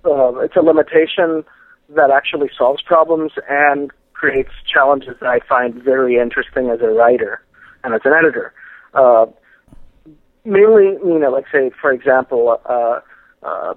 Uh, 0.04 0.38
it's 0.38 0.56
a 0.56 0.62
limitation 0.62 1.44
that 1.90 2.10
actually 2.10 2.50
solves 2.56 2.82
problems 2.82 3.32
and 3.48 3.90
creates 4.14 4.50
challenges 4.72 5.16
that 5.20 5.28
I 5.28 5.40
find 5.46 5.74
very 5.74 6.16
interesting 6.16 6.70
as 6.70 6.80
a 6.80 6.88
writer 6.88 7.42
and 7.84 7.94
as 7.94 8.00
an 8.04 8.12
editor. 8.12 8.54
Uh, 8.94 9.26
mainly, 10.44 10.96
you 11.04 11.18
know, 11.18 11.30
like 11.30 11.44
say, 11.52 11.70
for 11.80 11.92
example, 11.92 12.58
uh, 12.64 13.00
uh, 13.42 13.74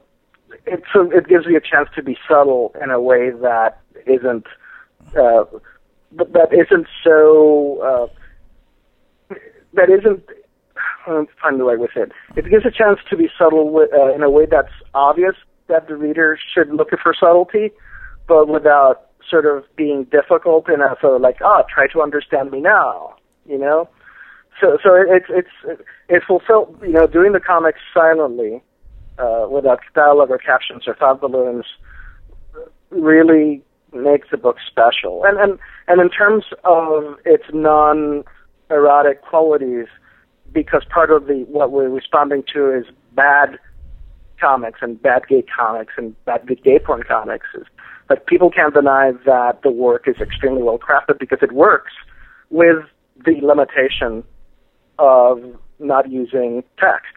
it, 0.65 0.83
it 0.95 1.27
gives 1.27 1.45
me 1.45 1.55
a 1.55 1.61
chance 1.61 1.89
to 1.95 2.03
be 2.03 2.17
subtle 2.27 2.73
in 2.81 2.91
a 2.91 3.01
way 3.01 3.31
that 3.31 3.81
isn't, 4.07 4.45
uh, 5.17 5.43
that 6.11 6.49
isn't 6.53 6.87
so, 7.03 8.09
uh, 9.31 9.35
that 9.73 9.89
isn't 9.89 10.23
I'm 11.07 11.27
find 11.41 11.59
the 11.59 11.65
way 11.65 11.75
say 11.93 12.01
it. 12.01 12.11
It 12.35 12.49
gives 12.49 12.65
a 12.65 12.71
chance 12.71 12.99
to 13.09 13.17
be 13.17 13.29
subtle 13.37 13.71
with, 13.71 13.93
uh, 13.93 14.13
in 14.13 14.23
a 14.23 14.29
way 14.29 14.45
that's 14.49 14.73
obvious 14.93 15.35
that 15.67 15.87
the 15.87 15.95
reader 15.95 16.37
should 16.53 16.69
look 16.69 16.89
for 17.01 17.13
subtlety, 17.19 17.71
but 18.27 18.47
without 18.47 19.07
sort 19.29 19.45
of 19.45 19.63
being 19.75 20.05
difficult 20.05 20.67
and 20.67 20.81
of 20.81 21.21
like, 21.21 21.37
ah, 21.43 21.61
oh, 21.61 21.63
try 21.73 21.87
to 21.87 22.01
understand 22.01 22.51
me 22.51 22.61
now, 22.61 23.15
you 23.45 23.57
know. 23.57 23.89
So, 24.61 24.77
so 24.83 24.95
it, 24.95 25.07
it's 25.09 25.25
it's 25.29 25.81
it's 26.07 26.25
fulfilled, 26.25 26.79
you 26.81 26.93
know, 26.93 27.07
doing 27.07 27.33
the 27.33 27.39
comics 27.39 27.79
silently, 27.93 28.63
uh, 29.17 29.47
without 29.49 29.79
dialogue 29.93 30.29
or 30.29 30.37
captions 30.37 30.87
or 30.87 30.95
thought 30.95 31.19
balloons, 31.19 31.65
really 32.89 33.63
makes 33.93 34.29
the 34.31 34.37
book 34.37 34.57
special. 34.65 35.23
And 35.25 35.37
and 35.39 35.59
and 35.87 35.99
in 35.99 36.09
terms 36.09 36.45
of 36.63 37.17
its 37.25 37.43
non-erotic 37.53 39.23
qualities 39.23 39.87
because 40.55 40.83
part 40.89 41.11
of 41.11 41.27
the 41.27 41.45
what 41.47 41.71
we're 41.71 41.89
responding 41.89 42.43
to 42.53 42.71
is 42.73 42.85
bad 43.13 43.59
comics 44.41 44.79
and 44.81 44.99
bad 44.99 45.27
gay 45.27 45.43
comics 45.55 45.93
and 45.97 46.15
bad 46.25 46.47
gay 46.63 46.79
porn 46.79 47.03
comics 47.07 47.45
is 47.53 47.67
but 48.07 48.25
people 48.25 48.49
can't 48.49 48.73
deny 48.73 49.11
that 49.25 49.59
the 49.63 49.71
work 49.71 50.07
is 50.07 50.15
extremely 50.19 50.63
well 50.63 50.79
crafted 50.79 51.19
because 51.19 51.39
it 51.41 51.51
works 51.51 51.91
with 52.49 52.77
the 53.23 53.39
limitation 53.41 54.23
of 54.97 55.39
not 55.79 56.09
using 56.09 56.63
text. 56.79 57.13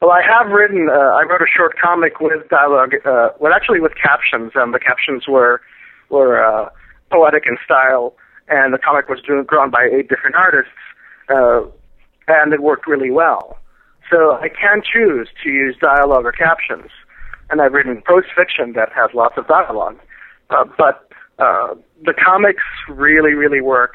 Well, 0.00 0.10
I 0.10 0.22
have 0.22 0.50
written. 0.52 0.88
Uh, 0.90 0.94
I 0.94 1.22
wrote 1.22 1.42
a 1.42 1.50
short 1.50 1.74
comic 1.80 2.20
with 2.20 2.48
dialogue. 2.48 2.94
Uh, 3.04 3.30
well, 3.40 3.52
actually, 3.52 3.80
with 3.80 3.92
captions, 4.00 4.52
and 4.54 4.72
the 4.74 4.78
captions 4.78 5.26
were 5.26 5.60
were 6.08 6.44
uh, 6.44 6.68
poetic 7.10 7.44
in 7.46 7.56
style, 7.64 8.14
and 8.48 8.72
the 8.72 8.78
comic 8.78 9.08
was 9.08 9.20
drawn 9.20 9.70
by 9.70 9.88
eight 9.92 10.08
different 10.08 10.36
artists. 10.36 10.70
Uh, 11.28 11.62
and 12.26 12.52
it 12.52 12.62
worked 12.62 12.86
really 12.86 13.10
well. 13.10 13.58
So 14.10 14.32
I 14.32 14.48
can 14.48 14.82
choose 14.82 15.28
to 15.42 15.50
use 15.50 15.76
dialogue 15.80 16.24
or 16.24 16.32
captions, 16.32 16.90
and 17.50 17.60
I've 17.60 17.72
written 17.72 18.00
prose 18.02 18.24
fiction 18.34 18.72
that 18.72 18.90
has 18.94 19.10
lots 19.14 19.36
of 19.36 19.46
dialogue. 19.46 19.98
Uh, 20.50 20.64
but 20.78 21.10
uh, 21.38 21.74
the 22.04 22.14
comics 22.14 22.62
really, 22.88 23.34
really 23.34 23.60
work 23.60 23.94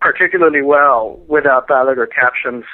particularly 0.00 0.62
well 0.62 1.20
without 1.26 1.66
dialogue 1.68 1.98
or 1.98 2.06
captions. 2.06 2.64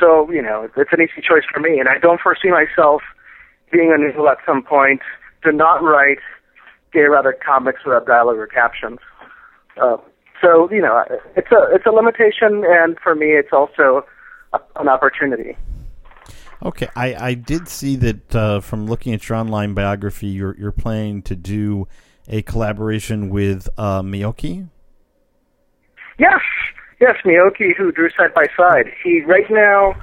So 0.00 0.30
you 0.30 0.42
know, 0.42 0.68
it's 0.76 0.92
an 0.92 1.00
easy 1.00 1.26
choice 1.26 1.44
for 1.52 1.60
me, 1.60 1.78
and 1.78 1.88
I 1.88 1.98
don't 1.98 2.20
foresee 2.20 2.50
myself 2.50 3.02
being 3.70 3.92
unable 3.94 4.28
at 4.28 4.38
some 4.44 4.62
point 4.62 5.00
to 5.44 5.52
not 5.52 5.82
write 5.82 6.18
gay 6.92 7.00
erotic 7.00 7.42
comics 7.42 7.80
without 7.84 8.06
dialogue 8.06 8.36
or 8.36 8.46
captions. 8.46 8.98
Uh, 9.80 9.96
so 10.42 10.70
you 10.70 10.82
know, 10.82 11.04
it's 11.36 11.50
a 11.52 11.74
it's 11.74 11.86
a 11.86 11.90
limitation, 11.90 12.64
and 12.66 12.98
for 13.02 13.14
me, 13.14 13.32
it's 13.32 13.52
also 13.52 14.04
a, 14.52 14.60
an 14.76 14.88
opportunity. 14.88 15.56
Okay, 16.64 16.88
I, 16.94 17.14
I 17.14 17.34
did 17.34 17.68
see 17.68 17.96
that 17.96 18.36
uh, 18.36 18.60
from 18.60 18.86
looking 18.86 19.14
at 19.14 19.28
your 19.28 19.38
online 19.38 19.74
biography, 19.74 20.28
you're 20.28 20.56
you're 20.56 20.72
planning 20.72 21.22
to 21.22 21.34
do 21.34 21.88
a 22.28 22.42
collaboration 22.42 23.30
with 23.30 23.68
uh, 23.76 24.02
Miyoki. 24.02 24.68
Yes, 26.18 26.40
yes, 27.00 27.16
Miyoki, 27.24 27.74
who 27.76 27.90
drew 27.90 28.10
Side 28.10 28.34
by 28.34 28.46
Side. 28.56 28.92
He 29.02 29.22
right 29.22 29.50
now 29.50 29.94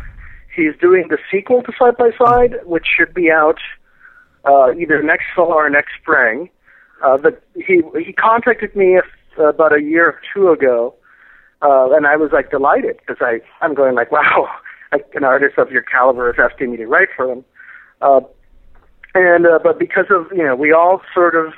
he's 0.53 0.75
doing 0.81 1.07
the 1.09 1.17
sequel 1.31 1.63
to 1.63 1.71
Side 1.79 1.95
by 1.97 2.11
Side, 2.17 2.55
which 2.65 2.85
should 2.97 3.13
be 3.13 3.31
out 3.31 3.59
uh, 4.43 4.73
either 4.73 5.01
next 5.01 5.25
fall 5.35 5.53
or 5.53 5.69
next 5.69 5.91
spring. 6.01 6.49
Uh, 7.01 7.15
the, 7.15 7.37
he 7.55 7.81
he 8.03 8.11
contacted 8.11 8.75
me 8.75 8.97
a 8.97 9.01
about 9.37 9.73
a 9.73 9.81
year 9.81 10.07
or 10.07 10.21
two 10.33 10.49
ago, 10.49 10.95
uh, 11.61 11.91
and 11.91 12.07
I 12.07 12.15
was 12.15 12.31
like 12.31 12.51
delighted 12.51 12.97
because 12.97 13.17
I 13.21 13.39
I'm 13.63 13.73
going 13.73 13.95
like 13.95 14.11
wow, 14.11 14.47
an 14.91 15.23
artist 15.23 15.57
of 15.57 15.71
your 15.71 15.83
caliber 15.83 16.29
is 16.29 16.37
asking 16.39 16.71
me 16.71 16.77
to 16.77 16.87
write 16.87 17.09
for 17.15 17.27
them, 17.27 17.45
uh, 18.01 18.21
and 19.13 19.45
uh, 19.45 19.59
but 19.61 19.79
because 19.79 20.05
of 20.09 20.27
you 20.35 20.43
know 20.43 20.55
we 20.55 20.71
all 20.71 21.01
sort 21.13 21.35
of 21.35 21.53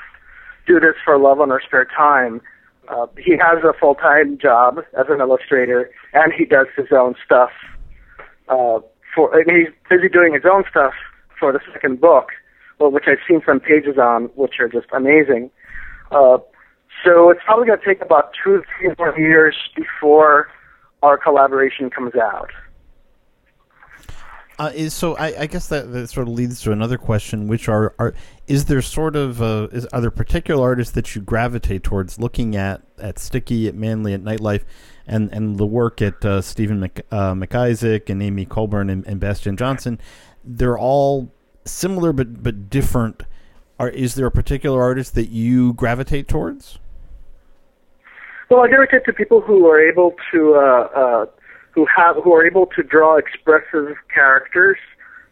do 0.68 0.80
this 0.80 0.96
for 1.04 1.18
love 1.18 1.40
on 1.40 1.52
our 1.52 1.62
spare 1.62 1.86
time. 1.86 2.42
Uh, 2.88 3.06
he 3.18 3.38
has 3.38 3.64
a 3.64 3.74
full 3.80 3.96
time 3.96 4.38
job 4.38 4.80
as 5.00 5.06
an 5.10 5.22
illustrator, 5.22 5.90
and 6.14 6.34
he 6.34 6.46
does 6.46 6.68
his 6.76 6.88
own 6.92 7.16
stuff. 7.24 7.52
Uh, 8.50 8.80
for 9.16 9.34
mean, 9.46 9.66
he's 9.66 9.74
busy 9.90 10.10
doing 10.10 10.34
his 10.34 10.44
own 10.52 10.64
stuff 10.70 10.94
for 11.40 11.52
the 11.52 11.60
second 11.74 12.02
book, 12.02 12.30
well, 12.80 12.92
which 12.92 13.06
I've 13.08 13.24
seen 13.28 13.42
some 13.46 13.60
pages 13.60 13.98
on, 13.98 14.26
which 14.36 14.60
are 14.60 14.68
just 14.68 14.88
amazing. 14.94 15.52
Uh, 16.12 16.38
so 17.04 17.30
it's 17.30 17.42
probably 17.46 17.66
going 17.66 17.80
to 17.80 17.86
take 17.86 18.02
about 18.02 18.32
two, 18.44 18.56
or 18.56 18.66
three 18.78 18.94
more 18.98 19.18
years 19.18 19.56
before 19.76 20.50
our 21.02 21.18
collaboration 21.18 21.90
comes 21.90 22.16
out. 22.16 22.52
Uh, 24.60 24.72
is 24.76 24.94
so 24.94 25.16
I, 25.16 25.42
I 25.42 25.46
guess 25.48 25.70
that, 25.70 25.92
that 25.92 26.08
sort 26.10 26.28
of 26.28 26.36
leads 26.36 26.62
to 26.62 26.72
another 26.72 27.00
question, 27.00 27.48
which 27.48 27.68
are, 27.68 27.96
are 27.98 28.14
is 28.46 28.66
there 28.66 28.82
sort 28.84 29.16
of 29.16 29.42
uh, 29.42 29.70
is 29.72 29.88
are 29.88 30.02
there 30.02 30.12
particular 30.12 30.62
artists 30.62 30.94
that 30.94 31.16
you 31.16 31.22
gravitate 31.24 31.82
towards 31.82 32.20
looking 32.20 32.56
at 32.56 32.84
at 33.00 33.18
Sticky, 33.18 33.68
at 33.68 33.74
Manly, 33.74 34.14
at 34.14 34.22
Nightlife, 34.22 34.64
and 35.08 35.34
and 35.34 35.58
the 35.58 35.66
work 35.66 36.00
at 36.00 36.24
uh, 36.24 36.42
Stephen 36.42 36.80
Mc, 36.80 37.04
uh, 37.12 37.34
MacIsaac 37.34 38.08
and 38.12 38.22
Amy 38.22 38.46
Colburn 38.46 38.92
and, 38.92 39.04
and 39.08 39.20
Bastian 39.20 39.58
Jonsson? 39.58 39.98
They're 40.44 40.78
all 40.78 41.32
similar 41.66 42.14
but 42.14 42.44
but 42.44 42.70
different. 42.70 43.24
Are 43.80 43.90
is 43.90 44.14
there 44.14 44.28
a 44.28 44.32
particular 44.32 44.80
artist 44.80 45.16
that 45.16 45.30
you 45.30 45.74
gravitate 45.74 46.28
towards? 46.28 46.78
Well, 48.52 48.66
I 48.66 48.68
gravitate 48.68 49.06
to 49.06 49.14
people 49.14 49.40
who 49.40 49.66
are 49.68 49.80
able 49.80 50.14
to 50.34 50.56
uh, 50.56 50.90
uh, 50.94 51.26
who 51.74 51.86
have 51.86 52.18
who 52.22 52.34
are 52.34 52.46
able 52.46 52.66
to 52.76 52.84
draw 52.84 53.16
expressive 53.16 53.96
characters 54.14 54.78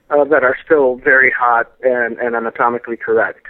uh, 0.10 0.24
that 0.24 0.46
are 0.46 0.56
still 0.64 0.96
very 0.96 1.30
hot 1.30 1.70
and, 1.84 2.18
and 2.18 2.34
anatomically 2.34 2.96
correct. 2.96 3.46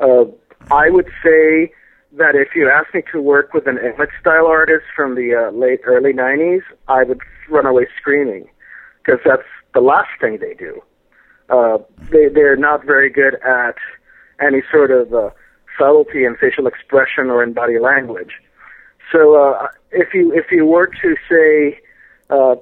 Uh, 0.00 0.24
I 0.70 0.88
would 0.88 1.08
say 1.22 1.74
that 2.12 2.36
if 2.36 2.54
you 2.54 2.70
asked 2.70 2.94
me 2.94 3.02
to 3.12 3.20
work 3.20 3.52
with 3.52 3.66
an 3.66 3.76
image 3.76 4.08
style 4.18 4.46
artist 4.46 4.86
from 4.96 5.14
the 5.14 5.34
uh, 5.34 5.50
late 5.54 5.80
early 5.84 6.14
'90s, 6.14 6.62
I 6.88 7.02
would 7.02 7.20
run 7.50 7.66
away 7.66 7.88
screaming 8.00 8.48
because 9.04 9.20
that's 9.26 9.46
the 9.74 9.82
last 9.82 10.08
thing 10.22 10.38
they 10.40 10.54
do. 10.54 10.80
Uh, 11.50 11.76
they 12.10 12.28
they're 12.28 12.56
not 12.56 12.86
very 12.86 13.10
good 13.10 13.34
at 13.44 13.76
any 14.40 14.62
sort 14.72 14.90
of 14.90 15.12
uh, 15.12 15.28
subtlety 15.78 16.24
in 16.24 16.34
facial 16.40 16.66
expression 16.66 17.28
or 17.28 17.42
in 17.42 17.52
body 17.52 17.78
language. 17.78 18.32
So 19.12 19.36
uh, 19.36 19.68
if 19.90 20.14
you 20.14 20.32
if 20.32 20.46
you 20.50 20.66
were 20.66 20.86
to 20.86 21.16
say 21.28 21.80
uh, 22.30 22.56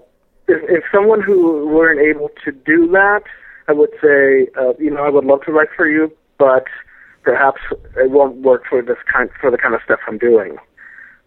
if, 0.49 0.63
if 0.69 0.85
someone 0.93 1.23
who 1.23 1.67
weren't 1.67 2.01
able 2.01 2.31
to 2.45 2.53
do 2.53 2.89
that, 2.93 3.23
I 3.69 3.73
would 3.73 3.91
say 4.03 4.49
uh, 4.61 4.75
you 4.79 4.91
know 4.91 5.05
I 5.05 5.11
would 5.11 5.25
love 5.25 5.43
to 5.47 5.53
write 5.53 5.71
for 5.77 5.89
you, 5.89 6.13
but 6.39 6.65
perhaps 7.23 7.61
it 7.97 8.11
won't 8.11 8.37
work 8.37 8.65
for 8.69 8.83
this 8.83 8.99
kind 9.11 9.31
for 9.41 9.51
the 9.51 9.59
kind 9.59 9.75
of 9.75 9.81
stuff 9.85 10.01
I'm 10.07 10.19
doing. 10.19 10.57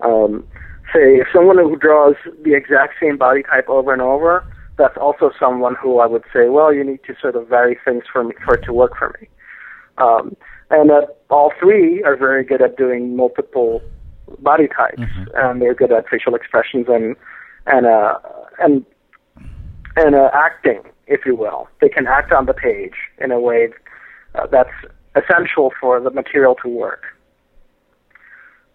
Um, 0.01 0.43
say 0.93 1.15
if 1.17 1.27
someone 1.34 1.58
who 1.58 1.75
draws 1.75 2.15
the 2.43 2.53
exact 2.53 2.95
same 3.01 3.17
body 3.17 3.43
type 3.43 3.67
over 3.67 3.91
and 3.91 4.01
over, 4.01 4.45
that's 4.77 4.97
also 4.97 5.32
someone 5.39 5.75
who 5.82 5.99
I 5.99 6.06
would 6.06 6.23
say, 6.32 6.49
well, 6.49 6.73
you 6.73 6.84
need 6.84 7.03
to 7.08 7.15
sort 7.19 7.36
of 7.36 7.47
vary 7.47 7.77
things 7.84 8.03
for 8.12 8.23
me 8.23 8.36
for 8.45 8.56
it 8.56 8.63
to 8.65 8.73
work 8.73 8.93
for 8.97 9.15
me. 9.19 9.27
Um, 9.97 10.38
and 10.69 10.91
uh, 10.91 11.08
all 11.30 11.51
three 11.60 12.03
are 12.03 12.15
very 12.15 12.43
good 12.43 12.62
at 12.62 12.77
doing 12.77 13.15
multiple 13.15 13.82
body 14.40 14.68
types, 14.68 15.00
mm-hmm. 15.00 15.24
and 15.36 15.62
they're 15.62 15.76
good 15.76 15.92
at 15.92 16.08
facial 16.10 16.36
expressions 16.36 16.88
and 16.90 17.16
and 17.66 17.86
uh, 17.86 18.20
and 18.60 18.86
and 19.96 20.16
uh, 20.16 20.30
acting. 20.34 20.82
if 21.08 21.26
you 21.26 21.36
will. 21.36 21.68
They 21.82 21.90
can 21.90 22.06
act 22.08 22.32
on 22.32 22.46
the 22.46 22.54
page 22.54 22.96
in 23.20 23.32
a 23.32 23.40
way 23.40 23.70
uh, 24.36 24.48
that's 24.48 24.70
essential 25.16 25.72
for 25.80 26.00
the 26.00 26.12
material 26.12 26.56
to 26.63 26.70
work. 26.70 27.04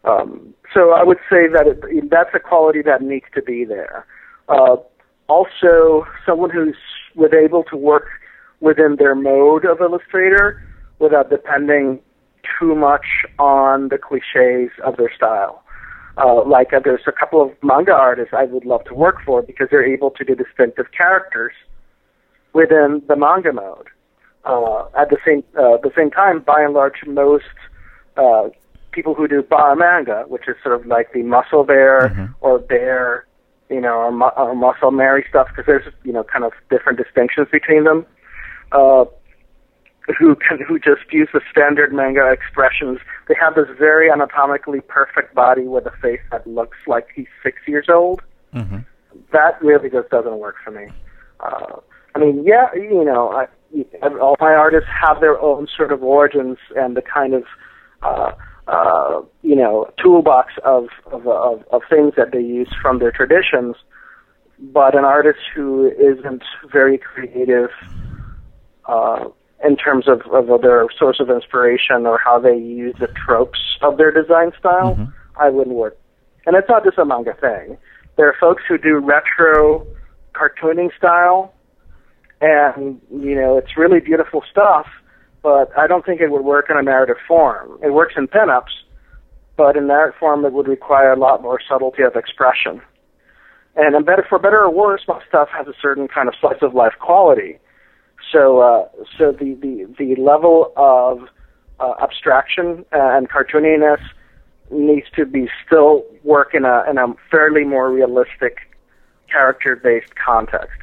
Um, 0.05 0.55
so 0.75 0.93
I 0.93 1.05
would 1.05 1.19
say 1.31 1.47
that 1.47 1.67
it, 1.67 2.11
that's 2.11 2.31
a 2.35 2.41
quality 2.41 2.83
that 2.83 3.03
needs 3.03 3.27
to 3.35 3.43
be 3.43 3.65
there. 3.65 4.05
Uh, 4.49 4.77
also, 5.29 6.05
someone 6.27 6.51
who's 6.51 6.77
was 7.15 7.33
able 7.33 7.63
to 7.65 7.77
work 7.77 8.09
within 8.61 8.97
their 8.99 9.15
mode 9.15 9.65
of 9.65 9.81
illustrator 9.81 10.63
without 10.99 11.31
depending 11.31 12.01
too 12.59 12.75
much 12.75 13.07
on 13.39 13.89
the 13.89 13.99
cliches 13.99 14.71
of 14.85 14.97
their 14.97 15.13
style. 15.15 15.63
Uh, 16.19 16.45
like 16.45 16.73
uh, 16.75 16.81
there's 16.85 17.03
a 17.07 17.13
couple 17.13 17.41
of 17.41 17.51
manga 17.63 17.93
artists 17.93 18.35
I 18.37 18.45
would 18.45 18.65
love 18.67 18.85
to 18.85 18.95
work 18.95 19.17
for 19.25 19.41
because 19.43 19.69
they're 19.71 19.87
able 19.87 20.11
to 20.11 20.25
do 20.25 20.35
distinctive 20.35 20.87
characters 20.97 21.53
within 22.53 23.03
the 23.09 23.17
manga 23.17 23.53
mode. 23.53 23.89
Uh, 24.45 24.85
at 24.99 25.09
the 25.09 25.17
same 25.25 25.43
uh, 25.57 25.77
the 25.83 25.93
same 25.97 26.11
time, 26.11 26.41
by 26.41 26.61
and 26.63 26.75
large, 26.75 26.97
most 27.07 27.45
uh, 28.17 28.49
people 28.91 29.15
who 29.15 29.27
do 29.29 29.43
bar 29.43 29.75
manga, 29.77 30.25
which 30.29 30.49
is 30.49 30.57
sort 30.63 30.75
of 30.75 30.85
like 30.87 31.13
the 31.13 31.23
muscle 31.23 31.65
bear 31.65 32.09
Mhm. 32.09 32.35
or 32.41 32.59
bear, 32.59 33.25
you 33.71 33.81
know, 33.81 33.95
or, 33.95 34.13
mu- 34.13 34.35
or 34.37 34.55
muscle 34.55 34.91
Mary 34.91 35.25
stuff, 35.29 35.47
because 35.49 35.65
there's 35.67 35.87
you 36.03 36.13
know 36.13 36.25
kind 36.25 36.45
of 36.45 36.53
different 36.71 36.99
distinctions 36.99 37.49
between 37.53 37.85
them. 37.85 38.05
Uh, 38.73 39.05
who 40.19 40.35
can 40.35 40.59
who 40.67 40.79
just 40.79 41.13
use 41.13 41.29
the 41.33 41.41
standard 41.51 41.93
manga 41.93 42.31
expressions. 42.31 42.99
They 43.29 43.35
have 43.41 43.55
this 43.55 43.69
very 43.79 44.11
anatomically 44.11 44.81
perfect 44.81 45.35
body 45.35 45.63
with 45.63 45.87
a 45.87 45.93
face 46.03 46.21
that 46.31 46.47
looks 46.47 46.79
like 46.87 47.09
he's 47.15 47.29
six 47.43 47.59
years 47.67 47.87
old. 47.89 48.23
hmm 48.53 48.79
That 49.33 49.63
really 49.63 49.91
just 49.91 50.11
doesn't 50.11 50.39
work 50.39 50.57
for 50.65 50.71
me. 50.71 50.89
Uh, 51.41 51.77
I 52.15 52.19
mean, 52.19 52.45
yeah, 52.45 52.75
you 52.75 53.05
know, 53.05 53.31
I, 53.31 53.47
all 54.21 54.37
my 54.41 54.53
artists 54.53 54.89
have 55.01 55.21
their 55.21 55.41
own 55.41 55.67
sort 55.75 55.93
of 55.93 56.03
origins 56.03 56.59
and 56.77 56.97
the 56.97 57.03
kind 57.03 57.35
of 57.35 57.45
uh, 58.03 58.33
uh, 58.69 59.23
you 59.43 59.57
know 59.57 59.91
toolbox 60.03 60.53
of 60.65 60.89
of, 61.07 61.27
of 61.27 61.65
of 61.71 61.83
things 61.89 62.15
that 62.17 62.33
they 62.33 62.41
use 62.41 62.69
from 62.81 62.99
their 62.99 63.13
traditions. 63.13 63.77
But 64.59 64.95
an 64.95 65.05
artist 65.05 65.41
who 65.55 65.91
isn't 65.91 66.45
very 66.71 66.97
creative 66.99 67.71
uh, 68.87 69.25
in 69.65 69.77
terms 69.77 70.09
of, 70.09 70.23
of 70.33 70.63
their 70.63 70.87
source 70.99 71.21
of 71.21 71.31
inspiration 71.31 72.07
or 72.07 72.19
how 72.19 72.39
they 72.39 72.57
use 72.57 72.95
the 72.99 73.09
tropes 73.09 73.61
of 73.81 73.97
their 73.97 74.11
design 74.11 74.53
style, 74.59 74.97
Mhm. 74.97 75.13
I 75.37 75.51
wouldn't 75.51 75.77
work. 75.77 75.97
And 76.47 76.57
it's 76.57 76.69
not 76.69 76.85
just 76.85 76.99
a 76.99 77.05
manga 77.05 77.35
thing. 77.35 77.79
There 78.17 78.29
are 78.29 78.35
folks 78.35 78.63
who 78.69 78.77
do 78.77 78.99
retro 78.99 79.87
cartooning 80.35 80.95
style, 80.97 81.53
and 82.41 83.01
you 83.11 83.35
know 83.35 83.57
it's 83.57 83.77
really 83.77 84.01
beautiful 84.01 84.43
stuff. 84.51 84.87
But 85.43 85.77
I 85.77 85.87
don't 85.87 86.05
think 86.05 86.21
it 86.21 86.31
would 86.31 86.45
work 86.45 86.71
in 86.71 86.77
a 86.77 86.83
narrative 86.83 87.19
form. 87.27 87.79
It 87.83 87.91
works 87.91 88.15
in 88.17 88.29
pinups, 88.29 88.75
but 89.57 89.77
in 89.77 89.87
narrative 89.87 90.17
form 90.19 90.45
it 90.45 90.53
would 90.53 90.69
require 90.69 91.13
a 91.13 91.17
lot 91.17 91.43
more 91.43 91.59
subtlety 91.61 92.03
of 92.03 92.15
expression. 92.17 92.81
And 93.75 93.97
in 93.97 94.05
better, 94.05 94.25
for 94.29 94.39
better 94.39 94.61
or 94.61 94.71
worse, 94.71 95.03
my 95.09 95.21
stuff 95.27 95.49
has 95.49 95.67
a 95.67 95.73
certain 95.81 96.07
kind 96.07 96.29
of 96.29 96.35
slice 96.41 96.63
of 96.63 96.75
life 96.75 96.95
quality. 97.01 97.59
So, 98.33 98.61
uh, 98.61 98.89
so 99.19 99.33
the, 99.33 99.55
the, 99.61 99.95
the 99.99 100.21
level 100.21 100.73
of 100.77 101.29
uh, 101.79 101.95
abstraction 102.03 102.85
and 102.91 103.29
cartooniness 103.29 104.01
needs 104.71 105.07
to 105.15 105.27
be 105.27 105.49
still 105.67 106.05
work 106.25 106.55
in 106.55 106.65
a 106.65 106.85
in 106.89 106.97
a 106.97 107.07
fairly 107.31 107.65
more 107.65 107.91
realistic 107.93 108.57
character-based 109.31 110.15
context. 110.15 110.79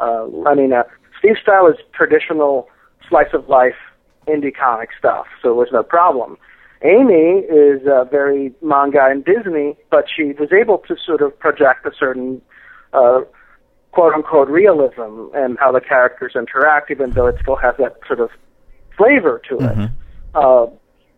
Uh, 0.00 0.26
I 0.46 0.54
mean, 0.54 0.72
uh, 0.72 0.82
Steve's 1.18 1.40
style 1.40 1.66
is 1.66 1.76
traditional 1.92 2.68
slice 3.08 3.32
of 3.32 3.48
life 3.48 3.76
indie 4.26 4.54
comic 4.54 4.90
stuff, 4.98 5.26
so 5.42 5.56
there's 5.56 5.72
no 5.72 5.82
problem. 5.82 6.36
Amy 6.82 7.42
is 7.48 7.86
uh, 7.88 8.04
very 8.04 8.52
manga 8.62 9.06
and 9.10 9.24
Disney, 9.24 9.76
but 9.90 10.04
she 10.14 10.32
was 10.38 10.52
able 10.52 10.78
to 10.78 10.96
sort 11.04 11.22
of 11.22 11.36
project 11.38 11.86
a 11.86 11.90
certain 11.98 12.40
uh, 12.92 13.20
quote 13.98 14.14
unquote 14.14 14.48
realism 14.48 15.26
and 15.34 15.58
how 15.58 15.72
the 15.72 15.80
characters 15.80 16.32
interact, 16.36 16.88
even 16.88 17.10
though 17.10 17.26
it 17.26 17.34
still 17.42 17.56
has 17.56 17.74
that 17.78 17.96
sort 18.06 18.20
of 18.20 18.30
flavor 18.96 19.42
to 19.48 19.56
it. 19.56 19.76
Mhm. 19.76 19.90
Uh, 20.36 20.66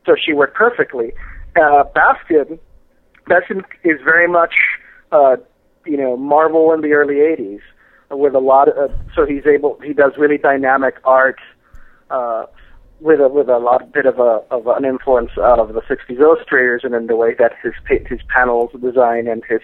so 0.07 0.17
she 0.17 0.33
worked 0.33 0.55
perfectly. 0.55 1.13
Uh, 1.61 1.85
Bastian, 1.95 2.59
Bastian 3.27 3.65
is 3.85 4.01
very 4.01 4.27
much, 4.27 4.55
uh, 5.13 5.37
you 5.85 5.99
know, 5.99 6.17
Marvel 6.17 6.73
in 6.73 6.81
the 6.81 6.95
early 6.95 7.21
'80s, 7.21 7.61
with 8.09 8.35
a 8.35 8.39
lot 8.39 8.69
of. 8.69 8.91
Uh, 8.91 8.95
so 9.15 9.27
he's 9.27 9.47
able. 9.47 9.79
He 9.85 9.93
does 9.93 10.13
really 10.17 10.39
dynamic 10.39 10.95
art. 11.05 11.41
Uh, 12.11 12.47
with 13.01 13.21
a 13.21 13.29
with 13.29 13.49
a 13.49 13.59
lot 13.59 13.93
bit 13.93 14.07
of 14.07 14.19
a 14.19 14.43
of 14.51 14.67
an 14.67 14.85
influence 14.87 15.33
out 15.37 15.59
of 15.59 15.75
the 15.75 15.83
'60s 15.83 16.19
illustrators, 16.19 16.83
and 16.85 16.95
in 16.95 17.09
the 17.09 17.17
way 17.17 17.35
that 17.35 17.53
his 17.63 17.75
pa- 17.87 18.07
his 18.07 18.21
panels 18.35 18.71
design 18.81 19.27
and 19.27 19.43
his 19.45 19.61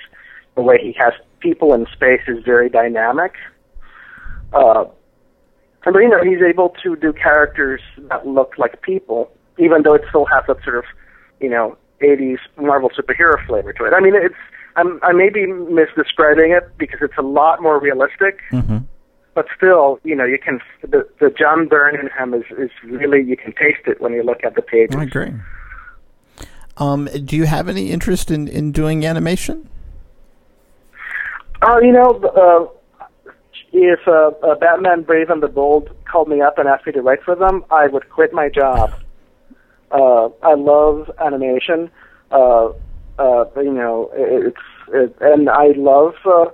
the 0.57 0.63
way 0.63 0.79
he 0.81 0.95
has 0.99 1.13
people 1.41 1.73
in 1.75 1.87
space 1.93 2.23
is 2.27 2.43
very 2.45 2.69
dynamic. 2.69 3.35
Uh, 4.53 4.85
and 5.85 5.93
but 5.93 6.01
you 6.01 6.09
know 6.09 6.23
he's 6.23 6.43
able 6.43 6.75
to 6.83 6.97
do 6.97 7.13
characters 7.13 7.81
that 8.09 8.27
look 8.27 8.55
like 8.59 8.83
people, 8.83 9.31
even 9.59 9.83
though 9.83 9.95
it 9.95 10.03
still 10.09 10.25
has 10.27 10.45
that 10.49 10.63
sort 10.65 10.79
of 10.79 10.85
you 11.41 11.49
know 11.49 11.77
'80s 12.03 12.39
Marvel 12.57 12.91
superhero 12.91 13.45
flavor 13.47 13.73
to 13.73 13.85
it. 13.85 13.93
I 13.95 14.01
mean, 14.01 14.15
it's 14.17 14.35
I'm 14.75 14.99
I 15.03 15.13
may 15.13 15.29
be 15.31 15.47
misdescribing 15.47 16.57
it 16.57 16.77
because 16.79 16.99
it's 17.03 17.19
a 17.19 17.23
lot 17.23 17.63
more 17.63 17.81
realistic 17.81 18.41
hmm 18.51 18.79
but 19.37 19.47
still, 19.55 20.01
you 20.03 20.17
know, 20.17 20.25
you 20.25 20.39
can 20.39 20.61
the 20.81 21.07
the 21.21 21.29
John 21.29 21.69
Byrne 21.69 21.95
in 21.95 22.09
him 22.09 22.33
is 22.33 22.45
is 22.59 22.71
really 22.83 23.23
you 23.23 23.37
can 23.37 23.53
taste 23.53 23.87
it 23.87 24.01
when 24.01 24.15
you 24.15 24.23
look 24.23 24.43
at 24.43 24.57
the 24.57 24.63
pages. 24.63 24.97
I 24.97 25.05
agree. 25.05 25.35
Um, 26.79 27.09
do 27.25 27.37
you 27.37 27.45
have 27.45 27.69
any 27.69 27.91
interest 27.91 28.31
in, 28.31 28.49
in 28.49 28.73
doing 28.73 29.05
animation? 29.05 29.69
Oh, 31.69 31.81
you 31.81 31.91
know, 31.91 32.21
uh, 32.23 33.33
if 33.73 33.99
uh, 34.07 34.31
uh, 34.47 34.55
Batman 34.55 35.03
Brave 35.03 35.31
and 35.31 35.43
the 35.43 35.49
Bold 35.49 35.91
called 36.05 36.29
me 36.29 36.41
up 36.41 36.59
and 36.59 36.69
asked 36.69 36.87
me 36.87 36.93
to 36.93 37.03
write 37.03 37.25
for 37.25 37.35
them, 37.35 37.65
I 37.73 37.89
would 37.89 38.09
quit 38.09 38.33
my 38.33 38.49
job. 38.49 38.95
Uh, 39.91 40.29
I 40.45 40.55
love 40.55 41.11
animation. 41.19 41.91
Uh, 42.31 42.69
uh, 43.19 43.47
you 43.57 43.73
know, 43.73 44.11
it, 44.15 44.47
it's 44.47 44.93
it, 44.93 45.17
and 45.21 45.51
I 45.51 45.73
love. 45.77 46.15
Uh, 46.25 46.47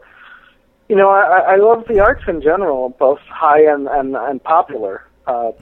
you 0.89 0.97
know, 0.97 1.11
I, 1.11 1.53
I 1.53 1.57
love 1.57 1.85
the 1.89 2.01
arts 2.01 2.23
in 2.27 2.41
general, 2.41 2.89
both 2.99 3.21
high 3.29 3.71
and 3.71 3.89
and, 3.89 4.17
and 4.17 4.43
popular. 4.43 5.05
Uh, 5.27 5.53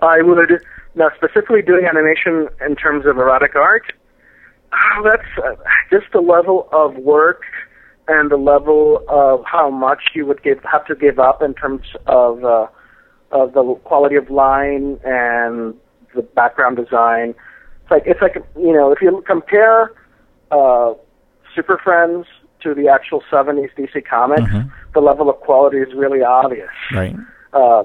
I 0.00 0.22
would 0.22 0.60
now 0.94 1.10
specifically 1.16 1.60
doing 1.60 1.86
animation 1.86 2.48
in 2.64 2.76
terms 2.76 3.04
of 3.04 3.16
erotic 3.16 3.56
art. 3.56 3.92
Oh, 4.72 5.02
that's 5.02 5.44
uh, 5.44 5.56
just 5.90 6.12
the 6.12 6.20
level 6.20 6.68
of 6.70 6.94
work 6.94 7.42
and 8.08 8.30
the 8.30 8.36
level 8.36 9.02
of 9.08 9.44
how 9.44 9.70
much 9.70 10.10
you 10.14 10.26
would 10.26 10.42
give 10.42 10.62
have 10.64 10.86
to 10.86 10.94
give 10.94 11.18
up 11.18 11.42
in 11.42 11.54
terms 11.54 11.86
of 12.06 12.44
uh, 12.44 12.66
of 13.30 13.52
the 13.54 13.74
quality 13.84 14.16
of 14.16 14.30
line 14.30 14.98
and 15.04 15.74
the 16.14 16.22
background 16.22 16.76
design. 16.76 17.34
It's 17.82 17.90
like 17.90 18.02
it's 18.06 18.20
like 18.22 18.36
you 18.56 18.72
know 18.72 18.92
if 18.92 19.00
you 19.00 19.22
compare 19.26 19.92
uh, 20.50 20.94
Super 21.54 21.78
Friends 21.78 22.26
to 22.62 22.74
the 22.74 22.88
actual 22.88 23.22
'70s 23.30 23.70
DC 23.76 24.04
comics, 24.04 24.42
Mhm. 24.42 24.70
the 24.94 25.00
level 25.00 25.28
of 25.28 25.36
quality 25.40 25.78
is 25.78 25.92
really 25.94 26.22
obvious. 26.22 26.70
Right. 26.92 27.16
Uh, 27.52 27.84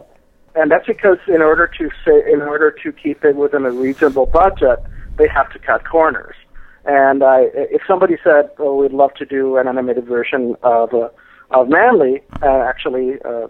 and 0.56 0.72
that's 0.72 0.88
because 0.88 1.18
in 1.28 1.42
order 1.42 1.68
to 1.78 1.90
say, 2.04 2.32
in 2.32 2.42
order 2.42 2.72
to 2.84 2.92
keep 2.92 3.24
it 3.24 3.36
within 3.36 3.66
a 3.66 3.72
reasonable 3.72 4.26
budget, 4.26 4.80
they 5.18 5.28
have 5.28 5.52
to 5.54 5.60
cut 5.60 5.86
corners. 5.86 6.36
And 6.86 7.24
I, 7.24 7.50
if 7.54 7.82
somebody 7.88 8.16
said, 8.24 8.50
"Oh, 8.58 8.76
we'd 8.76 8.94
love 8.94 9.14
to 9.16 9.26
do 9.26 9.58
an 9.58 9.68
animated 9.68 10.06
version 10.06 10.56
of 10.64 10.94
uh, 10.94 11.10
of 11.52 11.68
Manly," 11.70 12.22
uh, 12.42 12.64
actually, 12.68 13.16
uh, 13.26 13.48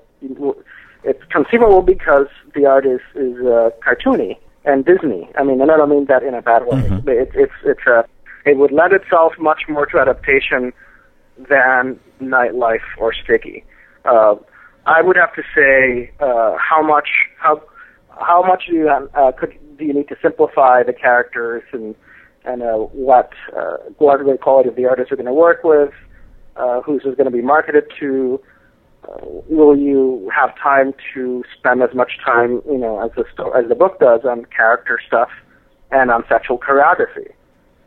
it's 1.04 1.24
conceivable 1.32 1.82
because 1.82 2.28
the 2.56 2.66
art 2.66 2.86
is 2.86 3.02
is 3.16 3.38
uh, 3.46 3.70
cartoony 3.86 4.38
and 4.66 4.86
Disney. 4.86 5.30
I 5.38 5.44
mean, 5.44 5.62
and 5.62 5.72
I 5.72 5.78
don't 5.78 5.90
mean 5.90 6.06
that 6.06 6.24
in 6.24 6.34
a 6.34 6.42
bad 6.42 6.66
way. 6.66 6.82
Mhm. 6.82 7.08
It, 7.08 7.32
it's 7.36 7.54
it's 7.64 7.86
a 7.88 8.06
it 8.46 8.58
would 8.58 8.72
lend 8.72 8.94
itself 8.94 9.34
much 9.40 9.64
more 9.70 9.86
to 9.88 10.00
adaptation 10.00 10.74
than 11.38 12.00
nightlife 12.22 12.88
or 12.98 13.14
sticky. 13.14 13.64
Uh, 14.06 14.36
I 14.86 15.02
would 15.02 15.16
have 15.18 15.34
to 15.36 15.44
say 15.56 16.12
uh, 16.20 16.56
how 16.58 16.82
much 16.82 17.10
how 17.38 17.62
how 18.20 18.44
much 18.46 18.64
do 18.68 18.74
you 18.74 18.90
uh, 18.90 19.32
could 19.34 19.54
do 19.78 19.86
you 19.86 19.94
need 19.94 20.10
to 20.10 20.18
simplify 20.22 20.84
the 20.84 20.94
characters 20.94 21.64
and 21.72 21.96
and 22.46 22.62
uh, 22.62 22.76
what 22.76 23.32
uh, 23.56 23.78
what 23.98 24.20
quality 24.42 24.70
of 24.70 24.76
the 24.76 24.86
artists 24.86 25.12
are 25.12 25.16
going 25.16 25.26
to 25.26 25.34
work 25.34 25.64
with, 25.64 25.92
uh, 26.56 26.82
who's 26.82 27.04
is 27.04 27.16
going 27.16 27.26
to 27.26 27.32
be 27.32 27.42
marketed 27.42 27.86
to. 28.00 28.42
Uh, 29.08 29.16
will 29.48 29.78
you 29.78 30.30
have 30.36 30.50
time 30.62 30.94
to 31.14 31.42
spend 31.58 31.82
as 31.82 31.90
much 31.96 32.18
time, 32.24 32.62
you 32.66 32.78
know, 32.78 33.00
as 33.02 33.10
the 33.16 33.24
sto- 33.34 33.52
as 33.52 33.68
the 33.70 33.76
book 33.76 33.98
does 34.00 34.22
on 34.26 34.46
character 34.46 35.00
stuff 35.08 35.30
and 35.90 36.12
on 36.12 36.24
sexual 36.28 36.58
choreography? 36.58 37.32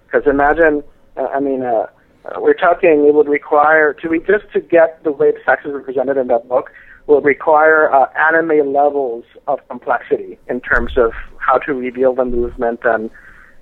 Because 0.06 0.26
imagine, 0.26 0.82
uh, 1.18 1.26
I 1.26 1.38
mean, 1.38 1.62
uh, 1.62 1.86
uh, 2.24 2.40
we're 2.40 2.54
talking 2.54 3.04
it 3.06 3.14
would 3.14 3.28
require 3.28 3.92
to 3.92 4.08
be 4.08 4.20
just 4.20 4.50
to 4.52 4.60
get 4.60 5.02
the 5.04 5.12
way 5.12 5.32
the 5.32 5.38
sex 5.44 5.62
is 5.64 5.72
represented 5.72 6.16
in 6.16 6.28
that 6.28 6.48
book 6.48 6.70
will 7.06 7.20
require 7.20 7.92
uh, 7.92 8.06
anime 8.16 8.72
levels 8.72 9.24
of 9.48 9.58
complexity 9.68 10.38
in 10.48 10.60
terms 10.60 10.92
of 10.96 11.12
how 11.38 11.58
to 11.58 11.74
reveal 11.74 12.14
the 12.14 12.24
movement 12.24 12.80
and 12.84 13.10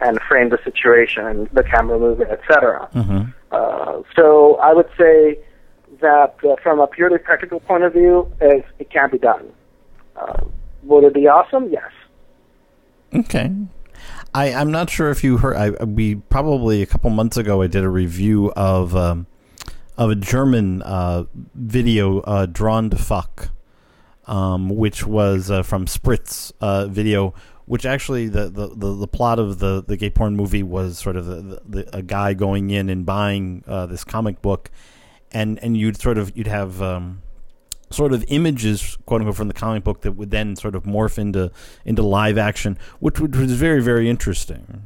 and 0.01 0.21
frame 0.23 0.49
the 0.49 0.59
situation, 0.65 1.49
the 1.53 1.63
camera 1.63 1.99
movement, 1.99 2.31
etc. 2.31 2.89
Mm-hmm. 2.95 3.31
Uh, 3.51 4.03
so 4.17 4.57
I 4.57 4.73
would 4.73 4.89
say 4.97 5.39
that 6.01 6.37
uh, 6.45 6.57
from 6.63 6.81
a 6.81 6.87
purely 6.87 7.19
practical 7.19 7.61
point 7.61 7.85
of 7.85 7.93
view, 7.93 8.31
is 8.41 8.63
it 8.79 8.91
can 8.91 9.11
be 9.11 9.19
done. 9.19 9.53
Uh, 10.17 10.45
would 10.85 11.05
it 11.05 11.15
be 11.15 11.27
awesome? 11.27 11.71
Yes. 11.71 11.91
Okay. 13.15 13.51
I, 14.33 14.53
I'm 14.53 14.71
not 14.71 14.91
sure 14.91 15.11
if 15.11 15.25
you 15.25 15.39
heard. 15.39 15.57
I, 15.57 15.85
we 15.85 16.15
probably 16.15 16.83
a 16.83 16.87
couple 16.87 17.11
months 17.11 17.37
ago 17.37 17.63
I 17.63 17.67
did 17.67 17.83
a 17.83 17.89
review 17.89 18.53
of 18.53 18.95
um, 18.95 19.27
of 19.97 20.11
a 20.11 20.15
German 20.15 20.83
uh, 20.83 21.25
video 21.55 22.21
uh, 22.21 22.47
drawn 22.47 22.91
to 22.91 22.97
fuck, 22.97 23.49
um, 24.27 24.71
which 24.71 25.05
was 25.07 25.51
uh, 25.51 25.63
from 25.63 25.87
Spritz 25.87 26.53
uh, 26.61 26.87
video. 26.87 27.35
Which 27.71 27.87
actually 27.87 28.27
the, 28.27 28.49
the, 28.51 28.67
the, 28.75 28.97
the, 28.97 29.07
plot 29.07 29.39
of 29.39 29.61
the, 29.61 29.81
the 29.87 29.97
gay 29.97 30.11
porn 30.11 30.35
movie 30.35 30.65
was 30.65 30.99
sort 30.99 31.15
of 31.15 31.27
the, 31.27 31.63
the 31.65 31.97
a 31.97 32.03
guy 32.03 32.35
going 32.35 32.71
in 32.71 32.89
and 32.89 33.07
buying 33.07 33.63
uh, 33.65 33.87
this 33.87 34.03
comic 34.03 34.43
book, 34.43 34.73
and 35.31 35.57
and 35.63 35.77
you'd 35.77 36.01
sort 36.01 36.19
of 36.19 36.37
you'd 36.37 36.49
have 36.49 36.83
um, 36.83 37.23
sort 37.91 38.13
of 38.13 38.25
images, 38.27 38.99
quote 39.07 39.21
unquote, 39.21 39.37
from 39.37 39.47
the 39.47 39.55
comic 39.55 39.85
book 39.85 40.01
that 40.01 40.17
would 40.17 40.33
then 40.33 40.57
sort 40.57 40.75
of 40.75 40.83
morph 40.83 41.17
into 41.17 41.53
into 41.85 42.03
live 42.03 42.37
action, 42.39 42.77
which, 42.99 43.21
which 43.21 43.37
was 43.37 43.53
very 43.53 43.81
very 43.81 44.11
interesting. 44.11 44.83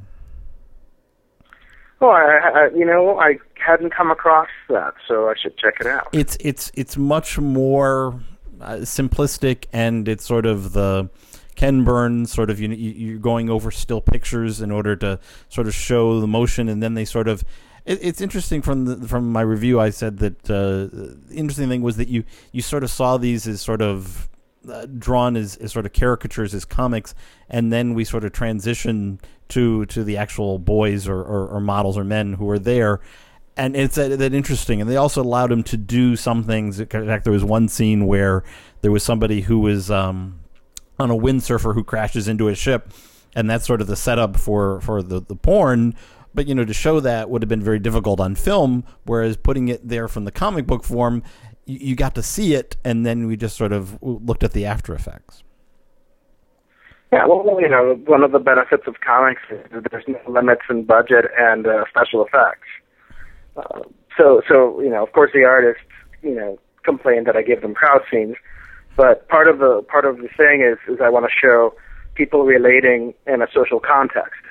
Oh, 2.03 2.11
I, 2.11 2.51
I, 2.55 2.69
you 2.75 2.85
know, 2.85 3.19
I 3.19 3.39
hadn't 3.55 3.95
come 3.95 4.11
across 4.11 4.49
that, 4.69 4.93
so 5.09 5.31
I 5.31 5.35
should 5.41 5.57
check 5.57 5.77
it 5.81 5.87
out. 5.87 6.09
It's 6.13 6.37
it's 6.39 6.71
it's 6.75 6.99
much 6.99 7.39
more 7.39 8.21
uh, 8.61 8.81
simplistic, 8.81 9.69
and 9.73 10.07
it's 10.07 10.27
sort 10.27 10.45
of 10.45 10.75
the 10.75 11.09
Ken 11.55 11.85
Burns 11.85 12.33
sort 12.33 12.51
of 12.51 12.61
you 12.61 12.69
you're 12.69 13.19
going 13.19 13.49
over 13.49 13.71
still 13.71 14.01
pictures 14.01 14.61
in 14.61 14.71
order 14.71 14.97
to 14.97 15.19
sort 15.49 15.67
of 15.67 15.75
show 15.75 16.21
the 16.21 16.27
motion, 16.27 16.69
and 16.69 16.83
then 16.83 16.95
they 16.95 17.05
sort 17.05 17.29
of. 17.29 17.45
It, 17.85 17.99
it's 18.01 18.21
interesting 18.21 18.63
from 18.63 18.87
the, 18.87 19.09
from 19.09 19.31
my 19.31 19.43
review. 19.43 19.79
I 19.79 19.91
said 19.91 20.19
that 20.19 20.51
uh, 20.51 20.89
the 20.91 21.35
interesting 21.35 21.69
thing 21.69 21.83
was 21.83 21.97
that 21.97 22.09
you 22.09 22.25
you 22.53 22.63
sort 22.63 22.83
of 22.83 22.91
saw 22.91 23.19
these 23.19 23.47
as 23.47 23.61
sort 23.61 23.83
of 23.83 24.29
uh, 24.71 24.87
drawn 24.87 25.37
as, 25.37 25.57
as 25.57 25.73
sort 25.73 25.87
of 25.87 25.93
caricatures 25.93 26.55
as 26.55 26.65
comics, 26.65 27.15
and 27.49 27.73
then 27.73 27.95
we 27.95 28.05
sort 28.05 28.25
of 28.25 28.33
transition 28.33 29.21
to 29.49 29.85
to 29.87 30.03
the 30.03 30.17
actual 30.17 30.59
boys 30.59 31.07
or, 31.07 31.21
or, 31.21 31.47
or 31.49 31.61
models 31.61 31.99
or 31.99 32.05
men 32.05 32.35
who 32.35 32.49
are 32.49 32.59
there. 32.59 33.01
And 33.57 33.77
it's 33.77 33.95
that, 33.95 34.19
that 34.19 34.35
interesting, 34.35 34.81
and 34.81 34.91
they 34.91 34.97
also 34.97 35.23
allowed 35.23 35.53
him 35.53 35.63
to 35.65 35.77
do 35.77 36.17
some 36.17 36.43
things. 36.43 36.81
In 36.81 36.87
fact, 36.87 37.23
there 37.23 37.33
was 37.33 37.45
one 37.45 37.69
scene 37.69 38.07
where 38.07 38.43
there 38.81 38.91
was 38.91 39.05
somebody 39.05 39.43
who 39.43 39.61
was 39.61 39.93
um, 39.93 40.41
on 40.99 41.11
a 41.11 41.17
windsurfer 41.17 41.75
who 41.75 41.85
crashes 41.85 42.29
into 42.29 42.49
a 42.49 42.55
ship, 42.55 42.93
and 43.35 43.49
that's 43.49 43.67
sort 43.67 43.81
of 43.81 43.87
the 43.87 43.97
setup 43.97 44.37
for 44.37 44.81
for 44.81 45.03
the 45.03 45.21
the 45.21 45.37
porn. 45.37 45.95
But 46.35 46.49
you 46.49 46.55
know, 46.55 46.65
to 46.65 46.75
show 46.75 47.01
that 47.01 47.31
would 47.31 47.43
have 47.43 47.49
been 47.49 47.63
very 47.63 47.79
difficult 47.79 48.21
on 48.21 48.35
film. 48.35 48.85
Whereas 49.05 49.37
putting 49.37 49.69
it 49.69 49.89
there 49.89 50.09
from 50.09 50.25
the 50.25 50.33
comic 50.33 50.67
book 50.67 50.85
form, 50.85 51.23
you, 51.65 51.79
you 51.81 51.97
got 51.97 52.15
to 52.17 52.23
see 52.23 52.55
it, 52.55 52.77
and 52.85 53.07
then 53.07 53.27
we 53.27 53.37
just 53.37 53.57
sort 53.57 53.73
of 53.73 54.03
looked 54.03 54.43
at 54.43 54.53
the 54.53 54.67
after 54.67 54.95
effects. 54.95 55.43
Yeah, 57.13 57.27
well, 57.27 57.61
you 57.61 57.69
know, 57.69 57.95
one 58.07 58.25
of 58.25 58.33
the 58.33 58.41
benefits 58.41 58.89
of 58.89 58.97
comics 59.01 59.43
is 59.49 59.61
that 59.73 59.87
there's 59.93 60.05
no 60.09 60.19
limits 60.29 60.63
in 60.69 60.83
budget 60.83 61.27
and 61.39 61.65
uh, 61.65 61.85
special 61.89 62.27
effects. 62.27 62.67
Uh, 63.57 63.83
so, 64.19 64.43
so 64.49 64.81
you 64.81 64.91
know, 64.91 65.05
of 65.05 65.13
course, 65.13 65.31
the 65.33 65.45
artists, 65.45 65.85
you 66.23 66.35
know, 66.35 66.59
complain 66.83 67.23
that 67.23 67.37
I 67.37 67.43
give 67.43 67.63
them 67.63 67.73
crowd 67.73 68.01
scenes, 68.11 68.35
but 68.97 69.29
part 69.29 69.49
of 69.49 69.59
the 69.59 69.83
part 69.89 70.05
of 70.05 70.19
the 70.19 70.29
thing 70.37 70.63
is 70.63 70.79
is 70.93 71.01
I 71.01 71.09
want 71.11 71.27
to 71.27 71.33
show 71.33 71.75
people 72.15 72.45
relating 72.45 73.15
in 73.27 73.43
a 73.43 73.47
social 73.53 73.81
context, 73.81 74.43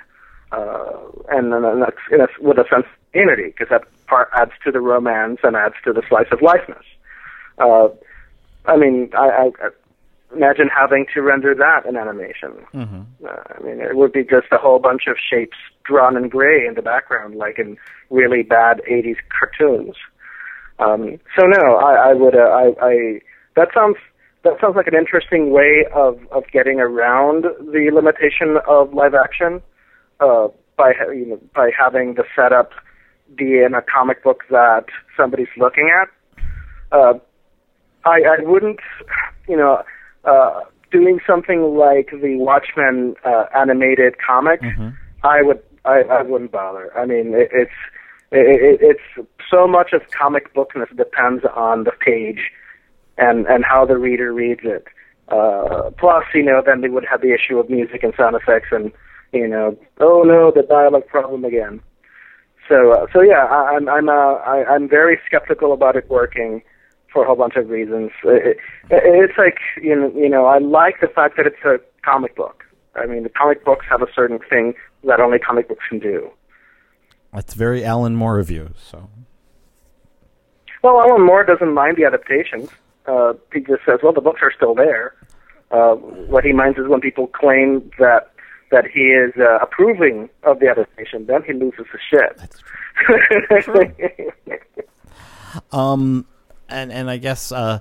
uh, 0.52 0.92
and, 1.30 1.54
and 1.54 1.82
that's 1.82 1.98
in 2.12 2.22
a, 2.22 2.28
with 2.42 2.58
a 2.58 2.66
sense 2.70 2.86
of 2.86 3.16
unity 3.16 3.48
because 3.48 3.68
that 3.70 3.84
part 4.08 4.30
adds 4.36 4.52
to 4.66 4.72
the 4.72 4.82
romance 4.82 5.40
and 5.44 5.56
adds 5.56 5.76
to 5.86 5.94
the 5.94 6.04
slice 6.10 6.28
of 6.32 6.42
lifeness. 6.42 6.84
Uh, 7.58 7.88
I 8.66 8.78
mean, 8.78 9.10
I, 9.18 9.52
I, 9.62 9.70
imagine 10.36 10.70
having 10.76 11.06
to 11.14 11.22
render 11.22 11.54
that 11.56 11.86
in 11.86 11.96
animation. 11.96 12.66
Mm-hmm. 12.74 13.26
Uh, 13.26 13.30
I 13.30 13.64
mean, 13.64 13.80
it 13.80 13.96
would 13.96 14.12
be 14.12 14.24
just 14.24 14.48
a 14.52 14.58
whole 14.58 14.80
bunch 14.80 15.04
of 15.08 15.16
shapes 15.18 15.58
drawn 15.84 16.18
in 16.18 16.30
gray 16.30 16.66
in 16.66 16.74
the 16.76 16.82
background, 16.82 17.36
like 17.36 17.60
in 17.60 17.78
really 18.10 18.44
bad 18.44 18.82
'80s 18.90 19.18
cartoons. 19.30 19.96
Um, 20.80 21.20
so 21.38 21.46
no, 21.46 21.76
I, 21.76 22.10
I 22.10 22.14
would. 22.14 22.36
Uh, 22.36 22.40
I, 22.40 22.74
I 22.82 23.20
that 23.56 23.70
sounds 23.74 23.98
that 24.44 24.54
sounds 24.60 24.76
like 24.76 24.88
an 24.88 24.96
interesting 24.96 25.52
way 25.52 25.86
of 25.94 26.20
of 26.32 26.44
getting 26.52 26.80
around 26.80 27.44
the 27.44 27.90
limitation 27.94 28.58
of 28.68 28.94
live 28.94 29.14
action 29.14 29.62
uh, 30.20 30.48
by 30.78 30.94
you 31.14 31.26
know 31.26 31.40
by 31.56 31.70
having 31.78 32.16
the 32.16 32.24
setup 32.36 32.72
be 33.36 33.62
in 33.64 33.74
a 33.74 33.82
comic 33.82 34.24
book 34.24 34.44
that 34.50 34.86
somebody's 35.18 35.48
looking 35.58 35.90
at. 36.02 36.10
Uh, 36.92 37.14
I, 38.06 38.20
I 38.40 38.42
wouldn't, 38.42 38.80
you 39.48 39.58
know, 39.58 39.84
uh, 40.26 40.62
doing 40.92 41.20
something 41.26 41.76
like 41.76 42.12
the 42.12 42.36
Watchmen 42.38 43.16
uh, 43.26 43.46
animated 43.56 44.16
comic. 44.20 44.62
Mm-hmm. 44.62 44.90
I 45.24 45.42
would, 45.42 45.62
I, 45.86 46.02
I 46.02 46.22
wouldn't 46.22 46.52
bother. 46.52 46.96
I 46.98 47.06
mean, 47.06 47.34
it, 47.34 47.50
it's, 47.52 47.72
it, 48.32 48.80
it's 48.82 49.28
so 49.50 49.68
much 49.68 49.94
of 49.94 50.02
comic 50.12 50.54
bookness 50.54 50.90
depends 50.96 51.44
on 51.56 51.86
the 51.86 51.92
page 51.92 52.52
and 53.18 53.46
and 53.48 53.64
how 53.64 53.86
the 53.86 53.98
reader 53.98 54.34
reads 54.34 54.62
it. 54.64 54.86
Uh, 55.30 55.90
plus, 55.98 56.26
you 56.34 56.44
know, 56.44 56.62
then 56.66 56.82
they 56.82 56.90
would 56.90 57.06
have 57.06 57.22
the 57.22 57.34
issue 57.34 57.58
of 57.58 57.70
music 57.70 58.04
and 58.04 58.14
sound 58.18 58.36
effects, 58.36 58.70
and 58.72 58.92
you 59.32 59.48
know, 59.48 59.78
oh 60.00 60.24
no, 60.24 60.52
the 60.52 60.64
dialogue 60.64 61.08
problem 61.08 61.46
again. 61.46 61.82
So, 62.68 62.94
uh, 62.94 63.08
so 63.14 63.22
yeah, 63.22 63.46
I, 63.46 63.76
I'm 63.76 63.90
I'm 63.90 64.10
uh, 64.10 64.36
I, 64.36 64.66
I'm 64.66 64.88
very 64.90 65.20
skeptical 65.26 65.74
about 65.74 65.96
it 65.96 66.10
working 66.10 66.62
for 67.12 67.24
a 67.24 67.28
whole 67.28 67.36
bunch 67.36 67.56
of 67.56 67.70
reasons. 67.70 68.12
It, 68.24 68.58
it, 68.90 69.04
it's 69.30 69.38
like 69.38 69.60
you 69.82 69.96
know, 69.96 70.12
you 70.16 70.30
know, 70.30 70.46
I 70.46 70.60
like 70.60 71.00
the 71.02 71.08
fact 71.08 71.38
that 71.38 71.48
it's 71.48 71.64
a 71.64 71.80
comic 72.04 72.36
book. 72.36 72.64
I 72.96 73.06
mean, 73.06 73.24
the 73.24 73.30
comic 73.30 73.66
books 73.66 73.86
have 73.90 74.02
a 74.02 74.08
certain 74.14 74.40
thing 74.50 74.74
that 75.06 75.20
only 75.20 75.40
comic 75.40 75.68
books 75.68 75.86
can 75.90 76.00
do. 76.00 76.30
That's 77.34 77.56
very 77.56 77.84
Alan 77.84 78.16
Moore 78.16 78.40
of 78.40 78.52
you. 78.52 78.74
So, 78.78 79.10
well, 80.84 81.02
Alan 81.02 81.26
Moore 81.26 81.44
doesn't 81.44 81.74
mind 81.74 81.98
the 81.98 82.06
adaptations. 82.06 82.70
Uh, 83.06 83.34
he 83.52 83.60
just 83.60 83.84
says, 83.86 84.00
well, 84.02 84.14
the 84.14 84.22
books 84.22 84.40
are 84.42 84.52
still 84.56 84.76
there. 84.76 85.16
Uh, 85.72 85.96
what 85.96 86.44
he 86.44 86.54
minds 86.54 86.78
is 86.78 86.88
when 86.88 87.02
people 87.02 87.28
claim 87.28 87.92
that 88.00 88.30
that 88.72 88.88
he 88.88 89.02
is 89.02 89.32
uh, 89.38 89.60
approving 89.62 90.30
of 90.44 90.60
the 90.60 90.68
adaptation, 90.68 91.28
then 91.28 91.44
he 91.44 91.54
loses 91.54 91.86
his 91.92 92.02
shit. 92.10 92.42
um, 95.72 96.26
and 96.70 96.92
and 96.92 97.10
I 97.10 97.18
guess 97.18 97.52
uh, 97.52 97.80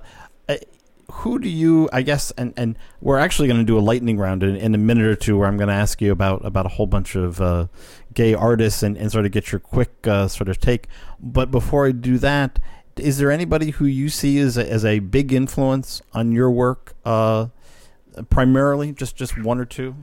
who 1.13 1.39
do 1.39 1.47
you? 1.47 1.89
I 1.93 2.01
guess 2.01 2.31
and 2.31 2.53
and 2.57 2.77
we're 3.01 3.19
actually 3.19 3.47
going 3.47 3.59
to 3.59 3.65
do 3.65 3.77
a 3.77 3.81
lightning 3.81 4.17
round 4.17 4.41
in, 4.43 4.55
in, 4.55 4.73
a 4.73 4.77
minute 4.77 5.05
or 5.05 5.15
two, 5.15 5.37
where 5.37 5.47
I'm 5.47 5.57
going 5.57 5.67
to 5.67 5.73
ask 5.73 6.01
you 6.01 6.11
about 6.11 6.43
about 6.45 6.65
a 6.65 6.69
whole 6.69 6.87
bunch 6.87 7.15
of 7.15 7.39
uh, 7.39 7.67
gay 8.13 8.33
artists 8.33 8.83
and, 8.83 8.97
and 8.97 9.11
sort 9.11 9.25
of 9.25 9.31
get 9.31 9.51
your 9.51 9.59
quick 9.59 10.07
uh, 10.07 10.27
sort 10.27 10.49
of 10.49 10.59
take. 10.59 10.87
But 11.19 11.51
before 11.51 11.87
I 11.87 11.91
do 11.91 12.17
that, 12.19 12.59
is 12.97 13.17
there 13.17 13.31
anybody 13.31 13.71
who 13.71 13.85
you 13.85 14.09
see 14.09 14.39
as 14.39 14.57
a, 14.57 14.69
as 14.69 14.85
a 14.85 14.99
big 14.99 15.33
influence 15.33 16.01
on 16.13 16.31
your 16.31 16.51
work? 16.51 16.95
Uh, 17.05 17.47
primarily, 18.29 18.91
just 18.91 19.15
just 19.15 19.37
one 19.41 19.59
or 19.59 19.65
two. 19.65 19.95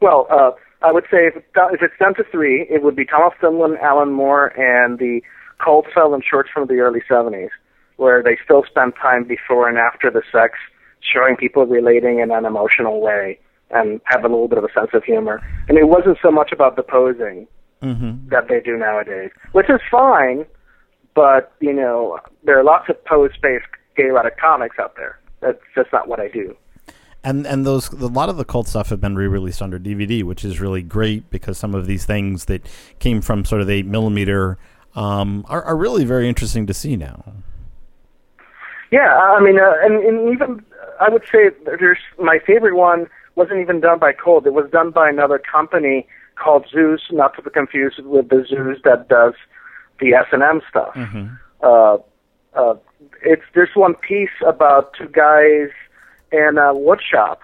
Well, 0.00 0.26
uh, 0.30 0.50
I 0.82 0.92
would 0.92 1.04
say 1.10 1.26
if, 1.26 1.36
if 1.36 1.82
it's 1.82 1.94
down 1.98 2.14
to 2.16 2.24
three, 2.30 2.66
it 2.68 2.82
would 2.82 2.94
be 2.94 3.06
Tom 3.06 3.22
of 3.22 3.32
Finland, 3.40 3.78
Alan 3.80 4.12
Moore, 4.12 4.48
and 4.58 4.98
the 4.98 5.22
Colt 5.64 5.86
film 5.94 6.20
shorts 6.28 6.50
from 6.52 6.66
the 6.66 6.74
early 6.80 7.00
70s, 7.08 7.48
where 7.96 8.22
they 8.22 8.36
still 8.44 8.64
spend 8.68 8.92
time 9.00 9.24
before 9.24 9.68
and 9.68 9.78
after 9.78 10.10
the 10.10 10.22
sex 10.30 10.58
showing 11.00 11.36
people 11.36 11.64
relating 11.64 12.18
in 12.18 12.30
an 12.30 12.44
emotional 12.44 13.00
way 13.00 13.38
and 13.70 14.00
have 14.04 14.24
a 14.24 14.28
little 14.28 14.48
bit 14.48 14.58
of 14.58 14.64
a 14.64 14.72
sense 14.72 14.90
of 14.92 15.04
humor. 15.04 15.40
And 15.68 15.78
it 15.78 15.88
wasn't 15.88 16.18
so 16.22 16.30
much 16.30 16.52
about 16.52 16.76
the 16.76 16.82
posing 16.82 17.46
mm-hmm. 17.82 18.28
that 18.28 18.48
they 18.48 18.60
do 18.60 18.76
nowadays, 18.76 19.30
which 19.52 19.70
is 19.70 19.80
fine, 19.90 20.44
but, 21.14 21.52
you 21.60 21.72
know, 21.72 22.18
there 22.44 22.58
are 22.58 22.64
lots 22.64 22.88
of 22.88 23.02
pose-based 23.04 23.66
gay 23.96 24.04
erotic 24.04 24.38
comics 24.38 24.78
out 24.78 24.96
there. 24.96 25.18
That's 25.40 25.60
just 25.74 25.92
not 25.92 26.08
what 26.08 26.20
I 26.20 26.28
do. 26.28 26.56
And 27.22 27.46
and 27.46 27.64
those 27.64 27.90
a 27.90 28.06
lot 28.06 28.28
of 28.28 28.36
the 28.36 28.44
Colt 28.44 28.68
stuff 28.68 28.90
have 28.90 29.00
been 29.00 29.16
re-released 29.16 29.62
under 29.62 29.78
DVD, 29.78 30.22
which 30.22 30.44
is 30.44 30.60
really 30.60 30.82
great 30.82 31.30
because 31.30 31.56
some 31.56 31.74
of 31.74 31.86
these 31.86 32.04
things 32.04 32.44
that 32.46 32.66
came 32.98 33.22
from 33.22 33.46
sort 33.46 33.62
of 33.62 33.66
the 33.66 33.72
eight 33.72 33.86
millimeter 33.86 34.58
um, 34.94 35.44
are, 35.48 35.62
are 35.62 35.76
really 35.76 36.04
very 36.04 36.28
interesting 36.28 36.66
to 36.66 36.74
see 36.74 36.96
now. 36.96 37.32
Yeah, 38.90 39.16
I 39.16 39.40
mean, 39.40 39.58
uh, 39.58 39.72
and, 39.82 40.04
and 40.04 40.34
even 40.34 40.64
I 41.00 41.08
would 41.08 41.24
say 41.32 41.50
there's 41.64 41.98
my 42.18 42.38
favorite 42.46 42.76
one 42.76 43.08
wasn't 43.36 43.60
even 43.60 43.80
done 43.80 43.98
by 43.98 44.12
Colt. 44.12 44.46
It 44.46 44.52
was 44.52 44.70
done 44.70 44.90
by 44.90 45.08
another 45.08 45.38
company 45.38 46.06
called 46.36 46.66
Zeus, 46.70 47.00
not 47.10 47.34
to 47.36 47.42
be 47.42 47.50
confused 47.50 48.00
with 48.04 48.28
the 48.28 48.44
Zeus 48.48 48.78
that 48.84 49.08
does 49.08 49.34
the 50.04 50.14
S 50.14 50.26
and 50.32 50.42
M 50.42 50.60
stuff. 50.68 50.94
Mm-hmm. 50.94 51.26
Uh, 51.62 51.96
uh, 52.54 52.74
it's 53.22 53.42
there's 53.54 53.74
one 53.74 53.94
piece 53.94 54.36
about 54.46 54.92
two 54.98 55.08
guys 55.08 55.70
in 56.30 56.58
a 56.58 56.74
wood 56.74 57.00
shop, 57.10 57.40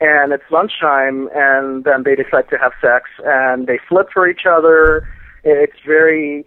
and 0.00 0.32
it's 0.32 0.44
lunchtime, 0.50 1.28
and 1.34 1.84
then 1.84 2.02
they 2.04 2.14
decide 2.14 2.48
to 2.50 2.56
have 2.58 2.72
sex, 2.80 3.10
and 3.24 3.66
they 3.66 3.78
flip 3.88 4.08
for 4.12 4.28
each 4.28 4.44
other. 4.48 5.08
It's 5.42 5.78
very, 5.86 6.44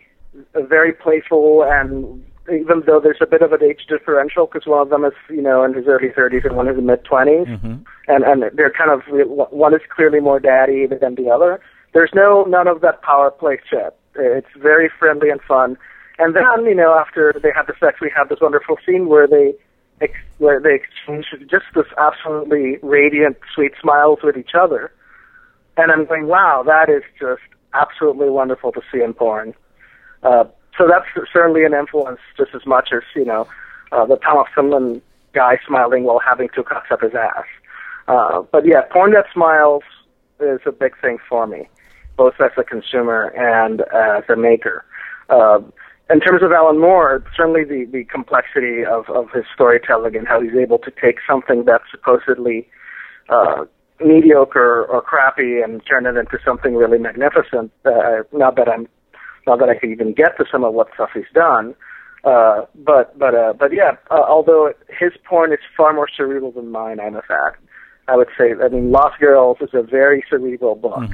very 0.56 0.94
playful, 0.94 1.64
and 1.66 2.24
even 2.52 2.84
though 2.86 3.00
there's 3.00 3.22
a 3.22 3.26
bit 3.26 3.42
of 3.42 3.52
an 3.54 3.64
age 3.64 3.86
differential, 3.88 4.46
because 4.48 4.66
one 4.68 4.82
of 4.82 4.90
them 4.90 5.04
is 5.06 5.14
you 5.30 5.42
know 5.42 5.64
in 5.64 5.74
his 5.74 5.86
early 5.88 6.10
30s 6.10 6.46
and 6.46 6.56
one 6.56 6.68
is 6.68 6.78
in 6.78 6.86
mid 6.86 7.04
20s, 7.04 7.48
Mm-hmm. 7.48 7.76
and 8.08 8.24
and 8.24 8.44
they're 8.56 8.72
kind 8.72 8.92
of 8.92 9.02
one 9.52 9.74
is 9.74 9.82
clearly 9.94 10.20
more 10.20 10.40
daddy 10.40 10.86
than 10.88 11.16
the 11.16 11.30
other. 11.30 11.60
There's 11.94 12.12
no 12.14 12.44
none 12.46 12.68
of 12.68 12.82
that 12.82 13.02
power 13.02 13.30
play 13.32 13.60
shit. 13.70 13.96
It's 14.16 14.48
very 14.58 14.90
friendly 15.00 15.30
and 15.30 15.42
fun. 15.42 15.78
And 16.20 16.36
then, 16.36 16.66
you 16.66 16.76
know, 16.76 16.94
after 16.94 17.34
they 17.42 17.52
have 17.56 17.68
the 17.68 17.74
sex, 17.80 18.00
we 18.00 18.12
have 18.16 18.30
this 18.30 18.40
wonderful 18.40 18.78
scene 18.86 19.08
where 19.08 19.28
they 19.28 19.54
ex- 20.02 20.14
where 20.38 20.60
they 20.60 20.76
exchange 20.76 21.26
just 21.50 21.66
this 21.74 21.88
absolutely 21.98 22.78
radiant, 22.84 23.38
sweet 23.54 23.74
smiles 23.82 24.20
with 24.24 24.38
each 24.38 24.52
other. 24.60 24.92
And 25.78 25.92
I'm 25.92 26.06
going, 26.06 26.28
wow, 26.28 26.64
that 26.66 26.90
is 26.90 27.02
just 27.20 27.42
absolutely 27.74 28.30
wonderful 28.30 28.72
to 28.74 28.82
see 28.92 29.02
in 29.02 29.14
porn. 29.14 29.56
Uh, 30.22 30.46
so 30.78 30.88
that's 30.88 31.06
certainly 31.32 31.66
an 31.66 31.74
influence 31.74 32.20
just 32.38 32.52
as 32.54 32.66
much 32.66 32.90
as, 32.94 33.02
you 33.16 33.26
know, 33.26 33.48
uh, 33.92 34.06
the 34.06 34.18
Tom 34.18 34.38
of 34.38 34.46
Finland 34.54 35.02
guy 35.34 35.58
smiling 35.68 36.04
while 36.04 36.20
having 36.20 36.50
two 36.54 36.64
cocks 36.64 36.90
up 36.92 37.02
his 37.02 37.14
ass. 37.16 37.46
Uh, 38.08 38.44
but 38.52 38.66
yeah, 38.66 38.82
porn 38.92 39.12
that 39.14 39.26
smiles 39.34 39.84
is 40.40 40.60
a 40.66 40.72
big 40.72 41.00
thing 41.00 41.18
for 41.28 41.48
me, 41.48 41.68
both 42.18 42.34
as 42.40 42.52
a 42.58 42.64
consumer 42.64 43.28
and 43.36 43.82
as 43.94 44.24
a 44.30 44.36
maker. 44.36 44.86
Uh, 45.30 45.60
in 46.10 46.20
terms 46.20 46.44
of 46.44 46.52
Alan 46.52 46.80
Moore, 46.80 47.24
certainly 47.36 47.64
the, 47.64 47.86
the 47.92 48.04
complexity 48.06 48.84
of, 48.86 49.10
of 49.10 49.32
his 49.32 49.46
storytelling 49.54 50.16
and 50.16 50.28
how 50.28 50.42
he's 50.42 50.54
able 50.54 50.78
to 50.80 50.92
take 50.92 51.18
something 51.28 51.64
that's 51.66 51.86
supposedly 51.90 52.68
uh, 53.30 53.66
mediocre 54.04 54.86
or 54.86 55.02
crappy 55.02 55.62
and 55.62 55.82
turn 55.86 56.06
it 56.06 56.18
into 56.18 56.38
something 56.46 56.76
really 56.76 57.00
magnificent. 57.00 57.72
Uh, 57.86 58.24
not 58.32 58.56
that 58.58 58.68
I'm, 58.68 58.88
not 59.48 59.60
that 59.60 59.70
I 59.70 59.76
could 59.76 59.90
even 59.90 60.14
get 60.14 60.38
to 60.38 60.46
some 60.52 60.64
of 60.64 60.74
what 60.74 60.88
stuff 60.94 61.10
he's 61.14 61.24
done, 61.34 61.74
uh, 62.24 62.66
but 62.76 63.18
but 63.18 63.36
uh, 63.36 63.54
but 63.54 63.74
yeah. 63.74 63.92
Uh, 64.10 64.24
although 64.28 64.72
his 64.88 65.12
porn 65.28 65.52
is 65.52 65.60
far 65.76 65.94
more 65.94 66.08
cerebral 66.16 66.52
than 66.52 66.72
mine, 66.72 67.00
I'm 67.00 67.16
a 67.16 67.22
fact. 67.22 67.62
I 68.08 68.18
would 68.18 68.30
say. 68.38 68.54
I 68.62 68.68
mean, 68.68 68.92
Lost 68.92 69.20
Girls 69.20 69.58
is 69.62 69.70
a 69.74 69.82
very 69.82 70.24
cerebral 70.30 70.76
book, 70.76 71.10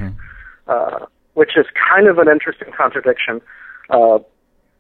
uh, 0.70 1.06
which 1.34 1.58
is 1.58 1.66
kind 1.92 2.08
of 2.08 2.18
an 2.18 2.28
interesting 2.30 2.72
contradiction. 2.78 3.42
Uh, 3.90 4.20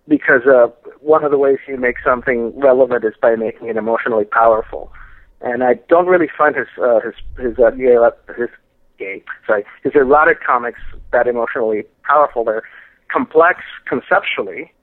because 0.08 0.42
uh, 0.48 0.68
one 1.02 1.24
of 1.24 1.32
the 1.32 1.38
ways 1.38 1.60
you 1.68 1.78
make 1.78 1.96
something 2.04 2.52
relevant 2.60 3.06
is 3.06 3.14
by 3.22 3.36
making 3.36 3.68
it 3.68 3.78
emotionally 3.78 4.26
powerful, 4.26 4.92
and 5.42 5.64
I 5.64 5.76
don't 5.88 6.08
really 6.08 6.30
find 6.36 6.56
his 6.56 6.68
uh, 6.82 7.00
his 7.00 7.14
his 7.38 7.60
uh, 7.60 7.70
gay 7.72 7.96
his 8.36 8.50
gay 8.98 9.24
sorry 9.46 9.64
his 9.84 9.94
erotic 9.96 10.44
comics 10.44 10.80
that 11.14 11.28
emotionally 11.28 11.84
powerful. 12.04 12.44
They're 12.44 12.64
complex 13.12 13.60
conceptually, 13.88 14.74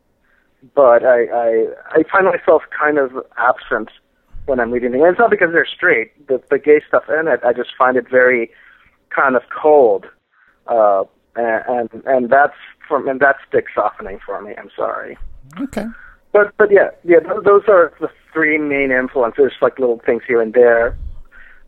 but 0.75 1.05
I 1.05 1.25
I, 1.27 1.67
I 1.91 2.03
find 2.11 2.27
myself 2.27 2.63
kind 2.79 2.99
of 2.99 3.11
absent 3.37 3.91
when 4.47 4.61
I'm 4.61 4.71
reading 4.71 4.93
them. 4.93 5.03
And 5.03 5.11
it's 5.11 5.19
not 5.19 5.31
because 5.31 5.49
they're 5.53 5.67
straight. 5.67 6.29
The 6.29 6.41
the 6.51 6.59
gay 6.59 6.81
stuff 6.87 7.05
in 7.09 7.27
it, 7.27 7.41
I 7.45 7.53
just 7.53 7.71
find 7.77 7.97
it 7.97 8.09
very 8.09 8.51
kind 9.11 9.35
of 9.35 9.43
cold, 9.51 10.07
uh, 10.69 11.05
and 11.37 11.91
and, 11.93 12.05
and 12.07 12.31
that's 12.31 12.57
from 12.89 13.09
and 13.09 13.21
that's 13.21 13.41
dick 13.53 13.67
softening 13.75 14.19
for 14.25 14.41
me. 14.41 14.55
I'm 14.57 14.71
sorry. 14.77 15.17
Okay. 15.61 15.87
But 16.33 16.57
but 16.57 16.71
yeah 16.71 16.91
yeah 17.05 17.21
th- 17.21 17.45
those 17.45 17.62
are 17.69 17.93
the 18.01 18.09
three 18.33 18.59
main 18.59 18.91
influences, 18.91 19.53
like 19.62 19.79
little 19.79 20.01
things 20.05 20.23
here 20.27 20.43
and 20.43 20.53
there. 20.53 20.97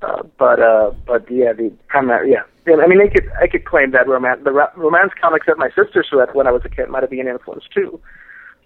Uh, 0.03 0.23
but 0.39 0.61
uh, 0.61 0.93
but 1.07 1.29
yeah, 1.31 1.53
the 1.53 1.73
primary 1.89 2.31
yeah. 2.31 2.43
I 2.67 2.87
mean, 2.87 3.01
I 3.01 3.09
could 3.09 3.29
I 3.41 3.47
could 3.49 3.65
claim 3.65 3.91
that 3.93 4.07
romance 4.07 4.41
the 4.45 4.53
ro- 4.53 4.71
romance 4.77 5.13
comics 5.21 5.47
that 5.47 5.59
my 5.59 5.71
sister 5.71 6.05
read 6.13 6.35
when 6.35 6.47
I 6.47 6.51
was 6.51 6.63
a 6.65 6.69
kid 6.69 6.89
might 6.89 7.03
have 7.03 7.11
been 7.11 7.21
an 7.21 7.29
influence 7.29 7.65
too. 7.75 8.01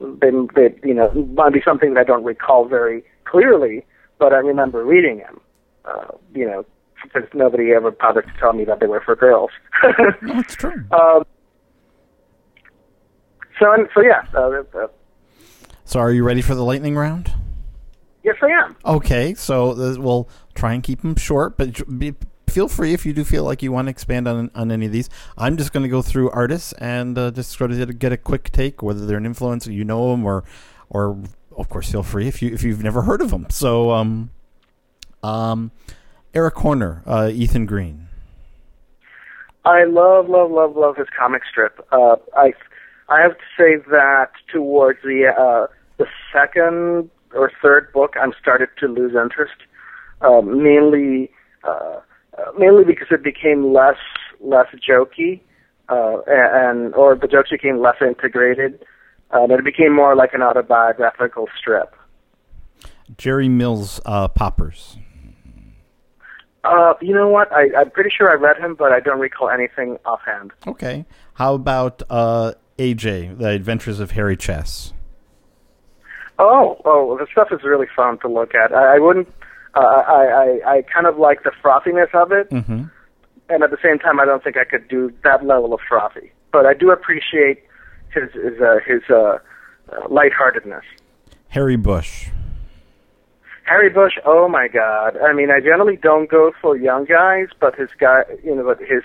They 0.00 0.30
they 0.54 0.74
you 0.84 0.94
know 0.94 1.10
might 1.34 1.52
be 1.52 1.62
something 1.64 1.94
that 1.94 2.00
I 2.00 2.04
don't 2.04 2.24
recall 2.24 2.66
very 2.66 3.04
clearly, 3.24 3.84
but 4.18 4.32
I 4.32 4.38
remember 4.38 4.84
reading 4.84 5.18
them. 5.18 5.40
Uh, 5.84 6.08
you 6.34 6.46
know, 6.46 6.66
because 7.02 7.22
nobody 7.34 7.72
ever 7.72 7.90
bothered 7.90 8.26
to 8.26 8.32
tell 8.40 8.52
me 8.52 8.64
that 8.64 8.80
they 8.80 8.86
were 8.86 9.00
for 9.00 9.16
girls. 9.16 9.50
That's 10.22 10.54
true. 10.54 10.84
um, 10.92 11.24
so 13.58 13.72
and 13.72 13.88
so 13.94 14.02
yeah. 14.02 14.22
Uh, 14.34 14.62
uh, 14.78 14.86
So, 15.84 16.00
are 16.00 16.12
you 16.12 16.24
ready 16.24 16.42
for 16.42 16.54
the 16.54 16.64
lightning 16.64 16.96
round? 16.96 17.32
yes, 18.24 18.36
I 18.40 18.46
am. 18.50 18.76
Okay, 18.84 19.34
so 19.34 19.70
uh, 19.72 19.96
we'll 19.98 20.28
try 20.54 20.72
and 20.74 20.82
keep 20.82 21.02
them 21.02 21.16
short, 21.16 21.56
but 21.56 21.98
be, 21.98 22.14
feel 22.48 22.68
free 22.68 22.92
if 22.94 23.04
you 23.04 23.12
do 23.12 23.24
feel 23.24 23.42
like 23.44 23.62
you 23.62 23.72
want 23.72 23.86
to 23.86 23.90
expand 23.90 24.28
on 24.28 24.50
on 24.54 24.70
any 24.70 24.86
of 24.86 24.92
these. 24.92 25.10
I'm 25.36 25.56
just 25.56 25.72
going 25.72 25.82
to 25.82 25.88
go 25.88 26.02
through 26.02 26.30
artists 26.30 26.72
and 26.74 27.18
uh, 27.18 27.30
just 27.32 27.50
sort 27.50 27.72
of 27.72 27.98
get 27.98 28.12
a 28.12 28.16
quick 28.16 28.50
take, 28.52 28.82
whether 28.82 29.06
they're 29.06 29.18
an 29.18 29.26
influence, 29.26 29.66
or 29.66 29.72
you 29.72 29.84
know 29.84 30.10
them, 30.12 30.24
or 30.24 30.44
or 30.88 31.18
of 31.56 31.68
course 31.68 31.90
feel 31.90 32.02
free 32.02 32.28
if 32.28 32.40
you 32.40 32.52
if 32.54 32.62
you've 32.62 32.82
never 32.82 33.02
heard 33.02 33.20
of 33.20 33.30
them. 33.30 33.46
So, 33.50 33.90
um, 33.90 34.30
um, 35.22 35.70
Eric 36.34 36.54
Orner, 36.56 37.02
uh, 37.06 37.28
Ethan 37.32 37.66
Green. 37.66 38.08
I 39.64 39.84
love, 39.84 40.28
love, 40.28 40.50
love, 40.50 40.76
love 40.76 40.96
his 40.96 41.06
comic 41.16 41.42
strip. 41.48 41.86
Uh, 41.92 42.16
I, 42.36 42.52
I 43.08 43.20
have 43.20 43.32
to 43.32 43.44
say 43.56 43.76
that 43.90 44.30
towards 44.52 45.00
the 45.02 45.26
uh, 45.28 45.72
the 45.98 46.06
second 46.32 47.10
or 47.34 47.52
third 47.62 47.92
book, 47.92 48.14
I'm 48.20 48.32
started 48.40 48.70
to 48.80 48.88
lose 48.88 49.14
interest, 49.14 49.54
uh, 50.20 50.40
mainly 50.40 51.30
uh, 51.64 52.00
uh, 52.38 52.52
mainly 52.58 52.84
because 52.84 53.08
it 53.10 53.22
became 53.22 53.72
less 53.72 53.98
less 54.40 54.66
jokey, 54.88 55.40
uh, 55.88 56.18
and 56.26 56.94
or 56.94 57.14
the 57.14 57.28
jokes 57.28 57.50
became 57.50 57.80
less 57.80 57.96
integrated, 58.00 58.84
uh, 59.32 59.42
and 59.44 59.52
it 59.52 59.64
became 59.64 59.94
more 59.94 60.16
like 60.16 60.32
an 60.32 60.42
autobiographical 60.42 61.46
strip. 61.58 61.94
Jerry 63.16 63.48
Mills, 63.48 64.00
uh, 64.06 64.28
Poppers. 64.28 64.96
Uh, 66.64 66.94
you 67.00 67.12
know 67.14 67.28
what? 67.28 67.52
I, 67.52 67.68
I'm 67.76 67.90
pretty 67.90 68.10
sure 68.16 68.30
I 68.30 68.34
read 68.34 68.56
him, 68.58 68.74
but 68.76 68.92
I 68.92 69.00
don't 69.00 69.18
recall 69.18 69.50
anything 69.50 69.98
offhand. 70.04 70.52
Okay. 70.66 71.04
How 71.34 71.54
about 71.54 72.02
uh, 72.08 72.52
AJ, 72.78 73.38
The 73.38 73.48
Adventures 73.48 73.98
of 74.00 74.12
Harry 74.12 74.36
Chess? 74.36 74.92
Oh, 76.38 76.80
oh, 76.84 77.16
the 77.18 77.26
stuff 77.30 77.48
is 77.52 77.62
really 77.64 77.86
fun 77.94 78.18
to 78.20 78.28
look 78.28 78.54
at. 78.54 78.72
I, 78.72 78.96
I 78.96 78.98
wouldn't. 78.98 79.28
Uh, 79.74 79.80
I, 79.80 80.60
I, 80.64 80.72
I 80.76 80.82
kind 80.82 81.06
of 81.06 81.18
like 81.18 81.42
the 81.44 81.52
frothiness 81.62 82.12
of 82.14 82.30
it, 82.32 82.50
Mm-hmm. 82.50 82.84
and 83.48 83.62
at 83.62 83.70
the 83.70 83.78
same 83.82 83.98
time, 83.98 84.20
I 84.20 84.24
don't 84.24 84.42
think 84.44 84.56
I 84.56 84.64
could 84.64 84.86
do 84.88 85.12
that 85.24 85.44
level 85.44 85.72
of 85.74 85.80
frothy. 85.88 86.32
But 86.52 86.66
I 86.66 86.74
do 86.74 86.90
appreciate 86.90 87.64
his 88.12 88.30
his 88.32 88.60
uh, 88.60 88.76
his 88.86 89.00
uh, 89.08 89.14
uh, 89.14 89.38
lightheartedness. 90.10 90.84
Harry 91.48 91.76
Bush. 91.76 92.28
Harry 93.64 93.90
Bush, 93.90 94.14
oh 94.24 94.48
my 94.48 94.68
God! 94.68 95.16
I 95.18 95.32
mean, 95.32 95.50
I 95.50 95.60
generally 95.60 95.96
don't 95.96 96.28
go 96.28 96.52
for 96.60 96.76
young 96.76 97.04
guys, 97.04 97.48
but 97.60 97.74
his 97.76 97.90
guy, 97.98 98.24
you 98.42 98.54
know, 98.54 98.64
but 98.64 98.78
his 98.80 99.02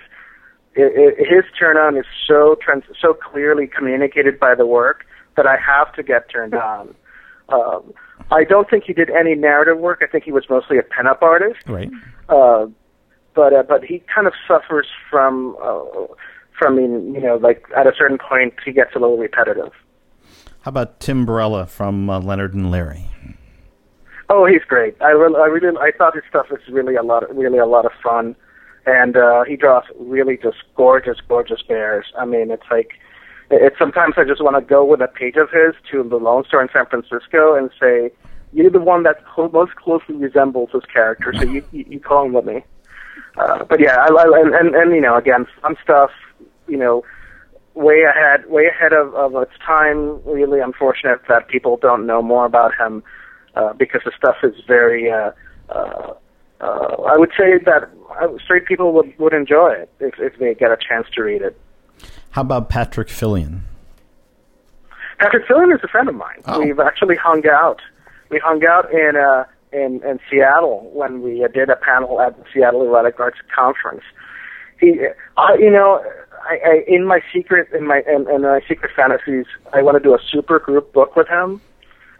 his 0.74 1.44
turn 1.58 1.78
on 1.78 1.98
is 1.98 2.06
so 2.28 2.56
trans- 2.62 2.84
so 3.00 3.14
clearly 3.14 3.68
communicated 3.68 4.40
by 4.40 4.56
the 4.56 4.66
work 4.66 5.06
that 5.36 5.48
I 5.48 5.58
have 5.58 5.94
to 5.94 6.04
get 6.04 6.30
turned 6.30 6.54
on. 6.54 6.96
Um, 7.50 7.94
I 8.32 8.44
don't 8.44 8.70
think 8.70 8.84
he 8.84 8.94
did 8.94 9.10
any 9.10 9.36
narrative 9.36 9.78
work. 9.78 10.00
I 10.02 10.08
think 10.08 10.24
he 10.24 10.32
was 10.32 10.44
mostly 10.50 10.78
a 10.78 10.84
pen 10.84 11.08
up 11.08 11.22
artist. 11.22 11.62
Right. 11.68 11.90
Uh, 12.28 12.68
but 13.34 13.54
uh, 13.54 13.64
but 13.64 13.84
he 13.84 14.04
kind 14.14 14.28
of 14.28 14.34
suffers 14.48 14.88
from 15.10 15.56
uh, 15.64 15.84
from 16.58 16.78
you 16.78 17.22
know 17.22 17.38
like 17.38 17.66
at 17.76 17.88
a 17.88 17.94
certain 17.98 18.18
point 18.18 18.54
he 18.66 18.72
gets 18.72 18.96
a 18.96 19.00
little 19.00 19.18
repetitive. 19.18 19.72
How 20.62 20.70
about 20.70 21.00
Tim 21.00 21.26
Barela 21.26 21.68
from 21.70 22.10
uh, 22.10 22.20
Leonard 22.20 22.54
and 22.54 22.70
Larry? 22.70 23.06
Oh, 24.30 24.46
he's 24.46 24.64
great. 24.64 24.96
I 25.02 25.10
really, 25.12 25.40
I 25.40 25.46
really, 25.46 25.78
I 25.78 25.92
thought 25.98 26.16
his 26.16 26.24
stuff 26.30 26.48
was 26.50 26.60
really 26.70 26.96
a 26.96 27.04
lot, 27.04 27.24
really 27.36 27.60
a 27.60 27.66
lot 27.66 27.86
of 27.86 27.94
fun, 28.04 28.36
and 28.86 29.16
uh, 29.16 29.44
he 29.46 29.56
draws 29.56 29.86
really 30.00 30.38
just 30.38 30.58
gorgeous, 30.76 31.18
gorgeous 31.28 31.62
bears. 31.62 32.08
I 32.18 32.26
mean, 32.26 32.52
it's 32.52 32.66
like, 32.70 32.92
it's 33.50 33.80
sometimes 33.80 34.16
I 34.18 34.26
just 34.26 34.44
want 34.44 34.58
to 34.58 34.62
go 34.62 34.84
with 34.84 35.00
a 35.02 35.08
page 35.08 35.38
of 35.38 35.50
his 35.50 35.76
to 35.92 36.04
the 36.04 36.18
Lone 36.18 36.44
Star 36.46 36.62
in 36.62 36.68
San 36.74 36.86
Francisco 36.88 37.56
and 37.56 37.70
say, 37.80 38.12
"You're 38.52 38.70
the 38.70 38.82
one 38.82 39.04
that 39.04 39.24
cl- 39.34 39.50
most 39.50 39.76
closely 39.76 40.16
resembles 40.16 40.72
his 40.74 40.84
character, 40.92 41.34
so 41.34 41.44
you 41.44 41.64
you, 41.72 41.86
you 41.88 42.00
call 42.02 42.26
him 42.26 42.34
with 42.34 42.44
me." 42.44 42.66
Uh, 43.38 43.64
but 43.64 43.80
yeah, 43.80 43.96
I, 43.96 44.08
I 44.08 44.42
and, 44.42 44.54
and 44.54 44.76
and 44.76 44.92
you 44.94 45.00
know, 45.00 45.16
again, 45.16 45.48
some 45.62 45.78
stuff, 45.82 46.12
you 46.68 46.76
know, 46.76 47.06
way 47.76 48.02
ahead, 48.02 48.50
way 48.50 48.66
ahead 48.66 48.92
of, 48.92 49.16
of 49.16 49.34
its 49.42 49.58
time. 49.66 50.22
Really 50.26 50.60
unfortunate 50.60 51.22
that 51.30 51.48
people 51.48 51.78
don't 51.78 52.06
know 52.06 52.22
more 52.22 52.46
about 52.46 52.74
him 52.78 53.02
uh, 53.58 53.74
because 53.74 54.02
the 54.06 54.12
stuff 54.18 54.38
is 54.44 54.56
very. 54.68 55.12
Uh, 55.12 55.32
uh, 55.70 56.14
uh, 56.60 56.64
I 56.64 57.18
would 57.18 57.32
say 57.38 57.60
that 57.66 57.90
uh, 58.20 58.28
straight 58.44 58.66
people 58.66 58.94
would 58.94 59.18
would 59.20 59.34
enjoy 59.34 59.72
it 59.74 59.90
if 60.00 60.20
if 60.20 60.38
they 60.40 60.54
get 60.54 60.72
a 60.72 60.78
chance 60.78 61.08
to 61.16 61.24
read 61.24 61.42
it. 61.42 61.60
How 62.32 62.42
about 62.42 62.70
Patrick 62.70 63.08
Fillion? 63.08 63.62
Patrick 65.20 65.48
Fillion 65.48 65.74
is 65.74 65.82
a 65.84 65.88
friend 65.88 66.08
of 66.10 66.16
mine. 66.16 66.42
Oh. 66.46 66.60
We've 66.60 66.80
actually 66.80 67.16
hung 67.16 67.48
out 67.48 67.82
we 68.30 68.40
hung 68.40 68.64
out 68.66 68.92
in 68.92 69.16
uh, 69.16 69.46
in 69.72 70.02
in 70.04 70.20
Seattle 70.30 70.90
when 70.94 71.22
we 71.22 71.44
uh, 71.44 71.48
did 71.48 71.70
a 71.70 71.76
panel 71.76 72.22
at 72.22 72.38
the 72.38 72.44
Seattle 72.54 72.84
Erotic 72.84 73.20
Arts 73.20 73.40
Conference. 73.54 74.04
He, 74.80 75.00
uh, 75.38 75.54
you 75.58 75.72
know, 75.72 76.04
I, 76.44 76.60
I 76.66 76.84
in 76.88 77.06
my 77.06 77.22
secret 77.34 77.70
in 77.74 77.88
my 77.88 78.04
in, 78.08 78.30
in 78.30 78.42
my 78.42 78.62
secret 78.68 78.92
fantasies, 78.96 79.46
I 79.74 79.82
want 79.82 79.98
to 79.98 80.04
do 80.04 80.14
a 80.14 80.20
super 80.32 80.60
group 80.60 80.94
book 80.94 81.16
with 81.16 81.28
him, 81.28 81.62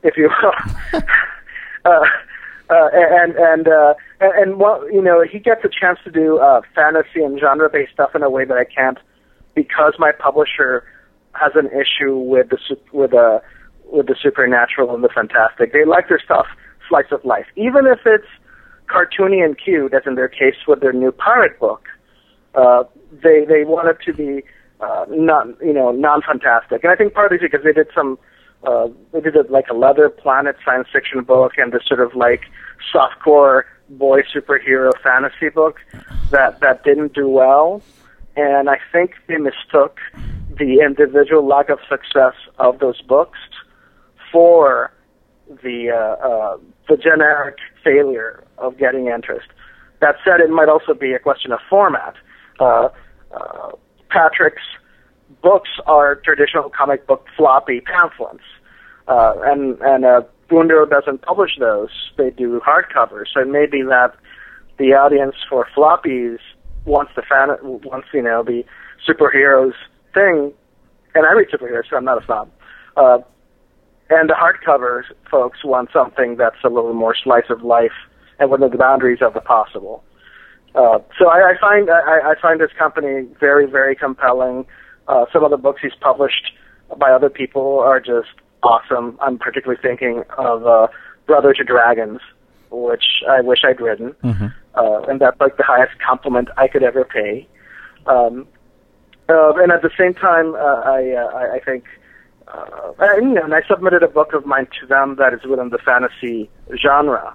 if 0.04 0.18
you 0.18 0.30
will. 0.42 1.02
uh, 1.86 2.00
uh, 2.70 2.90
and 2.94 3.36
and 3.36 3.68
uh, 3.68 3.94
and, 4.20 4.60
well, 4.60 4.90
you 4.92 5.02
know, 5.02 5.24
he 5.24 5.40
gets 5.40 5.64
a 5.64 5.70
chance 5.70 6.00
to 6.04 6.12
do 6.12 6.40
uh, 6.40 6.62
fantasy 6.76 7.24
and 7.24 7.40
genre-based 7.40 7.94
stuff 7.94 8.16
in 8.16 8.24
a 8.24 8.30
way 8.30 8.46
that 8.46 8.58
I 8.58 8.66
can't, 8.66 8.98
because 9.56 9.94
my 10.00 10.12
publisher 10.12 10.84
has 11.34 11.52
an 11.56 11.68
issue 11.68 12.18
with 12.18 12.50
the 12.50 12.58
with 12.92 13.12
the 13.12 13.42
with 13.86 14.08
the 14.08 14.16
supernatural 14.22 14.94
and 14.94 15.04
the 15.04 15.10
fantastic. 15.10 15.72
They 15.72 15.86
like 15.86 16.10
their 16.10 16.20
stuff 16.24 16.48
slice 16.90 17.12
of 17.12 17.24
life, 17.24 17.46
even 17.56 17.86
if 17.86 18.00
it's 18.06 18.28
cartoony 18.88 19.44
and 19.44 19.58
cute, 19.58 19.94
as 19.94 20.04
in 20.06 20.16
their 20.16 20.30
case 20.30 20.56
with 20.68 20.82
their 20.82 20.94
new 20.94 21.12
pirate 21.12 21.60
book. 21.60 21.86
Uh, 22.56 22.84
they 23.12 23.46
they 23.46 23.64
want 23.64 23.88
it 23.88 23.98
to 24.06 24.14
be 24.14 24.44
uh, 24.82 25.06
non 25.10 25.56
you 25.62 25.74
know 25.74 25.92
non 25.92 26.22
fantastic, 26.22 26.84
and 26.84 26.92
I 26.92 26.96
think 26.96 27.14
partly 27.14 27.38
because 27.38 27.64
they 27.64 27.74
did 27.74 27.88
some 27.94 28.18
uh, 28.64 28.88
they 29.14 29.22
did 29.22 29.36
it 29.36 29.52
like 29.52 29.70
a 29.70 29.74
Leather 29.74 30.10
Planet 30.10 30.56
science 30.66 30.88
fiction 30.92 31.24
book 31.24 31.54
and 31.58 31.72
this 31.72 31.84
sort 31.86 32.00
of 32.00 32.16
like 32.16 32.42
softcore 32.94 33.64
boy 33.90 34.22
superhero 34.24 34.92
fantasy 35.02 35.50
book 35.50 35.80
that 36.32 36.60
that 36.60 36.84
didn't 36.84 37.14
do 37.14 37.30
well, 37.30 37.82
and 38.36 38.70
I 38.70 38.78
think 38.92 39.16
they 39.28 39.38
mistook 39.38 40.00
the 40.58 40.80
individual 40.84 41.46
lack 41.46 41.70
of 41.70 41.80
success 41.88 42.34
of 42.58 42.80
those 42.80 43.02
books 43.02 43.40
for 44.32 44.92
the 45.64 45.92
uh, 45.92 46.28
uh, 46.28 46.58
the 46.90 46.98
generic 46.98 47.58
failure 47.84 48.44
of 48.58 48.78
getting 48.78 49.08
interest. 49.08 49.48
That 50.00 50.16
said, 50.24 50.42
it 50.42 50.50
might 50.50 50.70
also 50.70 50.94
be 50.94 51.14
a 51.14 51.20
question 51.20 51.52
of 51.52 51.60
format. 51.70 52.16
Uh, 52.60 52.90
uh, 53.32 53.72
Patrick's 54.10 54.62
books 55.42 55.70
are 55.86 56.16
traditional 56.16 56.70
comic 56.70 57.08
book 57.08 57.26
floppy 57.36 57.82
pamphlets, 57.82 58.44
uh, 59.08 59.34
and 59.44 59.80
and 59.82 60.06
uh, 60.06 60.22
Bundo 60.50 60.86
doesn't 60.90 61.22
publish 61.22 61.52
those; 61.60 61.90
they 62.18 62.30
do 62.30 62.60
hardcovers. 62.60 63.26
So 63.34 63.42
it 63.42 63.48
may 63.48 63.66
be 63.66 63.82
that 63.84 64.16
the 64.78 64.94
audience 64.94 65.36
for 65.50 65.68
floppies 65.76 66.38
wants 66.86 67.12
the 67.16 67.22
fan 67.22 67.50
wants 67.62 68.08
you 68.14 68.22
know 68.22 68.44
the 68.44 68.64
superheroes 69.08 69.74
thing, 70.14 70.54
and 71.16 71.26
I 71.26 71.34
read 71.34 71.48
superheroes, 71.50 71.90
so 71.90 71.98
I'm 71.98 72.06
not 72.06 72.22
a 72.22 72.26
snob. 72.26 72.50
Uh, 72.96 73.20
and 74.10 74.30
the 74.30 74.36
hardcovers 74.36 75.04
folks 75.30 75.64
want 75.64 75.90
something 75.92 76.38
that's 76.38 76.64
a 76.64 76.70
little 76.70 76.94
more 76.94 77.16
slice 77.22 77.50
of 77.50 77.62
life 77.62 77.92
and 78.40 78.50
within 78.50 78.70
the 78.72 78.78
boundaries 78.78 79.20
of 79.22 79.34
the 79.34 79.42
possible. 79.42 80.04
Uh, 80.76 81.00
so 81.18 81.28
I, 81.30 81.52
I 81.52 81.54
find 81.60 81.90
I, 81.90 82.32
I 82.32 82.34
find 82.42 82.60
this 82.60 82.72
company 82.78 83.28
very 83.40 83.66
very 83.66 83.96
compelling. 83.96 84.66
Uh, 85.08 85.26
some 85.32 85.44
of 85.44 85.52
the 85.52 85.58
books 85.58 85.82
he's 85.82 85.96
published 86.02 86.52
by 86.98 87.12
other 87.12 87.30
people 87.30 87.80
are 87.80 88.00
just 88.00 88.30
awesome. 88.64 89.18
I'm 89.22 89.38
particularly 89.38 89.80
thinking 89.82 90.24
of 90.38 90.66
uh, 90.66 90.88
Brother 91.26 91.54
to 91.54 91.64
Dragons, 91.64 92.20
which 92.72 93.24
I 93.30 93.42
wish 93.42 93.60
I'd 93.64 93.80
written, 93.80 94.14
Mm-hmm. 94.24 94.48
uh, 94.76 95.02
and 95.10 95.20
that's 95.22 95.40
like 95.40 95.58
the 95.58 95.64
highest 95.64 95.94
compliment 96.06 96.50
I 96.58 96.68
could 96.68 96.84
ever 96.84 97.06
pay. 97.06 97.48
Um, 98.06 98.48
uh, 99.30 99.54
and 99.56 99.72
at 99.72 99.82
the 99.82 99.90
same 99.98 100.14
time, 100.14 100.56
uh, 100.56 100.58
I, 100.58 101.12
uh, 101.12 101.38
I 101.38 101.56
I 101.56 101.60
think, 101.60 101.84
uh, 102.48 102.94
and, 103.00 103.30
you 103.30 103.36
know, 103.36 103.44
and 103.44 103.54
I 103.54 103.62
submitted 103.68 104.04
a 104.04 104.08
book 104.08 104.34
of 104.34 104.46
mine 104.46 104.68
to 104.80 104.88
them 104.88 105.18
that 105.18 105.34
is 105.34 105.44
within 105.44 105.70
the 105.70 105.78
fantasy 105.78 106.50
genre. 106.82 107.34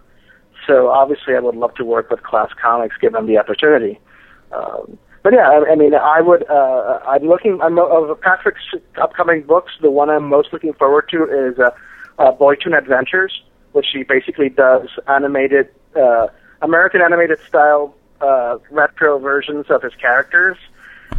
So 0.66 0.88
obviously, 0.88 1.34
I 1.34 1.40
would 1.40 1.56
love 1.56 1.74
to 1.74 1.84
work 1.84 2.10
with 2.10 2.22
Class 2.22 2.50
Comics 2.60 2.96
given 2.98 3.26
the 3.26 3.36
opportunity. 3.36 4.00
Um, 4.52 4.98
but 5.22 5.32
yeah, 5.32 5.48
I, 5.48 5.72
I 5.72 5.74
mean, 5.76 5.94
I 5.94 6.20
would. 6.20 6.48
Uh, 6.48 7.00
I'm 7.06 7.28
looking. 7.28 7.60
I'm 7.62 7.78
of 7.78 8.20
Patrick's 8.20 8.62
upcoming 9.00 9.42
books. 9.42 9.72
The 9.80 9.90
one 9.90 10.10
I'm 10.10 10.28
most 10.28 10.52
looking 10.52 10.72
forward 10.72 11.08
to 11.10 11.24
is 11.24 11.58
uh, 11.58 11.70
uh, 12.18 12.32
Boytoon 12.32 12.74
Adventures, 12.74 13.42
which 13.72 13.86
he 13.92 14.02
basically 14.02 14.48
does 14.48 14.88
animated, 15.06 15.68
uh, 15.96 16.28
American 16.60 17.02
animated 17.02 17.38
style 17.46 17.94
uh, 18.20 18.58
retro 18.70 19.18
versions 19.18 19.66
of 19.70 19.82
his 19.82 19.94
characters. 19.94 20.56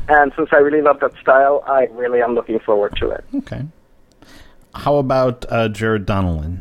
And 0.10 0.34
since 0.36 0.50
I 0.52 0.58
really 0.58 0.82
love 0.82 1.00
that 1.00 1.16
style, 1.22 1.64
I 1.66 1.86
really 1.92 2.22
am 2.22 2.36
looking 2.36 2.60
forward 2.60 2.96
to 2.98 3.10
it. 3.12 3.24
Okay. 3.36 3.66
How 4.76 4.96
about 4.98 5.46
uh, 5.50 5.70
Jared 5.70 6.06
Donnellan? 6.06 6.60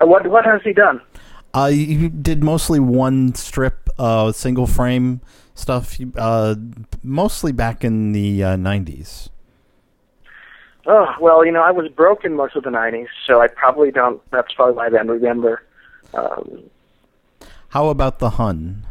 Uh, 0.00 0.06
what 0.06 0.26
what 0.26 0.44
has 0.44 0.62
he 0.62 0.72
done? 0.72 1.00
Uh, 1.54 1.70
you 1.72 2.08
did 2.08 2.44
mostly 2.44 2.78
one 2.78 3.34
strip, 3.34 3.88
uh, 3.98 4.30
single 4.32 4.66
frame 4.66 5.20
stuff, 5.54 5.98
uh, 6.16 6.54
mostly 7.02 7.52
back 7.52 7.84
in 7.84 8.12
the 8.12 8.42
uh, 8.44 8.56
90s. 8.56 9.30
Oh 10.86 11.14
well, 11.20 11.44
you 11.44 11.52
know, 11.52 11.62
I 11.62 11.70
was 11.70 11.88
broken 11.88 12.34
most 12.34 12.56
of 12.56 12.64
the 12.64 12.70
'90s, 12.70 13.08
so 13.26 13.40
I 13.40 13.48
probably 13.48 13.90
don't. 13.90 14.20
That's 14.30 14.52
probably 14.54 14.74
why 14.74 14.86
I 14.86 14.88
don't 14.88 15.08
remember. 15.08 15.62
Um, 16.14 16.64
How 17.68 17.88
about 17.88 18.18
the 18.18 18.30
Hun? 18.30 18.86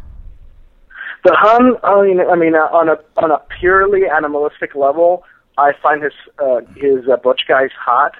The 1.25 1.35
Hun, 1.35 1.77
oh, 1.83 2.03
you 2.03 2.13
know, 2.13 2.29
I 2.29 2.35
mean, 2.35 2.55
uh, 2.55 2.69
on 2.71 2.89
a 2.89 2.99
on 3.17 3.31
a 3.31 3.41
purely 3.59 4.03
animalistic 4.07 4.75
level, 4.75 5.23
I 5.57 5.73
find 5.81 6.03
his 6.03 6.13
uh, 6.37 6.61
his 6.75 7.09
uh, 7.09 7.17
Butch 7.17 7.41
guys 7.47 7.71
hot, 7.77 8.13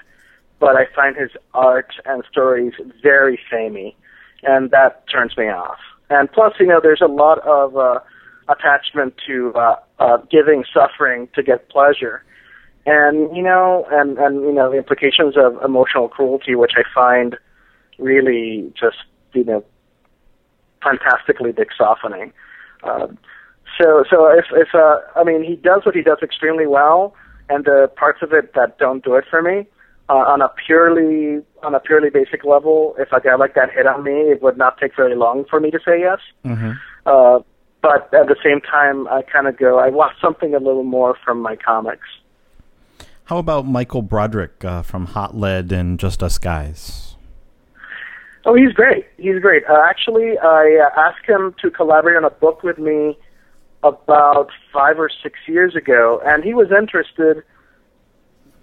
but 0.58 0.76
I 0.76 0.86
find 0.94 1.16
his 1.16 1.30
art 1.54 1.92
and 2.04 2.24
stories 2.30 2.74
very 3.02 3.38
samey, 3.50 3.96
and 4.42 4.70
that 4.70 5.04
turns 5.08 5.36
me 5.36 5.44
off. 5.44 5.78
And 6.08 6.30
plus, 6.30 6.54
you 6.58 6.66
know, 6.66 6.80
there's 6.82 7.00
a 7.00 7.06
lot 7.06 7.38
of 7.46 7.76
uh, 7.76 8.00
attachment 8.48 9.14
to 9.26 9.52
uh, 9.54 9.76
uh, 9.98 10.18
giving 10.30 10.64
suffering 10.72 11.28
to 11.34 11.42
get 11.42 11.68
pleasure, 11.68 12.24
and 12.86 13.34
you 13.36 13.42
know, 13.42 13.86
and 13.90 14.18
and 14.18 14.42
you 14.42 14.52
know, 14.52 14.70
the 14.70 14.78
implications 14.78 15.36
of 15.36 15.62
emotional 15.64 16.08
cruelty, 16.08 16.54
which 16.54 16.72
I 16.76 16.82
find 16.92 17.36
really 17.98 18.72
just 18.78 18.96
you 19.34 19.44
know 19.44 19.64
fantastically 20.82 21.52
softening. 21.76 22.32
Um, 22.82 23.18
so, 23.80 24.04
so 24.10 24.26
if 24.26 24.46
if 24.52 24.74
uh, 24.74 24.98
I 25.14 25.24
mean, 25.24 25.44
he 25.44 25.56
does 25.56 25.82
what 25.84 25.94
he 25.94 26.02
does 26.02 26.18
extremely 26.22 26.66
well, 26.66 27.14
and 27.48 27.64
the 27.64 27.90
parts 27.96 28.20
of 28.22 28.32
it 28.32 28.54
that 28.54 28.78
don't 28.78 29.04
do 29.04 29.14
it 29.14 29.24
for 29.30 29.42
me, 29.42 29.66
uh, 30.10 30.24
on 30.26 30.42
a 30.42 30.48
purely 30.66 31.40
on 31.62 31.74
a 31.74 31.80
purely 31.80 32.10
basic 32.10 32.44
level, 32.44 32.96
if 32.98 33.12
a 33.12 33.20
guy 33.20 33.36
like 33.36 33.54
that 33.54 33.70
hit 33.70 33.86
on 33.86 34.02
me, 34.02 34.12
it 34.32 34.42
would 34.42 34.58
not 34.58 34.76
take 34.78 34.96
very 34.96 35.14
long 35.14 35.44
for 35.48 35.60
me 35.60 35.70
to 35.70 35.78
say 35.86 36.00
yes. 36.00 36.18
Mm-hmm. 36.44 36.72
Uh, 37.06 37.38
but 37.80 38.12
at 38.12 38.26
the 38.26 38.36
same 38.44 38.60
time, 38.60 39.06
I 39.08 39.22
kind 39.22 39.46
of 39.46 39.56
go, 39.56 39.78
I 39.78 39.88
want 39.88 40.12
something 40.20 40.54
a 40.54 40.58
little 40.58 40.84
more 40.84 41.16
from 41.24 41.40
my 41.40 41.56
comics. 41.56 42.06
How 43.24 43.38
about 43.38 43.66
Michael 43.66 44.02
Broderick 44.02 44.64
uh, 44.64 44.82
from 44.82 45.06
Hot 45.06 45.36
Lead 45.36 45.70
and 45.70 45.98
Just 45.98 46.22
Us 46.22 46.36
Guys? 46.38 47.14
Oh, 48.44 48.54
he's 48.54 48.72
great. 48.72 49.06
He's 49.16 49.40
great. 49.40 49.62
Uh, 49.68 49.80
actually, 49.88 50.36
I 50.38 50.80
uh, 50.84 51.00
asked 51.00 51.26
him 51.26 51.54
to 51.62 51.70
collaborate 51.70 52.16
on 52.16 52.24
a 52.24 52.30
book 52.30 52.62
with 52.62 52.78
me 52.78 53.16
about 53.82 54.48
five 54.72 54.98
or 54.98 55.10
six 55.22 55.38
years 55.46 55.76
ago, 55.76 56.20
and 56.24 56.42
he 56.42 56.52
was 56.52 56.68
interested, 56.76 57.42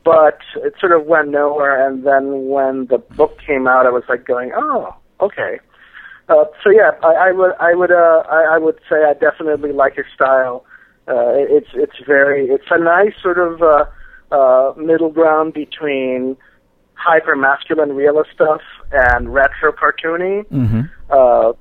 but 0.07 0.39
it 0.63 0.73
sort 0.79 0.93
of 0.93 1.05
went 1.05 1.27
nowhere. 1.27 1.85
And 1.85 2.05
then 2.05 2.47
when 2.47 2.85
the 2.85 2.97
book 2.97 3.37
came 3.45 3.67
out, 3.67 3.85
I 3.85 3.89
was 3.89 4.03
like 4.07 4.25
going, 4.25 4.51
"Oh, 4.55 4.95
okay." 5.19 5.59
Uh, 6.29 6.45
so 6.63 6.69
yeah, 6.69 6.91
I, 7.03 7.27
I 7.27 7.31
would, 7.33 7.51
I 7.59 7.73
would, 7.75 7.91
uh, 7.91 8.23
I, 8.29 8.55
I 8.55 8.57
would 8.57 8.79
say 8.89 8.95
I 9.03 9.13
definitely 9.13 9.73
like 9.73 9.95
his 9.95 10.05
style. 10.15 10.65
Uh, 11.09 11.31
it's, 11.35 11.69
it's 11.73 11.99
very, 12.05 12.47
it's 12.47 12.67
a 12.69 12.77
nice 12.77 13.13
sort 13.21 13.37
of 13.37 13.61
uh, 13.61 13.85
uh, 14.31 14.73
middle 14.77 15.09
ground 15.09 15.53
between 15.53 16.35
hyper 16.95 17.35
masculine 17.35 17.93
realist 17.93 18.31
stuff 18.33 18.61
and 18.91 19.33
retro 19.33 19.71
cartoony. 19.71 20.45
Mm-hmm. 20.47 20.81
Uh, 21.09 21.53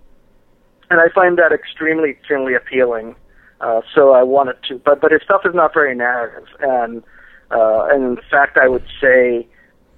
and 0.91 1.01
I 1.01 1.09
find 1.15 1.39
that 1.39 1.53
extremely, 1.53 2.11
extremely 2.11 2.55
appealing. 2.55 3.15
Uh, 3.61 3.83
so 3.95 4.13
I 4.13 4.25
wanted 4.25 4.57
to, 4.69 4.79
but 4.85 5.01
but 5.01 5.13
his 5.13 5.23
stuff 5.23 5.43
is 5.45 5.55
not 5.55 5.73
very 5.73 5.95
narrative, 5.95 6.49
and 6.61 7.03
uh, 7.51 7.87
and 7.91 8.19
in 8.19 8.25
fact, 8.31 8.57
I 8.57 8.69
would 8.69 8.87
say 9.01 9.47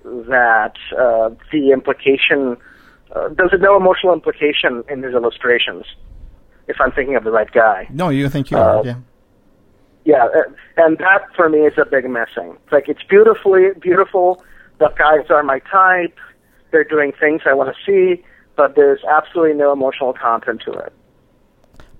that 0.05 0.75
uh, 0.99 1.31
the 1.53 1.71
implication 1.73 2.57
uh, 3.15 3.29
there's 3.31 3.53
no 3.61 3.77
emotional 3.77 4.13
implication 4.13 4.85
in 4.89 5.03
his 5.03 5.15
illustrations. 5.15 5.85
If 6.67 6.77
I'm 6.81 6.93
thinking 6.93 7.17
of 7.17 7.25
the 7.25 7.31
right 7.31 7.51
guy, 7.51 7.89
No, 7.91 8.11
you 8.11 8.29
think 8.29 8.51
you 8.51 8.59
Uh, 8.59 8.61
are, 8.61 8.85
yeah. 8.85 8.97
yeah, 10.05 10.29
and 10.77 10.99
that 10.99 11.23
for 11.35 11.49
me 11.49 11.61
is 11.61 11.79
a 11.79 11.87
big 11.87 12.05
missing. 12.09 12.59
It's 12.65 12.73
like 12.73 12.89
it's 12.89 13.03
beautifully 13.05 13.71
beautiful. 13.81 14.45
The 14.79 14.93
guys 14.99 15.31
are 15.31 15.43
my 15.43 15.61
type. 15.61 16.19
They're 16.71 16.85
doing 16.85 17.13
things 17.19 17.43
I 17.47 17.55
want 17.55 17.75
to 17.75 17.83
see, 17.87 18.23
but 18.57 18.77
there's 18.77 19.03
absolutely 19.05 19.55
no 19.55 19.73
emotional 19.73 20.13
content 20.13 20.61
to 20.67 20.73
it. 20.73 20.93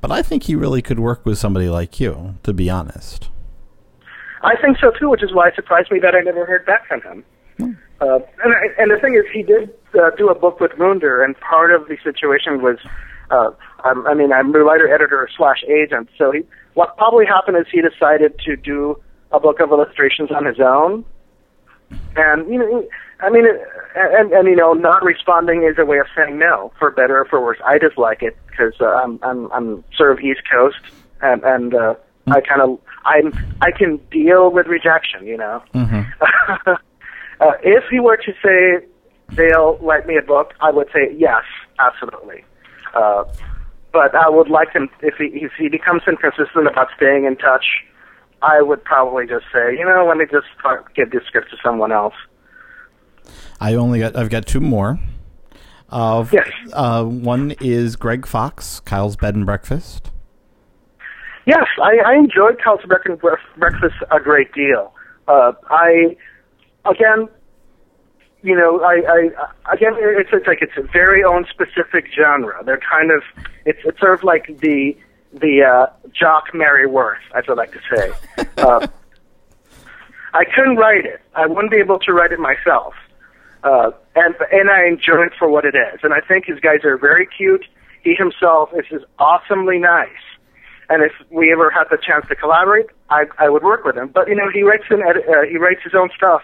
But 0.01 0.13
I 0.13 0.23
think 0.23 0.45
he 0.45 0.55
really 0.55 0.83
could 0.83 1.01
work 1.01 1.25
with 1.25 1.39
somebody 1.39 1.69
like 1.69 1.99
you, 1.99 2.35
to 2.43 2.53
be 2.53 2.69
honest. 2.69 3.31
I 4.43 4.57
think 4.61 4.79
so 4.79 4.91
too, 4.99 5.09
which 5.11 5.23
is 5.23 5.33
why 5.33 5.49
it 5.49 5.55
surprised 5.55 5.91
me 5.91 5.99
that 6.01 6.15
I 6.15 6.21
never 6.21 6.47
heard 6.47 6.65
back 6.67 6.87
from 6.87 7.03
him. 7.03 7.25
Uh, 8.01 8.21
and 8.45 8.55
I- 8.55 8.73
and 8.83 8.91
the 8.91 8.99
thing 9.01 9.15
is, 9.15 9.25
he 9.33 9.43
did 9.43 9.71
uh, 9.99 10.11
do 10.17 10.29
a 10.29 10.35
book 10.35 10.61
with 10.61 10.73
Gmünder, 10.73 11.25
and 11.25 11.39
part 11.41 11.73
of 11.73 11.89
the 11.89 11.97
situation 12.05 12.63
was, 12.63 12.79
uh, 13.31 13.51
I'm, 13.83 14.07
I 14.07 14.15
mean, 14.15 14.33
I'm 14.33 14.53
the 14.53 14.61
writer 14.61 14.93
editor 14.93 15.29
slash 15.37 15.65
agent. 15.69 16.09
So 16.17 16.31
he, 16.31 16.43
what 16.75 16.97
probably 16.97 17.27
happened 17.27 17.57
is 17.57 17.67
he 17.73 17.83
decided 17.83 18.39
to 18.45 18.55
do 18.57 19.01
a 19.33 19.41
book 19.41 19.59
of 19.61 19.71
illustrations 19.71 20.31
on 20.31 20.45
his 20.45 20.61
own, 20.61 21.05
and 22.17 22.49
you 22.49 22.59
know, 22.59 22.87
I 23.21 23.31
mean, 23.31 23.45
and 23.97 24.33
and 24.33 24.47
you 24.47 24.55
know, 24.55 24.73
not 24.75 25.03
responding 25.03 25.65
is 25.65 25.77
a 25.79 25.85
way 25.85 25.99
of 25.99 26.07
saying 26.17 26.39
no, 26.39 26.71
for 26.79 26.91
better 26.93 27.19
or 27.21 27.25
for 27.25 27.41
worse. 27.43 27.59
I 27.67 27.79
dislike 27.79 28.23
it 28.23 28.37
because 28.49 28.75
uh, 28.81 28.87
I'm 28.87 29.19
I'm 29.23 29.51
I'm 29.53 29.85
sort 29.97 30.13
of 30.13 30.21
East 30.21 30.43
Coast, 30.51 30.79
and 31.21 31.43
and 31.43 31.75
uh, 31.75 31.95
I 32.29 32.41
kind 32.41 32.61
of 32.63 32.79
I'm 33.09 33.33
I 33.61 33.71
can 33.71 33.99
deal 34.11 34.51
with 34.51 34.67
rejection, 34.67 35.27
you 35.27 35.37
know. 35.39 35.63
uh, 35.75 36.77
if 37.63 37.85
he 37.91 38.01
were 38.01 38.19
to 38.19 38.33
say 38.45 38.87
they'll 39.31 39.79
write 39.79 40.07
me 40.07 40.17
a 40.17 40.23
book, 40.23 40.53
I 40.61 40.71
would 40.71 40.89
say 40.93 41.15
yes, 41.17 41.45
absolutely. 41.79 42.45
Uh, 42.95 43.25
but 43.93 44.15
I 44.15 44.29
would 44.29 44.49
like 44.49 44.73
him 44.73 44.89
if 45.01 45.15
he 45.17 45.27
if 45.27 45.53
he 45.59 45.69
becomes 45.69 46.03
inconsistent 46.07 46.67
about 46.67 46.89
staying 46.97 47.25
in 47.25 47.37
touch. 47.37 47.65
I 48.41 48.63
would 48.63 48.85
probably 48.85 49.27
just 49.27 49.47
say, 49.53 49.77
you 49.77 49.85
know, 49.85 50.07
let 50.07 50.17
me 50.17 50.25
just 50.31 50.47
give 50.95 51.11
this 51.11 51.25
script 51.27 51.51
to 51.51 51.57
someone 51.65 51.91
else. 51.91 52.15
I 53.61 53.75
only 53.75 53.99
got 54.01 54.17
I've 54.17 54.31
got 54.31 54.47
two 54.47 54.61
more. 54.61 54.99
Uh, 55.91 56.27
Yes. 56.33 56.49
Uh, 56.73 57.05
one 57.05 57.55
is 57.61 57.97
Greg 57.97 58.27
Fox, 58.27 58.81
Kyle's 58.81 59.17
Bed 59.17 59.35
and 59.35 59.47
Breakfast. 59.47 60.11
Yes, 61.49 61.67
I, 61.83 61.97
I 62.05 62.15
enjoyed 62.17 62.61
Kyle's 62.63 62.83
Break- 62.85 63.23
Breakfast 63.57 63.95
a 64.11 64.21
great 64.21 64.53
deal. 64.53 64.93
Uh, 65.27 65.53
I, 65.71 66.15
again, 66.85 67.27
you 68.43 68.55
know, 68.55 68.83
I, 68.83 69.01
I 69.09 69.73
again, 69.73 69.95
it's, 69.97 70.29
it's 70.31 70.47
like 70.47 70.61
it's 70.61 70.77
a 70.77 70.83
very 70.93 71.25
own 71.25 71.47
specific 71.49 72.11
genre. 72.15 72.63
They're 72.67 72.79
kind 72.93 73.11
of, 73.11 73.23
it's 73.65 73.79
it's 73.87 73.99
sort 73.99 74.13
of 74.13 74.25
like 74.25 74.59
the 74.59 74.95
the 75.33 75.63
uh, 75.63 75.87
Jock 76.13 76.53
Mary 76.53 76.87
Worth, 76.87 77.25
as 77.35 77.45
I 77.49 77.55
like 77.55 77.73
to 77.73 77.81
say. 77.97 78.45
Uh, 78.59 78.87
I 80.35 80.45
couldn't 80.45 80.77
write 80.77 81.07
it. 81.07 81.21
I 81.35 81.47
wouldn't 81.47 81.71
be 81.71 81.79
able 81.79 82.01
to 82.01 82.13
write 82.13 82.33
it 82.33 82.41
myself. 82.41 82.93
Uh, 83.63 83.93
and 84.17 84.35
and 84.53 84.69
I 84.69 84.87
enjoy 84.87 85.23
it 85.27 85.33
for 85.39 85.49
what 85.49 85.65
it 85.65 85.77
is. 85.77 86.01
And 86.03 86.13
I 86.13 86.21
think 86.21 86.45
his 86.47 86.59
guys 86.59 86.85
are 86.85 86.99
very 86.99 87.27
cute. 87.27 87.65
He 88.03 88.15
himself 88.15 88.71
is 88.75 88.85
just 88.91 89.05
awesomely 89.19 89.79
nice. 89.79 90.28
And 90.91 91.03
if 91.03 91.13
we 91.31 91.53
ever 91.53 91.71
had 91.71 91.85
the 91.91 91.99
chance 91.99 92.27
to 92.29 92.35
collaborate, 92.35 92.87
I 93.11 93.25
I 93.39 93.49
would 93.49 93.63
work 93.63 93.85
with 93.85 93.97
him. 93.97 94.09
But 94.09 94.29
you 94.29 94.35
know, 94.35 94.51
he 94.53 94.63
writes 94.63 94.85
an 94.91 95.03
edit, 95.03 95.25
uh, 95.29 95.43
he 95.49 95.59
writes 95.59 95.81
his 95.85 95.95
own 95.95 96.09
stuff, 96.17 96.43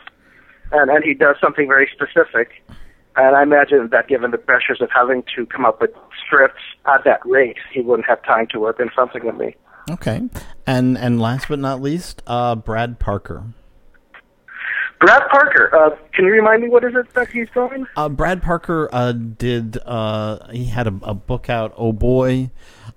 and 0.73 0.91
and 0.91 1.03
he 1.03 1.15
does 1.15 1.37
something 1.41 1.67
very 1.67 1.89
specific. 1.93 2.63
And 3.17 3.37
I 3.37 3.43
imagine 3.43 3.89
that 3.93 4.09
given 4.09 4.33
the 4.33 4.39
pressures 4.39 4.81
of 4.81 4.91
having 4.93 5.23
to 5.37 5.47
come 5.47 5.65
up 5.65 5.81
with 5.81 5.91
scripts 6.27 6.63
at 6.85 7.05
that 7.05 7.21
rate, 7.25 7.59
he 7.73 7.81
wouldn't 7.81 8.09
have 8.09 8.23
time 8.25 8.49
to 8.49 8.59
work 8.59 8.81
on 8.81 8.91
something 8.95 9.25
with 9.25 9.37
me. 9.37 9.55
Okay, 9.91 10.23
and 10.67 10.99
and 10.99 11.21
last 11.21 11.49
but 11.49 11.59
not 11.59 11.81
least, 11.81 12.23
uh, 12.27 12.55
Brad 12.55 12.99
Parker. 12.99 13.45
Brad 15.01 15.23
Parker, 15.31 15.71
uh, 15.75 15.91
can 16.15 16.25
you 16.25 16.33
remind 16.33 16.63
me 16.63 16.69
what 16.69 16.85
is 16.85 16.95
it 16.95 17.13
that 17.15 17.29
he's 17.29 17.49
doing? 17.53 17.87
Uh, 17.97 18.09
Brad 18.09 18.43
Parker 18.43 18.89
uh, 18.93 19.13
did. 19.13 19.79
Uh, 19.85 20.49
he 20.49 20.67
had 20.67 20.87
a, 20.87 20.99
a 21.03 21.15
book 21.15 21.51
out. 21.51 21.75
Oh 21.77 21.93
boy. 21.93 22.51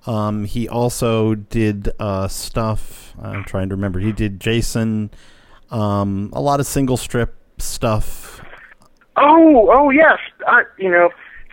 Um, 0.08 0.46
he 0.46 0.68
also 0.68 1.36
did 1.36 1.90
uh, 2.00 2.28
stuff. 2.28 3.14
I'm 3.22 3.44
trying 3.44 3.70
to 3.70 3.76
remember. 3.76 4.00
He 4.00 4.12
did 4.12 4.40
Jason. 4.40 5.12
Um, 5.70 6.30
a 6.34 6.42
lot 6.42 6.60
of 6.60 6.66
single 6.66 6.98
strip 6.98 7.36
stuff. 7.58 8.42
Oh, 9.18 9.70
oh 9.72 9.90
yes. 9.90 10.20
I, 10.48 10.64
you 10.78 10.90
know, 10.90 11.10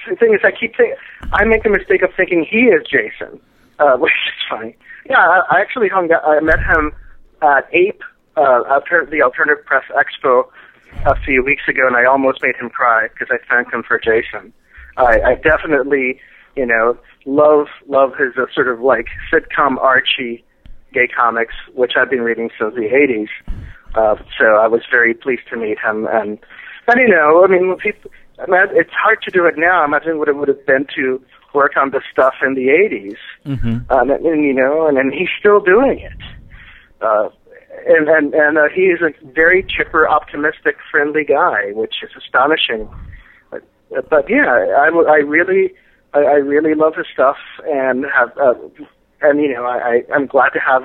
the 0.09 0.17
thing 0.17 0.35
is, 0.35 0.41
I 0.45 0.53
keep 0.53 0.77
think 0.77 0.95
I 1.33 1.45
make 1.45 1.63
the 1.63 1.71
mistake 1.71 2.03
of 2.03 2.11
thinking 2.17 2.47
he 2.49 2.67
is 2.67 2.83
Jason, 2.89 3.41
uh, 3.79 3.97
which 3.99 4.13
is 4.13 4.45
funny. 4.49 4.77
Yeah, 5.09 5.19
I, 5.19 5.43
I 5.51 5.61
actually 5.61 5.89
hung 5.89 6.11
out. 6.13 6.25
I 6.25 6.41
met 6.41 6.61
him 6.61 6.93
at 7.43 7.69
Ape, 7.73 8.03
uh, 8.37 8.63
the 9.11 9.23
Alternative 9.23 9.65
Press 9.65 9.85
Expo, 9.91 10.49
a 11.05 11.17
few 11.25 11.43
weeks 11.43 11.63
ago, 11.69 11.87
and 11.87 11.97
I 11.97 12.05
almost 12.05 12.43
made 12.43 12.57
him 12.57 12.71
cry 12.71 13.09
because 13.09 13.29
I 13.31 13.39
thanked 13.53 13.73
him 13.73 13.83
for 13.83 13.99
Jason. 13.99 14.53
I, 14.97 15.21
I 15.21 15.35
definitely, 15.35 16.21
you 16.57 16.67
know, 16.67 16.97
love 17.27 17.67
love 17.89 18.13
his 18.19 18.37
uh, 18.37 18.47
sort 18.55 18.69
of 18.69 18.81
like 18.81 19.07
sitcom 19.33 19.79
Archie 19.79 20.45
gay 20.93 21.09
comics, 21.09 21.55
which 21.75 21.93
I've 21.97 22.11
been 22.11 22.23
reading 22.23 22.51
since 22.59 22.75
the 22.75 22.83
'80s. 22.83 23.29
Uh, 23.95 24.17
so 24.39 24.57
I 24.57 24.67
was 24.67 24.83
very 24.91 25.15
pleased 25.15 25.43
to 25.51 25.57
meet 25.57 25.79
him, 25.79 26.07
and 26.11 26.39
and 26.89 27.01
you 27.01 27.09
know, 27.09 27.45
I 27.45 27.49
mean, 27.49 27.77
people, 27.79 28.11
I 28.39 28.47
mean, 28.51 28.61
it's 28.73 28.93
hard 28.93 29.23
to 29.23 29.31
do 29.31 29.47
it 29.47 29.55
now. 29.57 29.85
Imagine 29.85 30.19
what 30.19 30.29
it 30.29 30.37
would 30.37 30.49
have 30.49 30.65
been 30.67 30.87
to 30.97 31.23
work 31.55 31.77
on 31.77 31.91
this 31.91 32.03
stuff 32.11 32.35
in 32.45 32.55
the 32.55 32.69
'80s, 32.69 33.17
Mm-hmm. 33.47 33.93
um, 33.93 34.11
and, 34.11 34.27
and 34.27 34.45
you 34.45 34.55
know, 34.55 34.87
and, 34.87 34.99
and 34.99 35.13
he's 35.13 35.29
still 35.39 35.61
doing 35.61 36.01
it. 36.01 36.23
Uh, 37.01 37.29
and 37.87 38.09
and 38.09 38.35
and 38.35 38.59
uh, 38.59 38.69
he 38.75 38.83
is 38.83 39.01
a 39.01 39.11
very 39.33 39.63
chipper, 39.63 40.09
optimistic, 40.09 40.77
friendly 40.91 41.25
guy, 41.25 41.73
which 41.73 41.97
is 42.03 42.11
astonishing. 42.17 42.89
But, 43.51 43.63
but 44.11 44.29
yeah, 44.29 44.49
I 44.79 45.17
really, 45.17 45.75
I, 46.15 46.21
I 46.21 46.35
really 46.35 46.75
love 46.75 46.95
his 46.97 47.07
stuff, 47.13 47.37
and 47.67 48.05
have, 48.15 48.37
uh, 48.39 48.55
and 49.21 49.41
you 49.41 49.53
know, 49.53 49.65
I, 49.65 49.79
I 49.79 50.03
I'm 50.15 50.27
glad 50.27 50.51
to 50.51 50.61
have 50.61 50.85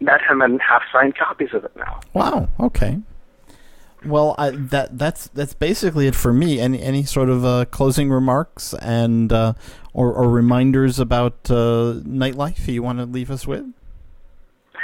met 0.00 0.20
him 0.28 0.42
and 0.42 0.60
have 0.60 0.82
signed 0.92 1.16
copies 1.16 1.54
of 1.54 1.64
it 1.64 1.74
now. 1.76 2.00
Wow. 2.12 2.48
Okay. 2.60 3.00
Well, 4.04 4.34
I, 4.38 4.50
that 4.50 4.98
that's 4.98 5.28
that's 5.28 5.54
basically 5.54 6.06
it 6.06 6.14
for 6.14 6.32
me. 6.32 6.60
Any 6.60 6.80
any 6.82 7.02
sort 7.02 7.28
of 7.28 7.44
uh, 7.44 7.64
closing 7.66 8.10
remarks 8.10 8.74
and 8.74 9.32
uh, 9.32 9.54
or, 9.92 10.12
or 10.12 10.28
reminders 10.28 10.98
about 11.00 11.50
uh, 11.50 12.00
nightlife 12.04 12.68
you 12.68 12.82
want 12.82 12.98
to 12.98 13.06
leave 13.06 13.30
us 13.30 13.46
with? 13.46 13.64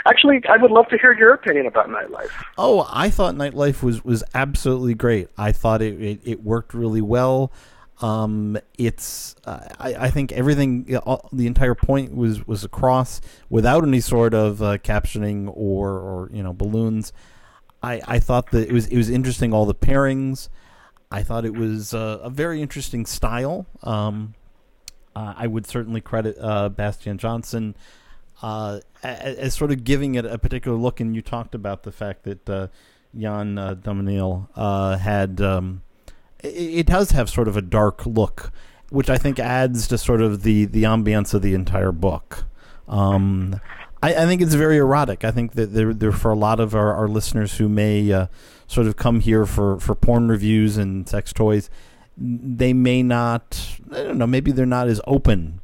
Actually, 0.06 0.42
I 0.48 0.56
would 0.56 0.72
love 0.72 0.88
to 0.88 0.98
hear 0.98 1.12
your 1.12 1.32
opinion 1.32 1.66
about 1.66 1.88
nightlife. 1.88 2.30
Oh, 2.58 2.88
I 2.90 3.08
thought 3.08 3.36
Nightlife 3.36 3.82
was 3.82 4.04
was 4.04 4.24
absolutely 4.34 4.94
great. 4.94 5.28
I 5.38 5.52
thought 5.52 5.80
it 5.80 6.00
it, 6.02 6.20
it 6.24 6.42
worked 6.42 6.74
really 6.74 7.02
well. 7.02 7.52
Um, 8.02 8.58
it's 8.76 9.36
uh, 9.44 9.68
I, 9.78 9.94
I 9.94 10.10
think 10.10 10.32
everything 10.32 10.84
the 10.84 11.46
entire 11.46 11.76
point 11.76 12.14
was 12.14 12.46
was 12.46 12.64
across 12.64 13.20
without 13.48 13.84
any 13.84 14.00
sort 14.00 14.34
of 14.34 14.60
uh, 14.60 14.78
captioning 14.78 15.50
or 15.54 15.90
or 15.90 16.30
you 16.32 16.42
know 16.42 16.52
balloons. 16.52 17.12
I, 17.80 18.00
I 18.06 18.18
thought 18.18 18.50
that 18.50 18.68
it 18.68 18.72
was 18.72 18.86
it 18.88 18.96
was 18.96 19.08
interesting 19.08 19.54
all 19.54 19.66
the 19.66 19.74
pairings. 19.74 20.48
I 21.12 21.22
thought 21.22 21.44
it 21.44 21.54
was 21.54 21.94
uh, 21.94 22.18
a 22.22 22.30
very 22.30 22.60
interesting 22.60 23.06
style. 23.06 23.66
Um, 23.82 24.34
uh, 25.14 25.34
I 25.36 25.46
would 25.46 25.66
certainly 25.66 26.00
credit 26.00 26.36
uh, 26.40 26.70
Bastian 26.70 27.18
Jonsson 27.18 27.74
uh, 28.42 28.80
as, 29.02 29.36
as 29.36 29.54
sort 29.54 29.70
of 29.70 29.84
giving 29.84 30.14
it 30.14 30.24
a 30.24 30.38
particular 30.38 30.76
look. 30.76 31.00
And 31.00 31.14
you 31.14 31.22
talked 31.22 31.54
about 31.54 31.82
the 31.82 31.92
fact 31.92 32.24
that 32.24 32.70
Jan 33.16 33.58
uh, 33.58 34.96
had 34.96 35.40
um, 35.40 35.82
it, 36.42 36.86
does 36.86 37.12
have 37.12 37.30
sort 37.30 37.48
of 37.48 37.56
a 37.56 37.62
dark 37.62 38.04
look, 38.06 38.52
which 38.90 39.08
I 39.08 39.16
think 39.16 39.38
adds 39.38 39.86
to 39.88 39.98
sort 39.98 40.20
of 40.20 40.42
the 40.42 40.64
the 40.64 40.84
ambience 40.84 41.34
of 41.34 41.42
the 41.42 41.54
entire 41.54 41.92
book. 41.92 42.44
Um, 42.88 43.60
I, 44.02 44.14
I 44.14 44.26
think 44.26 44.42
it's 44.42 44.54
very 44.54 44.78
erotic. 44.78 45.24
I 45.24 45.30
think 45.30 45.52
that 45.52 45.72
there, 45.72 45.94
there 45.94 46.12
for 46.12 46.30
a 46.30 46.36
lot 46.36 46.60
of 46.60 46.74
our, 46.74 46.92
our 46.92 47.08
listeners 47.08 47.56
who 47.58 47.68
may 47.68 48.12
uh, 48.12 48.26
sort 48.66 48.86
of 48.86 48.96
come 48.96 49.20
here 49.20 49.46
for, 49.46 49.78
for 49.78 49.94
porn 49.94 50.28
reviews 50.28 50.76
and 50.76 51.08
sex 51.08 51.32
toys, 51.32 51.70
they 52.16 52.72
may 52.72 53.02
not. 53.02 53.78
I 53.90 54.02
don't 54.02 54.18
know. 54.18 54.26
Maybe 54.26 54.52
they're 54.52 54.66
not 54.66 54.88
as 54.88 55.00
open 55.06 55.60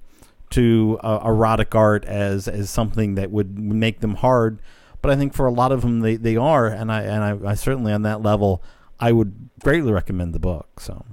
to 0.50 0.98
uh, 1.02 1.20
erotic 1.24 1.74
art 1.74 2.04
as 2.06 2.48
as 2.48 2.70
something 2.70 3.16
that 3.16 3.30
would 3.30 3.58
make 3.58 4.00
them 4.00 4.14
hard. 4.16 4.60
But 5.02 5.10
I 5.10 5.16
think 5.16 5.34
for 5.34 5.46
a 5.46 5.52
lot 5.52 5.72
of 5.72 5.82
them, 5.82 6.00
they, 6.00 6.16
they 6.16 6.36
are, 6.36 6.66
and 6.66 6.90
I 6.90 7.02
and 7.02 7.46
I, 7.46 7.50
I 7.50 7.54
certainly 7.54 7.92
on 7.92 8.02
that 8.02 8.22
level, 8.22 8.62
I 9.00 9.12
would 9.12 9.50
greatly 9.62 9.92
recommend 9.92 10.34
the 10.34 10.38
book. 10.38 10.80
So. 10.80 11.04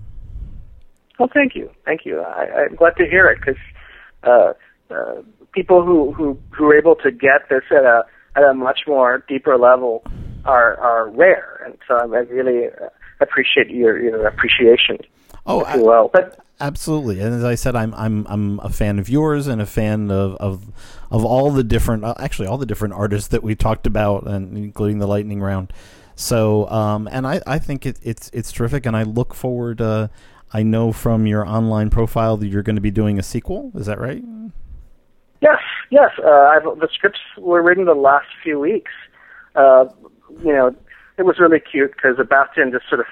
Well, 1.20 1.30
thank 1.34 1.56
you, 1.56 1.70
thank 1.86 2.06
you. 2.06 2.22
I, 2.22 2.66
I'm 2.66 2.76
glad 2.76 2.96
to 2.98 3.06
hear 3.06 3.28
it 3.28 3.40
because 3.40 3.62
uh, 4.24 4.54
uh, 4.94 5.22
people 5.54 5.84
who, 5.84 6.12
who 6.12 6.38
who 6.52 6.66
are 6.66 6.78
able 6.78 6.96
to 6.98 7.12
get 7.12 7.48
this 7.50 7.64
at 7.72 7.84
a 7.84 8.04
at 8.36 8.44
a 8.44 8.54
much 8.54 8.82
more 8.88 9.24
deeper 9.28 9.58
level 9.58 10.04
are 10.46 10.78
are 10.80 11.10
rare, 11.10 11.62
and 11.66 11.78
so 11.88 11.96
I 11.96 12.06
really 12.06 12.68
uh, 12.68 12.90
appreciate 13.22 13.70
your 13.70 14.00
your 14.02 14.28
appreciation. 14.28 14.98
Oh, 15.46 15.66
you 15.76 15.86
will. 15.86 16.10
But 16.12 16.40
Absolutely, 16.60 17.20
and 17.20 17.34
as 17.34 17.44
I 17.44 17.56
said, 17.56 17.76
I'm 17.76 17.94
I'm 17.96 18.26
I'm 18.28 18.60
a 18.62 18.70
fan 18.70 18.98
of 18.98 19.10
yours 19.10 19.48
and 19.48 19.62
a 19.62 19.66
fan 19.66 20.10
of 20.10 20.36
of, 20.36 20.72
of 21.12 21.26
all 21.26 21.52
the 21.52 21.66
different, 21.66 22.06
uh, 22.06 22.14
actually 22.18 22.48
all 22.48 22.58
the 22.58 22.66
different 22.66 22.94
artists 22.94 23.28
that 23.30 23.44
we 23.44 23.56
talked 23.56 23.86
about, 23.86 24.26
and 24.26 24.58
including 24.58 25.00
the 25.00 25.08
lightning 25.08 25.42
round. 25.42 25.74
So, 26.16 26.70
um, 26.70 27.10
and 27.12 27.28
I, 27.28 27.42
I 27.46 27.60
think 27.60 27.86
it, 27.86 28.00
it's 28.02 28.30
it's 28.34 28.52
terrific, 28.52 28.86
and 28.86 28.96
I 28.96 29.04
look 29.04 29.34
forward. 29.34 29.82
Uh, 29.82 30.08
I 30.54 30.64
know 30.64 30.94
from 30.94 31.28
your 31.28 31.46
online 31.46 31.90
profile 31.90 32.38
that 32.38 32.48
you're 32.48 32.64
going 32.64 32.78
to 32.78 32.82
be 32.82 32.92
doing 32.92 33.20
a 33.20 33.24
sequel. 33.24 33.72
Is 33.76 33.88
that 33.88 34.00
right? 34.00 34.24
Yes, 35.42 35.60
yes. 35.92 36.12
Uh, 36.18 36.60
the 36.80 36.88
scripts 36.94 37.20
were 37.38 37.62
written 37.62 37.86
the 37.86 37.94
last 37.94 38.28
few 38.42 38.60
weeks. 38.60 38.92
Uh, 39.56 39.86
you 40.44 40.54
know, 40.54 40.74
it 41.18 41.24
was 41.24 41.40
really 41.40 41.60
cute 41.60 41.92
because 41.92 42.16
Sebastian 42.18 42.72
just 42.72 42.88
sort 42.88 43.02
of 43.02 43.08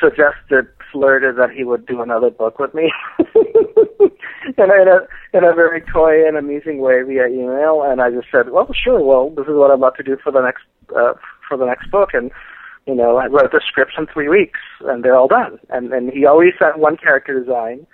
suggested, 0.00 0.66
flirted 0.92 1.36
that 1.36 1.50
he 1.50 1.62
would 1.62 1.86
do 1.86 2.02
another 2.02 2.30
book 2.30 2.58
with 2.58 2.74
me, 2.74 2.92
and 3.20 4.72
in 4.72 4.88
a 4.88 5.06
in 5.32 5.44
a 5.44 5.54
very 5.54 5.80
coy 5.80 6.26
and 6.26 6.36
amusing 6.36 6.78
way 6.78 7.02
via 7.02 7.28
email. 7.28 7.82
And 7.82 8.02
I 8.02 8.10
just 8.10 8.26
said, 8.32 8.50
"Well, 8.50 8.68
sure. 8.72 9.00
Well, 9.00 9.30
this 9.30 9.46
is 9.46 9.54
what 9.54 9.70
I'm 9.70 9.78
about 9.78 9.96
to 9.98 10.02
do 10.02 10.16
for 10.22 10.32
the 10.32 10.42
next 10.42 10.64
uh, 10.94 11.14
for 11.48 11.56
the 11.56 11.66
next 11.66 11.90
book." 11.90 12.10
And 12.14 12.30
you 12.86 12.94
know, 12.94 13.16
I 13.16 13.26
wrote 13.26 13.50
the 13.52 13.60
scripts 13.66 13.94
in 13.98 14.06
three 14.06 14.28
weeks, 14.28 14.60
and 14.80 15.04
they're 15.04 15.16
all 15.16 15.28
done. 15.28 15.58
And 15.70 15.92
and 15.92 16.10
he 16.10 16.24
always 16.24 16.52
sent 16.58 16.78
one 16.78 16.96
character 16.96 17.38
design, 17.38 17.86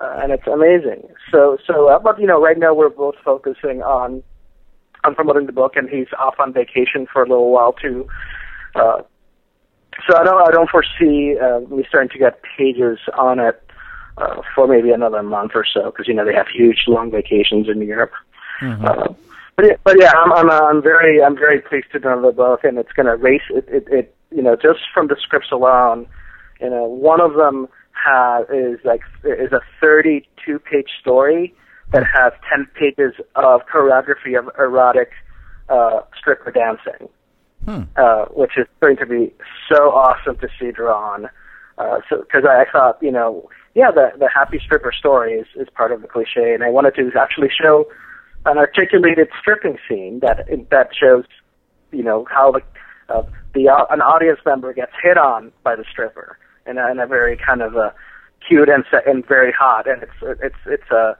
uh, 0.00 0.20
and 0.22 0.32
it's 0.32 0.46
amazing. 0.46 1.08
So 1.30 1.58
so, 1.66 1.88
uh, 1.88 1.98
but 1.98 2.20
you 2.20 2.26
know, 2.26 2.42
right 2.42 2.58
now 2.58 2.74
we're 2.74 2.90
both 2.90 3.14
focusing 3.24 3.82
on 3.82 4.22
on 5.04 5.14
promoting 5.14 5.46
the 5.46 5.52
book, 5.52 5.76
and 5.76 5.88
he's 5.88 6.08
off 6.18 6.34
on 6.38 6.52
vacation 6.52 7.06
for 7.12 7.22
a 7.22 7.28
little 7.28 7.50
while 7.50 7.72
too. 7.72 8.06
Uh, 8.74 9.02
so 10.08 10.16
I 10.16 10.24
don't 10.24 10.48
I 10.48 10.50
don't 10.50 10.70
foresee 10.70 11.38
uh, 11.38 11.60
me 11.74 11.84
starting 11.88 12.10
to 12.10 12.18
get 12.18 12.40
pages 12.42 12.98
on 13.16 13.38
it 13.38 13.62
uh, 14.18 14.42
for 14.54 14.66
maybe 14.66 14.90
another 14.90 15.22
month 15.22 15.52
or 15.54 15.64
so 15.64 15.86
because 15.86 16.08
you 16.08 16.14
know 16.14 16.24
they 16.24 16.34
have 16.34 16.48
huge 16.48 16.84
long 16.88 17.10
vacations 17.10 17.68
in 17.68 17.80
Europe. 17.82 18.12
Mm-hmm. 18.60 18.84
Uh, 18.84 19.14
but 19.56 19.66
yeah, 19.66 19.76
but 19.84 19.96
yeah, 19.98 20.12
I'm 20.16 20.32
I'm 20.32 20.50
I'm 20.50 20.82
very 20.82 21.22
I'm 21.22 21.36
very 21.36 21.60
pleased 21.60 21.86
to 21.92 21.98
know 21.98 22.20
the 22.22 22.32
book, 22.32 22.64
and 22.64 22.78
it's 22.78 22.92
going 22.92 23.06
to 23.06 23.16
race 23.16 23.42
it, 23.50 23.66
it 23.68 23.84
it 23.88 24.14
you 24.30 24.42
know 24.42 24.56
just 24.56 24.80
from 24.92 25.08
the 25.08 25.16
scripts 25.20 25.52
alone, 25.52 26.06
you 26.60 26.70
know 26.70 26.84
one 26.84 27.20
of 27.20 27.34
them 27.34 27.68
has 27.92 28.46
is 28.48 28.78
like 28.84 29.02
is 29.24 29.52
a 29.52 29.60
32 29.80 30.58
page 30.58 30.88
story 31.00 31.54
that 31.92 32.04
has 32.06 32.32
10 32.50 32.66
pages 32.74 33.12
of 33.36 33.60
choreography 33.72 34.38
of 34.38 34.50
erotic 34.58 35.10
uh, 35.68 36.00
stripper 36.18 36.50
dancing 36.50 37.08
hmm. 37.64 37.82
uh, 37.96 38.26
which 38.26 38.52
is 38.56 38.66
going 38.80 38.96
to 38.96 39.06
be 39.06 39.32
so 39.70 39.90
awesome 39.90 40.36
to 40.38 40.48
see 40.58 40.70
drawn. 40.70 41.28
Uh, 41.78 41.98
so 42.08 42.18
because 42.20 42.44
I, 42.48 42.62
I 42.62 42.64
thought, 42.70 42.98
you 43.00 43.10
know, 43.10 43.48
yeah, 43.74 43.90
the 43.90 44.10
the 44.18 44.28
happy 44.28 44.60
stripper 44.62 44.92
story 44.92 45.34
is, 45.34 45.46
is 45.56 45.68
part 45.74 45.92
of 45.92 46.02
the 46.02 46.08
cliche, 46.08 46.54
and 46.54 46.62
I 46.62 46.68
wanted 46.68 46.94
to 46.96 47.10
actually 47.18 47.48
show 47.50 47.86
an 48.46 48.58
articulated 48.58 49.28
stripping 49.40 49.78
scene 49.88 50.20
that 50.20 50.46
that 50.70 50.90
shows, 50.98 51.24
you 51.90 52.02
know, 52.02 52.26
how 52.30 52.52
the 52.52 52.62
uh, 53.08 53.22
the 53.54 53.68
uh, 53.68 53.86
an 53.90 54.00
audience 54.00 54.40
member 54.44 54.72
gets 54.72 54.92
hit 55.02 55.18
on 55.18 55.52
by 55.62 55.76
the 55.76 55.84
stripper 55.90 56.38
in 56.66 56.78
a, 56.78 56.90
in 56.90 56.98
a 56.98 57.06
very 57.06 57.36
kind 57.36 57.62
of 57.62 57.76
a 57.76 57.94
cute 58.46 58.68
and 58.68 58.84
and 59.06 59.26
very 59.26 59.52
hot, 59.52 59.86
and 59.88 60.02
it's 60.02 60.40
it's 60.42 60.56
it's 60.66 60.90
a 60.90 61.16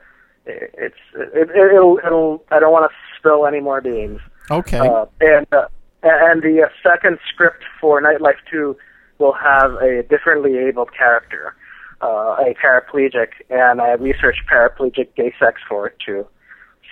it's 0.46 0.96
it, 1.14 1.50
it'll 1.50 1.98
it'll 2.04 2.44
I 2.50 2.58
don't 2.58 2.72
want 2.72 2.90
to 2.90 2.96
spill 3.18 3.46
any 3.46 3.60
more 3.60 3.80
beans. 3.80 4.20
Okay. 4.50 4.78
Uh, 4.78 5.06
and 5.20 5.46
uh, 5.52 5.66
and 6.02 6.42
the 6.42 6.62
uh, 6.64 6.68
second 6.82 7.18
script 7.32 7.62
for 7.80 8.00
Nightlife 8.02 8.40
2 8.50 8.76
will 9.18 9.34
have 9.34 9.74
a 9.74 10.02
differently 10.02 10.58
abled 10.58 10.90
character, 10.96 11.54
uh, 12.00 12.36
a 12.40 12.54
paraplegic, 12.60 13.28
and 13.50 13.80
I 13.80 13.92
researched 13.92 14.42
paraplegic 14.50 15.14
gay 15.14 15.32
sex 15.38 15.60
for 15.68 15.86
it 15.86 15.96
too. 16.04 16.26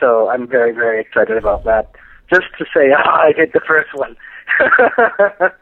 So 0.01 0.29
I'm 0.29 0.49
very, 0.49 0.73
very 0.73 1.01
excited 1.01 1.37
about 1.37 1.65
that. 1.65 1.91
Just 2.29 2.47
to 2.59 2.65
say, 2.75 2.91
oh, 2.93 2.97
I 3.11 3.33
did 3.33 3.53
the 3.53 3.61
first 3.67 3.91
one. 3.95 4.17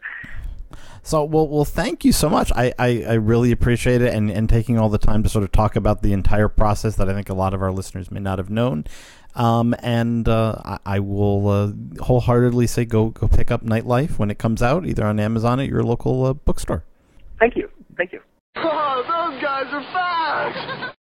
So, 1.08 1.24
well, 1.24 1.48
well, 1.48 1.64
thank 1.64 2.04
you 2.04 2.12
so 2.12 2.28
much. 2.28 2.52
I, 2.54 2.74
I, 2.78 3.02
I, 3.08 3.14
really 3.14 3.50
appreciate 3.50 4.02
it 4.02 4.12
and, 4.12 4.30
and 4.30 4.46
taking 4.46 4.78
all 4.78 4.90
the 4.90 4.98
time 4.98 5.22
to 5.22 5.28
sort 5.30 5.42
of 5.42 5.50
talk 5.50 5.74
about 5.74 6.02
the 6.02 6.12
entire 6.12 6.48
process 6.48 6.96
that 6.96 7.08
I 7.08 7.14
think 7.14 7.30
a 7.30 7.34
lot 7.34 7.54
of 7.54 7.62
our 7.62 7.72
listeners 7.72 8.10
may 8.10 8.20
not 8.20 8.36
have 8.36 8.50
known. 8.50 8.84
Um, 9.34 9.74
and 9.78 10.28
uh, 10.28 10.56
I, 10.62 10.78
I, 10.84 10.98
will 10.98 11.48
uh, 11.48 11.72
wholeheartedly 12.02 12.66
say 12.66 12.84
go 12.84 13.08
go 13.08 13.26
pick 13.26 13.50
up 13.50 13.64
Nightlife 13.64 14.18
when 14.18 14.30
it 14.30 14.38
comes 14.38 14.62
out, 14.62 14.84
either 14.84 15.06
on 15.06 15.18
Amazon 15.18 15.60
or 15.60 15.62
at 15.62 15.70
your 15.70 15.82
local 15.82 16.26
uh, 16.26 16.34
bookstore. 16.34 16.84
Thank 17.38 17.56
you. 17.56 17.70
Thank 17.96 18.12
you. 18.12 18.20
Oh, 18.60 19.02
those 19.06 19.40
guys 19.40 19.66
are 19.72 19.82
fast! 19.92 20.94